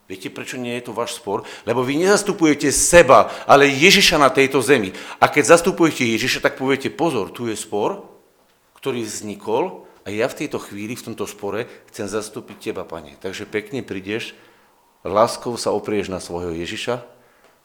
Viete, 0.04 0.28
prečo 0.28 0.60
nie 0.60 0.76
je 0.76 0.84
to 0.84 0.92
váš 0.92 1.16
spor? 1.16 1.48
Lebo 1.64 1.80
vy 1.80 1.96
nezastupujete 1.96 2.68
seba, 2.68 3.32
ale 3.48 3.72
Ježiša 3.72 4.20
na 4.20 4.28
tejto 4.28 4.60
zemi. 4.60 4.92
A 5.16 5.32
keď 5.32 5.56
zastupujete 5.56 6.04
Ježiša, 6.04 6.44
tak 6.44 6.60
poviete, 6.60 6.92
pozor, 6.92 7.32
tu 7.32 7.48
je 7.48 7.56
spor, 7.56 8.04
ktorý 8.76 9.00
vznikol 9.00 9.88
a 10.04 10.12
ja 10.12 10.28
v 10.28 10.44
tejto 10.44 10.60
chvíli, 10.60 10.92
v 10.92 11.12
tomto 11.12 11.24
spore, 11.24 11.64
chcem 11.88 12.04
zastúpiť 12.04 12.70
teba, 12.70 12.84
pane. 12.84 13.16
Takže 13.16 13.48
pekne 13.48 13.80
prídeš 13.80 14.36
láskou 15.00 15.56
sa 15.56 15.72
oprieš 15.72 16.12
na 16.12 16.20
svojho 16.20 16.52
Ježiša, 16.52 17.00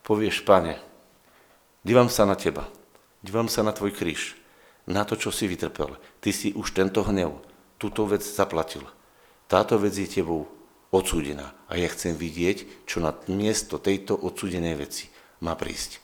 povieš, 0.08 0.48
pane, 0.48 0.80
dívam 1.84 2.08
sa 2.08 2.24
na 2.24 2.40
teba, 2.40 2.72
dívam 3.20 3.52
sa 3.52 3.60
na 3.60 3.76
tvoj 3.76 3.92
kríž, 3.92 4.40
na 4.88 5.04
to, 5.04 5.20
čo 5.20 5.36
si 5.36 5.52
vytrpel. 5.52 6.00
Ty 6.24 6.30
si 6.32 6.56
už 6.56 6.72
tento 6.72 7.04
hnev, 7.04 7.44
túto 7.76 8.08
vec 8.08 8.24
zaplatil. 8.24 8.88
Táto 9.52 9.76
vec 9.76 9.92
je 9.92 10.08
tebou 10.08 10.48
odsúdená 10.96 11.52
a 11.68 11.76
ja 11.76 11.92
chcem 11.92 12.16
vidieť, 12.16 12.88
čo 12.88 13.04
na 13.04 13.20
miesto 13.28 13.84
tejto 13.84 14.16
odsúdenej 14.16 14.80
veci 14.80 15.12
má 15.44 15.60
prísť. 15.60 16.00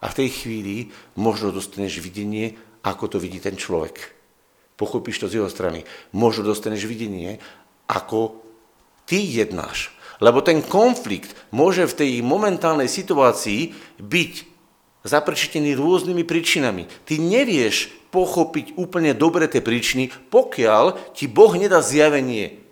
A 0.00 0.08
v 0.08 0.24
tej 0.24 0.28
chvíli 0.44 0.92
možno 1.16 1.52
dostaneš 1.52 2.00
videnie, 2.00 2.56
ako 2.84 3.16
to 3.16 3.18
vidí 3.20 3.40
ten 3.40 3.56
človek. 3.56 4.13
Pochopíš 4.74 5.22
to 5.22 5.26
z 5.30 5.38
jeho 5.38 5.50
strany. 5.52 5.86
Možno 6.10 6.50
dostaneš 6.50 6.88
videnie, 6.90 7.38
ako 7.86 8.42
ty 9.06 9.22
jednáš. 9.22 9.94
Lebo 10.18 10.40
ten 10.40 10.62
konflikt 10.64 11.34
môže 11.50 11.86
v 11.86 11.98
tej 11.98 12.12
momentálnej 12.24 12.88
situácii 12.88 13.74
byť 14.00 14.32
zaprečitený 15.04 15.76
rôznymi 15.76 16.24
príčinami. 16.24 16.88
Ty 17.04 17.20
nevieš 17.20 17.92
pochopiť 18.08 18.78
úplne 18.80 19.12
dobre 19.12 19.50
tie 19.50 19.60
príčiny, 19.60 20.08
pokiaľ 20.32 21.12
ti 21.12 21.28
Boh 21.28 21.52
nedá 21.58 21.84
zjavenie 21.84 22.63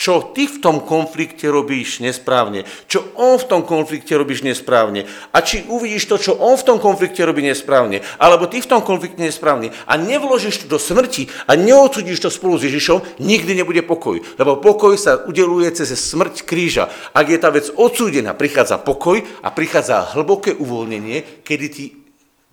čo 0.00 0.32
ty 0.32 0.48
v 0.48 0.64
tom 0.64 0.80
konflikte 0.80 1.44
robíš 1.52 2.00
nesprávne, 2.00 2.64
čo 2.88 3.04
on 3.20 3.36
v 3.36 3.44
tom 3.44 3.60
konflikte 3.68 4.16
robíš 4.16 4.40
nesprávne 4.40 5.04
a 5.28 5.44
či 5.44 5.68
uvidíš 5.68 6.08
to, 6.08 6.16
čo 6.16 6.32
on 6.40 6.56
v 6.56 6.64
tom 6.64 6.80
konflikte 6.80 7.20
robí 7.20 7.44
nesprávne, 7.44 8.00
alebo 8.16 8.48
ty 8.48 8.64
v 8.64 8.70
tom 8.72 8.80
konflikte 8.80 9.20
nesprávne 9.20 9.76
a 9.84 10.00
nevložíš 10.00 10.64
to 10.64 10.72
do 10.72 10.80
smrti 10.80 11.28
a 11.44 11.52
neodsudíš 11.52 12.16
to 12.16 12.32
spolu 12.32 12.56
s 12.56 12.64
Ježišom, 12.64 13.20
nikdy 13.20 13.52
nebude 13.52 13.84
pokoj. 13.84 14.24
Lebo 14.40 14.56
pokoj 14.56 14.96
sa 14.96 15.20
udeluje 15.20 15.68
cez 15.76 15.92
smrť 15.92 16.48
kríža. 16.48 16.88
Ak 17.12 17.28
je 17.28 17.36
tá 17.36 17.52
vec 17.52 17.68
odsúdená, 17.68 18.32
prichádza 18.32 18.80
pokoj 18.80 19.20
a 19.44 19.52
prichádza 19.52 20.16
hlboké 20.16 20.56
uvoľnenie, 20.56 21.44
kedy 21.44 21.66
ty 21.68 21.84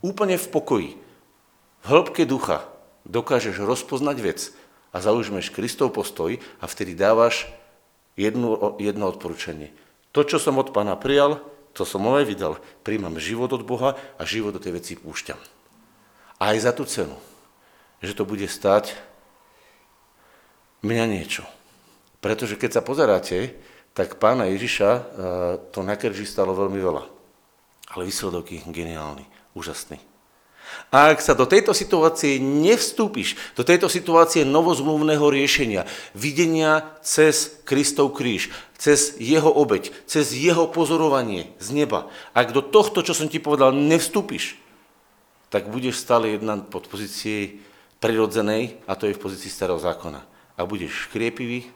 úplne 0.03 0.35
v 0.35 0.47
pokoji, 0.51 0.89
v 1.79 1.85
hĺbke 1.87 2.27
ducha 2.27 2.67
dokážeš 3.07 3.63
rozpoznať 3.63 4.17
vec, 4.19 4.51
a 4.97 5.05
zaužmeš 5.05 5.53
Kristov 5.53 5.93
postoj 5.93 6.41
a 6.57 6.65
vtedy 6.65 6.97
dávaš 6.97 7.45
jedno, 8.17 8.73
jedno 8.81 9.05
odporúčanie. 9.05 9.69
To, 10.09 10.25
čo 10.25 10.41
som 10.41 10.57
od 10.57 10.73
pána 10.73 10.97
prijal, 10.97 11.37
to 11.77 11.85
som 11.85 12.01
aj 12.09 12.25
vydal. 12.25 12.57
Príjmam 12.81 13.21
život 13.21 13.53
od 13.53 13.61
Boha 13.61 13.93
a 14.17 14.25
život 14.25 14.57
do 14.57 14.63
tej 14.63 14.81
veci 14.81 14.97
púšťam. 14.97 15.37
Aj 16.41 16.57
za 16.57 16.73
tú 16.73 16.89
cenu, 16.89 17.13
že 18.01 18.17
to 18.17 18.25
bude 18.25 18.49
stať 18.49 18.97
mňa 20.81 21.05
niečo. 21.05 21.45
Pretože 22.17 22.57
keď 22.57 22.81
sa 22.81 22.81
pozeráte, 22.81 23.53
tak 23.93 24.17
pána 24.17 24.49
Ježiša 24.49 24.89
eh, 24.89 25.01
to 25.69 25.85
na 25.85 25.93
krži 25.93 26.25
stalo 26.25 26.57
veľmi 26.57 26.81
veľa. 26.81 27.03
Ale 27.93 28.01
výsledok 28.09 28.57
je 28.57 28.65
geniálny, 28.65 29.29
úžasný. 29.53 30.01
A 30.87 31.11
ak 31.11 31.19
sa 31.19 31.35
do 31.35 31.43
tejto 31.43 31.75
situácie 31.75 32.39
nevstúpiš, 32.39 33.35
do 33.59 33.67
tejto 33.67 33.91
situácie 33.91 34.47
novozmluvného 34.47 35.27
riešenia, 35.27 35.83
videnia 36.15 36.95
cez 37.03 37.59
Kristov 37.67 38.15
kríž, 38.15 38.47
cez 38.79 39.19
jeho 39.19 39.51
obeď, 39.51 39.91
cez 40.07 40.31
jeho 40.31 40.69
pozorovanie 40.71 41.51
z 41.59 41.75
neba, 41.75 42.07
ak 42.31 42.55
do 42.55 42.63
tohto, 42.63 43.03
čo 43.03 43.11
som 43.11 43.27
ti 43.27 43.43
povedal, 43.43 43.75
nevstúpiš, 43.75 44.55
tak 45.51 45.67
budeš 45.67 45.99
stále 45.99 46.35
jednať 46.35 46.71
pod 46.71 46.87
pozícií 46.87 47.63
prirodzenej, 47.99 48.79
a 48.87 48.95
to 48.95 49.07
je 49.07 49.15
v 49.15 49.23
pozícii 49.23 49.51
starého 49.51 49.79
zákona. 49.79 50.23
A 50.57 50.63
budeš 50.63 51.07
škriepivý, 51.07 51.67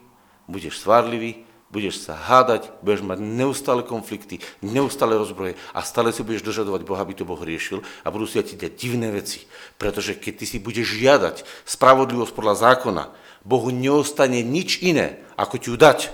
budeš 0.48 0.80
svárlivý, 0.80 1.44
budeš 1.72 2.04
sa 2.04 2.12
hádať, 2.12 2.68
budeš 2.84 3.00
mať 3.00 3.18
neustále 3.24 3.80
konflikty, 3.80 4.44
neustále 4.60 5.16
rozbroje 5.16 5.56
a 5.72 5.80
stále 5.80 6.12
si 6.12 6.20
budeš 6.20 6.44
dožadovať 6.44 6.84
Boha, 6.84 7.00
aby 7.00 7.16
to 7.16 7.24
Boh 7.24 7.40
riešil 7.40 7.80
a 8.04 8.12
budú 8.12 8.28
si 8.28 8.36
ti 8.44 8.60
dať 8.60 8.72
divné 8.76 9.08
veci. 9.08 9.48
Pretože 9.80 10.20
keď 10.20 10.32
ty 10.36 10.44
si 10.44 10.58
budeš 10.60 11.00
žiadať 11.00 11.48
spravodlivosť 11.64 12.32
podľa 12.36 12.54
zákona, 12.60 13.04
Bohu 13.42 13.72
neostane 13.72 14.44
nič 14.44 14.84
iné, 14.84 15.24
ako 15.34 15.54
ti 15.56 15.72
ju 15.72 15.80
dať. 15.80 16.12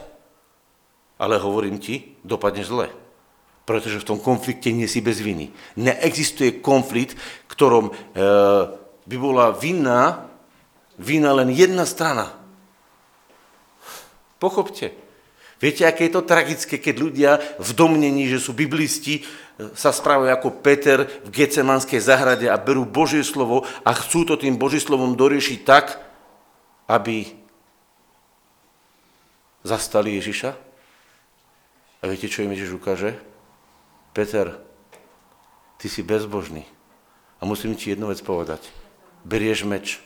Ale 1.19 1.43
hovorím 1.43 1.83
ti, 1.83 2.15
dopadne 2.23 2.63
zle. 2.63 2.95
Pretože 3.67 4.01
v 4.01 4.09
tom 4.15 4.19
konflikte 4.23 4.71
nie 4.71 4.87
si 4.87 5.03
bez 5.03 5.19
viny. 5.19 5.51
Neexistuje 5.77 6.63
konflikt, 6.63 7.19
ktorom 7.51 7.91
e, 7.91 7.93
by 9.05 9.17
bola 9.19 9.53
vinná, 9.53 10.31
vina 10.97 11.35
len 11.35 11.51
jedna 11.51 11.85
strana. 11.85 12.33
Pochopte. 14.39 15.08
Viete, 15.59 15.83
aké 15.83 16.07
je 16.07 16.15
to 16.15 16.23
tragické, 16.23 16.79
keď 16.79 16.95
ľudia 16.99 17.31
v 17.59 17.71
domnení, 17.75 18.31
že 18.31 18.39
sú 18.39 18.55
biblisti, 18.55 19.27
sa 19.75 19.91
správajú 19.91 20.31
ako 20.31 20.49
Peter 20.63 21.03
v 21.27 21.29
Gecemanskej 21.35 21.99
zahrade 21.99 22.47
a 22.47 22.55
berú 22.55 22.87
Božie 22.87 23.27
slovo 23.27 23.67
a 23.83 23.91
chcú 23.91 24.23
to 24.23 24.39
tým 24.39 24.55
Boží 24.55 24.79
slovom 24.79 25.19
doriešiť 25.19 25.59
tak, 25.67 25.99
aby 26.87 27.27
zastali 29.67 30.15
Ježiša? 30.23 30.55
A 31.99 32.03
viete, 32.07 32.31
čo 32.31 32.47
im 32.47 32.55
Ježiš 32.55 32.79
ukáže? 32.79 33.19
Peter, 34.15 34.55
ty 35.83 35.91
si 35.91 36.07
bezbožný. 36.07 36.63
A 37.43 37.47
musím 37.47 37.75
ti 37.75 37.91
jednu 37.91 38.15
vec 38.15 38.23
povedať. 38.23 38.63
Berieš 39.27 39.67
meč 39.67 39.99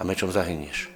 a 0.00 0.08
mečom 0.08 0.32
zahynieš. 0.32 0.88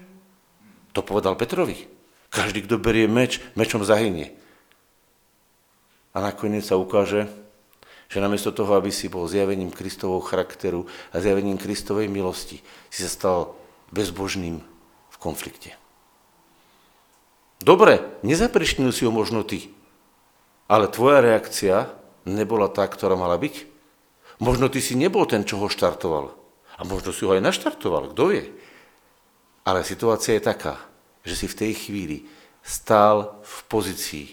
To 0.97 1.05
povedal 1.05 1.37
Petrovi. 1.37 1.94
Každý, 2.35 2.67
kto 2.67 2.83
berie 2.83 3.07
meč, 3.07 3.39
mečom 3.55 3.87
zahynie. 3.87 4.35
A 6.11 6.19
nakoniec 6.19 6.67
sa 6.67 6.75
ukáže, 6.75 7.31
že 8.11 8.19
namiesto 8.19 8.51
toho, 8.51 8.75
aby 8.75 8.91
si 8.91 9.07
bol 9.07 9.31
zjavením 9.31 9.71
Kristovho 9.71 10.19
charakteru 10.19 10.91
a 11.15 11.23
zjavením 11.23 11.63
Kristovej 11.63 12.11
milosti, 12.11 12.59
si 12.91 13.07
sa 13.07 13.11
stal 13.11 13.39
bezbožným 13.95 14.59
v 15.15 15.17
konflikte. 15.23 15.79
Dobre, 17.63 18.03
nezaprišnil 18.27 18.91
si 18.91 19.07
ho 19.07 19.15
možno 19.15 19.47
ty, 19.47 19.71
ale 20.67 20.91
tvoja 20.91 21.23
reakcia 21.23 21.87
nebola 22.27 22.67
tá, 22.67 22.83
ktorá 22.85 23.15
mala 23.15 23.39
byť. 23.39 23.71
Možno 24.43 24.67
ty 24.67 24.83
si 24.83 24.99
nebol 24.99 25.23
ten, 25.31 25.47
čo 25.47 25.63
ho 25.63 25.71
štartoval. 25.71 26.35
A 26.75 26.83
možno 26.83 27.15
si 27.15 27.23
ho 27.23 27.31
aj 27.31 27.47
naštartoval, 27.47 28.11
kto 28.11 28.35
vie. 28.35 28.51
Ale 29.63 29.87
situácia 29.87 30.35
je 30.35 30.43
taká, 30.43 30.83
že 31.25 31.35
si 31.35 31.47
v 31.49 31.59
tej 31.59 31.73
chvíli 31.75 32.17
stál 32.61 33.41
v 33.41 33.57
pozícii 33.69 34.27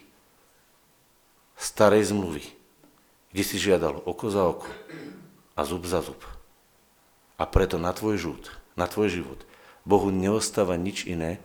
starej 1.55 2.11
zmluvy, 2.11 2.43
kde 3.31 3.43
si 3.43 3.57
žiadal 3.57 4.03
oko 4.03 4.27
za 4.27 4.43
oko 4.43 4.69
a 5.55 5.61
zub 5.63 5.83
za 5.87 6.03
zub. 6.03 6.19
A 7.39 7.47
preto 7.47 7.81
na 7.81 7.95
tvoj 7.95 8.19
žút, 8.19 8.43
na 8.77 8.85
tvoj 8.85 9.09
život, 9.09 9.39
Bohu 9.87 10.13
neostáva 10.13 10.77
nič 10.77 11.09
iné, 11.09 11.41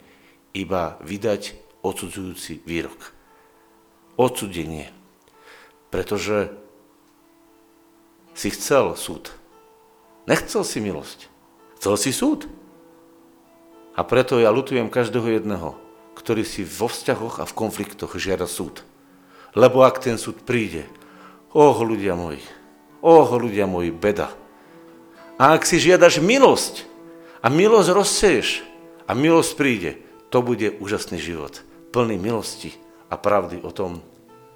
iba 0.53 1.01
vydať 1.01 1.57
odsudzujúci 1.81 2.65
výrok. 2.65 3.13
Odsudenie. 4.17 4.93
Pretože 5.93 6.53
si 8.37 8.49
chcel 8.53 8.97
súd. 8.97 9.33
Nechcel 10.29 10.65
si 10.65 10.81
milosť. 10.81 11.29
Chcel 11.81 11.95
si 11.97 12.11
súd. 12.13 12.49
A 13.97 14.05
preto 14.05 14.37
ja 14.37 14.53
lutujem 14.53 14.93
každého 14.93 15.41
jedného, 15.41 15.73
ktorý 16.13 16.45
si 16.45 16.63
vo 16.69 16.87
vzťahoch 16.87 17.41
a 17.41 17.49
v 17.49 17.57
konfliktoch 17.57 18.13
žiada 18.21 18.45
súd. 18.45 18.85
Lebo 19.57 19.89
ak 19.89 20.05
ten 20.05 20.21
súd 20.21 20.45
príde, 20.45 20.85
oh 21.57 21.81
ľudia 21.81 22.13
moji, 22.13 22.45
oh 23.01 23.25
ľudia 23.25 23.65
moji, 23.65 23.89
beda. 23.89 24.29
A 25.41 25.57
ak 25.57 25.65
si 25.65 25.81
žiadaš 25.81 26.21
milosť 26.21 26.85
a 27.41 27.49
milosť 27.49 27.89
rozseješ 27.93 28.49
a 29.09 29.17
milosť 29.17 29.53
príde, 29.57 29.91
to 30.29 30.45
bude 30.45 30.77
úžasný 30.77 31.17
život, 31.17 31.65
plný 31.89 32.21
milosti 32.21 32.77
a 33.09 33.17
pravdy 33.17 33.65
o 33.65 33.73
tom, 33.73 34.05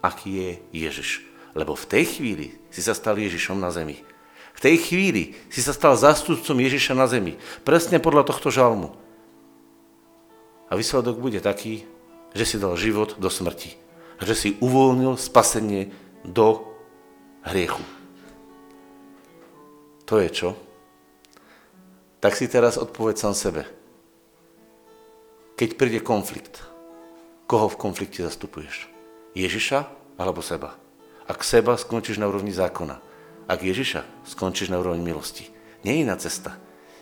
aký 0.04 0.28
je 0.36 0.50
Ježiš. 0.84 1.24
Lebo 1.56 1.72
v 1.72 1.88
tej 1.88 2.04
chvíli 2.04 2.46
si 2.68 2.84
sa 2.84 2.92
stal 2.92 3.16
Ježišom 3.16 3.56
na 3.56 3.72
zemi. 3.72 4.04
V 4.52 4.60
tej 4.60 4.76
chvíli 4.84 5.32
si 5.48 5.64
sa 5.64 5.72
stal 5.72 5.96
zástupcom 5.96 6.56
Ježiša 6.60 6.92
na 6.92 7.08
zemi. 7.08 7.40
Presne 7.64 7.96
podľa 7.96 8.28
tohto 8.28 8.52
žalmu. 8.52 8.92
A 10.70 10.78
výsledok 10.78 11.18
bude 11.18 11.42
taký, 11.42 11.82
že 12.30 12.46
si 12.46 12.56
dal 12.62 12.78
život 12.78 13.18
do 13.18 13.26
smrti. 13.26 13.74
Že 14.22 14.34
si 14.38 14.48
uvoľnil 14.62 15.18
spasenie 15.18 15.90
do 16.22 16.62
hriechu. 17.42 17.82
To 20.06 20.22
je 20.22 20.30
čo? 20.30 20.50
Tak 22.22 22.38
si 22.38 22.46
teraz 22.46 22.78
odpoveď 22.78 23.16
sám 23.18 23.34
sebe. 23.34 23.62
Keď 25.58 25.76
príde 25.76 26.00
konflikt, 26.00 26.62
koho 27.50 27.66
v 27.66 27.80
konflikte 27.80 28.22
zastupuješ? 28.22 28.86
Ježiša 29.34 29.88
alebo 30.20 30.44
seba? 30.44 30.78
Ak 31.26 31.46
seba, 31.46 31.78
skončíš 31.78 32.18
na 32.18 32.26
úrovni 32.26 32.50
zákona. 32.50 32.98
Ak 33.46 33.62
Ježiša, 33.62 34.02
skončíš 34.26 34.70
na 34.70 34.78
úrovni 34.78 35.02
milosti. 35.02 35.46
Nie 35.82 35.98
je 35.98 36.02
iná 36.06 36.14
cesta. 36.18 36.58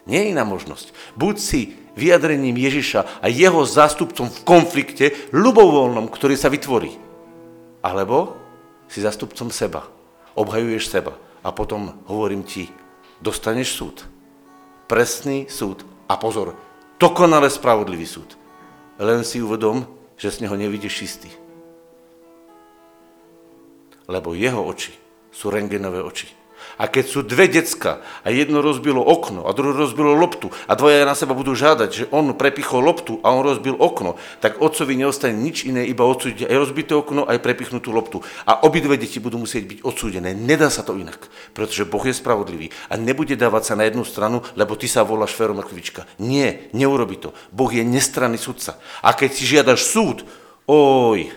Nie 0.08 0.24
je 0.24 0.32
iná 0.32 0.42
možnosť. 0.42 0.96
Buď 1.14 1.36
si 1.36 1.60
vyjadrením 1.92 2.56
Ježiša 2.56 3.20
a 3.20 3.26
jeho 3.28 3.62
zástupcom 3.68 4.32
v 4.32 4.40
konflikte, 4.48 5.06
ľubovoľnom, 5.36 6.08
ktorý 6.08 6.34
sa 6.34 6.48
vytvorí. 6.48 6.96
Alebo 7.84 8.38
si 8.88 9.04
zástupcom 9.04 9.52
seba, 9.52 9.84
obhajuješ 10.32 10.88
seba 10.88 11.12
a 11.44 11.52
potom 11.52 11.92
hovorím 12.08 12.42
ti, 12.46 12.72
dostaneš 13.20 13.68
súd. 13.76 13.96
Presný 14.88 15.44
súd. 15.52 15.84
A 16.08 16.16
pozor, 16.16 16.56
dokonale 16.96 17.52
spravodlivý 17.52 18.08
súd. 18.08 18.40
Len 18.96 19.20
si 19.28 19.44
uvedom, 19.44 19.84
že 20.16 20.32
z 20.32 20.48
neho 20.48 20.56
nevidíš 20.56 21.04
čistý. 21.04 21.30
Lebo 24.08 24.32
jeho 24.32 24.64
oči 24.64 24.96
sú 25.28 25.52
rengenové 25.52 26.00
oči. 26.00 26.37
A 26.78 26.86
keď 26.86 27.04
sú 27.10 27.20
dve 27.26 27.50
decka 27.50 27.98
a 28.22 28.30
jedno 28.30 28.62
rozbilo 28.62 29.02
okno 29.02 29.44
a 29.44 29.50
druhé 29.50 29.74
rozbilo 29.74 30.14
loptu 30.14 30.54
a 30.70 30.78
dvoja 30.78 31.02
na 31.02 31.18
seba 31.18 31.34
budú 31.34 31.58
žádať, 31.58 31.90
že 31.90 32.04
on 32.14 32.30
prepichol 32.38 32.86
loptu 32.86 33.18
a 33.26 33.34
on 33.34 33.42
rozbil 33.42 33.74
okno, 33.74 34.14
tak 34.38 34.62
otcovi 34.62 34.94
neostane 34.94 35.34
nič 35.34 35.66
iné, 35.66 35.82
iba 35.90 36.06
odsúdiť 36.06 36.46
aj 36.46 36.54
rozbité 36.54 36.94
okno, 36.94 37.26
aj 37.26 37.42
prepichnutú 37.42 37.90
loptu. 37.90 38.22
A 38.46 38.62
obidve 38.62 38.94
deti 38.94 39.18
budú 39.18 39.42
musieť 39.42 39.66
byť 39.66 39.78
odsúdené. 39.82 40.38
Nedá 40.38 40.70
sa 40.70 40.86
to 40.86 40.94
inak, 40.94 41.26
pretože 41.50 41.82
Boh 41.82 42.02
je 42.06 42.14
spravodlivý 42.14 42.70
a 42.86 42.94
nebude 42.94 43.34
dávať 43.34 43.74
sa 43.74 43.74
na 43.74 43.90
jednu 43.90 44.06
stranu, 44.06 44.46
lebo 44.54 44.78
ty 44.78 44.86
sa 44.86 45.02
voláš 45.02 45.34
Mrkvička. 45.34 46.06
Nie, 46.22 46.70
neurobi 46.70 47.18
to. 47.18 47.34
Boh 47.50 47.70
je 47.70 47.82
nestranný 47.82 48.38
sudca. 48.38 48.78
A 49.02 49.14
keď 49.14 49.30
si 49.34 49.42
žiadaš 49.46 49.82
súd, 49.82 50.22
oj, 50.70 51.30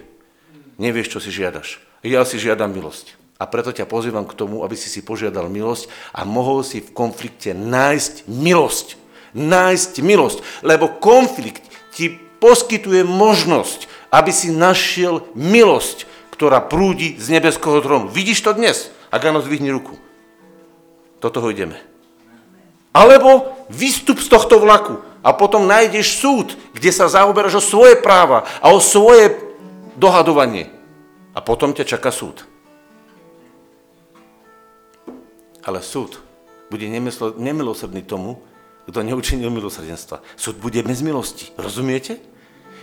nevieš, 0.77 1.17
čo 1.17 1.19
si 1.23 1.33
žiadaš. 1.33 1.81
Ja 2.05 2.25
si 2.25 2.41
žiadam 2.41 2.73
milosť. 2.73 3.20
A 3.41 3.49
preto 3.49 3.73
ťa 3.73 3.89
pozývam 3.89 4.29
k 4.29 4.37
tomu, 4.37 4.61
aby 4.61 4.77
si 4.77 4.85
si 4.85 5.01
požiadal 5.01 5.49
milosť 5.49 5.89
a 6.13 6.21
mohol 6.29 6.61
si 6.61 6.77
v 6.77 6.93
konflikte 6.93 7.57
nájsť 7.57 8.29
milosť. 8.29 9.01
Nájsť 9.33 9.93
milosť, 10.05 10.37
lebo 10.61 11.01
konflikt 11.01 11.65
ti 11.89 12.13
poskytuje 12.37 13.01
možnosť, 13.01 13.89
aby 14.13 14.29
si 14.29 14.53
našiel 14.53 15.25
milosť, 15.33 16.05
ktorá 16.37 16.61
prúdi 16.61 17.17
z 17.17 17.33
nebeského 17.33 17.81
trónu. 17.81 18.13
Vidíš 18.13 18.45
to 18.45 18.53
dnes? 18.53 18.93
Ak 19.09 19.25
áno, 19.25 19.41
zvihni 19.41 19.73
ruku. 19.73 19.97
Do 21.17 21.33
toho 21.33 21.49
ideme. 21.49 21.81
Alebo 22.93 23.57
vystup 23.73 24.21
z 24.21 24.29
tohto 24.29 24.61
vlaku 24.61 25.01
a 25.25 25.33
potom 25.33 25.65
nájdeš 25.65 26.21
súd, 26.21 26.53
kde 26.77 26.93
sa 26.93 27.09
zaoberáš 27.09 27.57
o 27.57 27.63
svoje 27.63 27.97
práva 27.97 28.45
a 28.61 28.69
o 28.69 28.77
svoje 28.77 29.33
dohadovanie. 29.97 30.69
A 31.33 31.41
potom 31.41 31.73
ťa 31.73 31.97
čaká 31.97 32.13
súd. 32.13 32.50
Ale 35.61 35.79
súd 35.81 36.21
bude 36.71 36.87
nemilosrdný 37.37 38.01
tomu, 38.07 38.41
kto 38.89 39.05
neučinil 39.05 39.53
milosrdenstva. 39.53 40.25
Súd 40.35 40.57
bude 40.57 40.81
bez 40.81 41.05
milosti. 41.05 41.53
Rozumiete? 41.59 42.17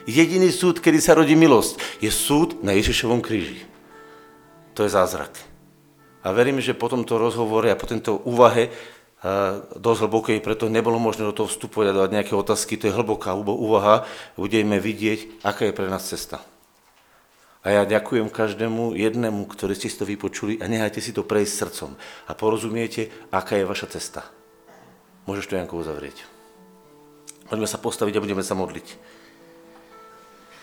Jediný 0.09 0.49
súd, 0.49 0.81
kedy 0.81 1.05
sa 1.05 1.13
rodí 1.13 1.37
milosť, 1.37 2.01
je 2.01 2.09
súd 2.09 2.65
na 2.65 2.73
Ježišovom 2.73 3.21
kríži. 3.21 3.61
To 4.73 4.87
je 4.87 4.95
zázrak. 4.95 5.37
A 6.25 6.33
verím, 6.33 6.65
že 6.65 6.73
po 6.73 6.89
tomto 6.89 7.21
rozhovore 7.21 7.69
a 7.69 7.77
po 7.77 7.85
tejto 7.85 8.17
úvahe 8.25 8.73
dosť 9.75 10.01
hlbokej, 10.07 10.39
preto 10.39 10.71
nebolo 10.71 11.03
možné 11.03 11.27
do 11.27 11.35
toho 11.35 11.51
vstupovať 11.51 11.91
a 11.91 11.97
dávať 11.99 12.11
nejaké 12.15 12.33
otázky, 12.39 12.79
to 12.79 12.87
je 12.87 12.95
hlboká 12.95 13.35
úvaha, 13.35 14.07
budeme 14.39 14.79
vidieť, 14.79 15.43
aká 15.43 15.67
je 15.67 15.75
pre 15.75 15.91
nás 15.91 16.07
cesta. 16.07 16.39
A 17.67 17.75
ja 17.75 17.83
ďakujem 17.83 18.31
každému 18.31 18.95
jednému, 18.95 19.51
ktorý 19.51 19.75
ste 19.75 19.91
si 19.91 19.99
to 19.99 20.07
vypočuli 20.07 20.63
a 20.63 20.71
nehajte 20.71 21.03
si 21.03 21.11
to 21.11 21.27
prejsť 21.27 21.55
srdcom 21.59 21.91
a 22.31 22.33
porozumiete, 22.39 23.11
aká 23.35 23.59
je 23.59 23.67
vaša 23.67 23.99
cesta. 23.99 24.23
Môžeš 25.27 25.51
to 25.51 25.59
Janko 25.59 25.83
uzavrieť. 25.83 26.23
Poďme 27.51 27.67
sa 27.67 27.83
postaviť 27.83 28.15
a 28.17 28.25
budeme 28.25 28.45
sa 28.47 28.55
modliť. 28.55 29.18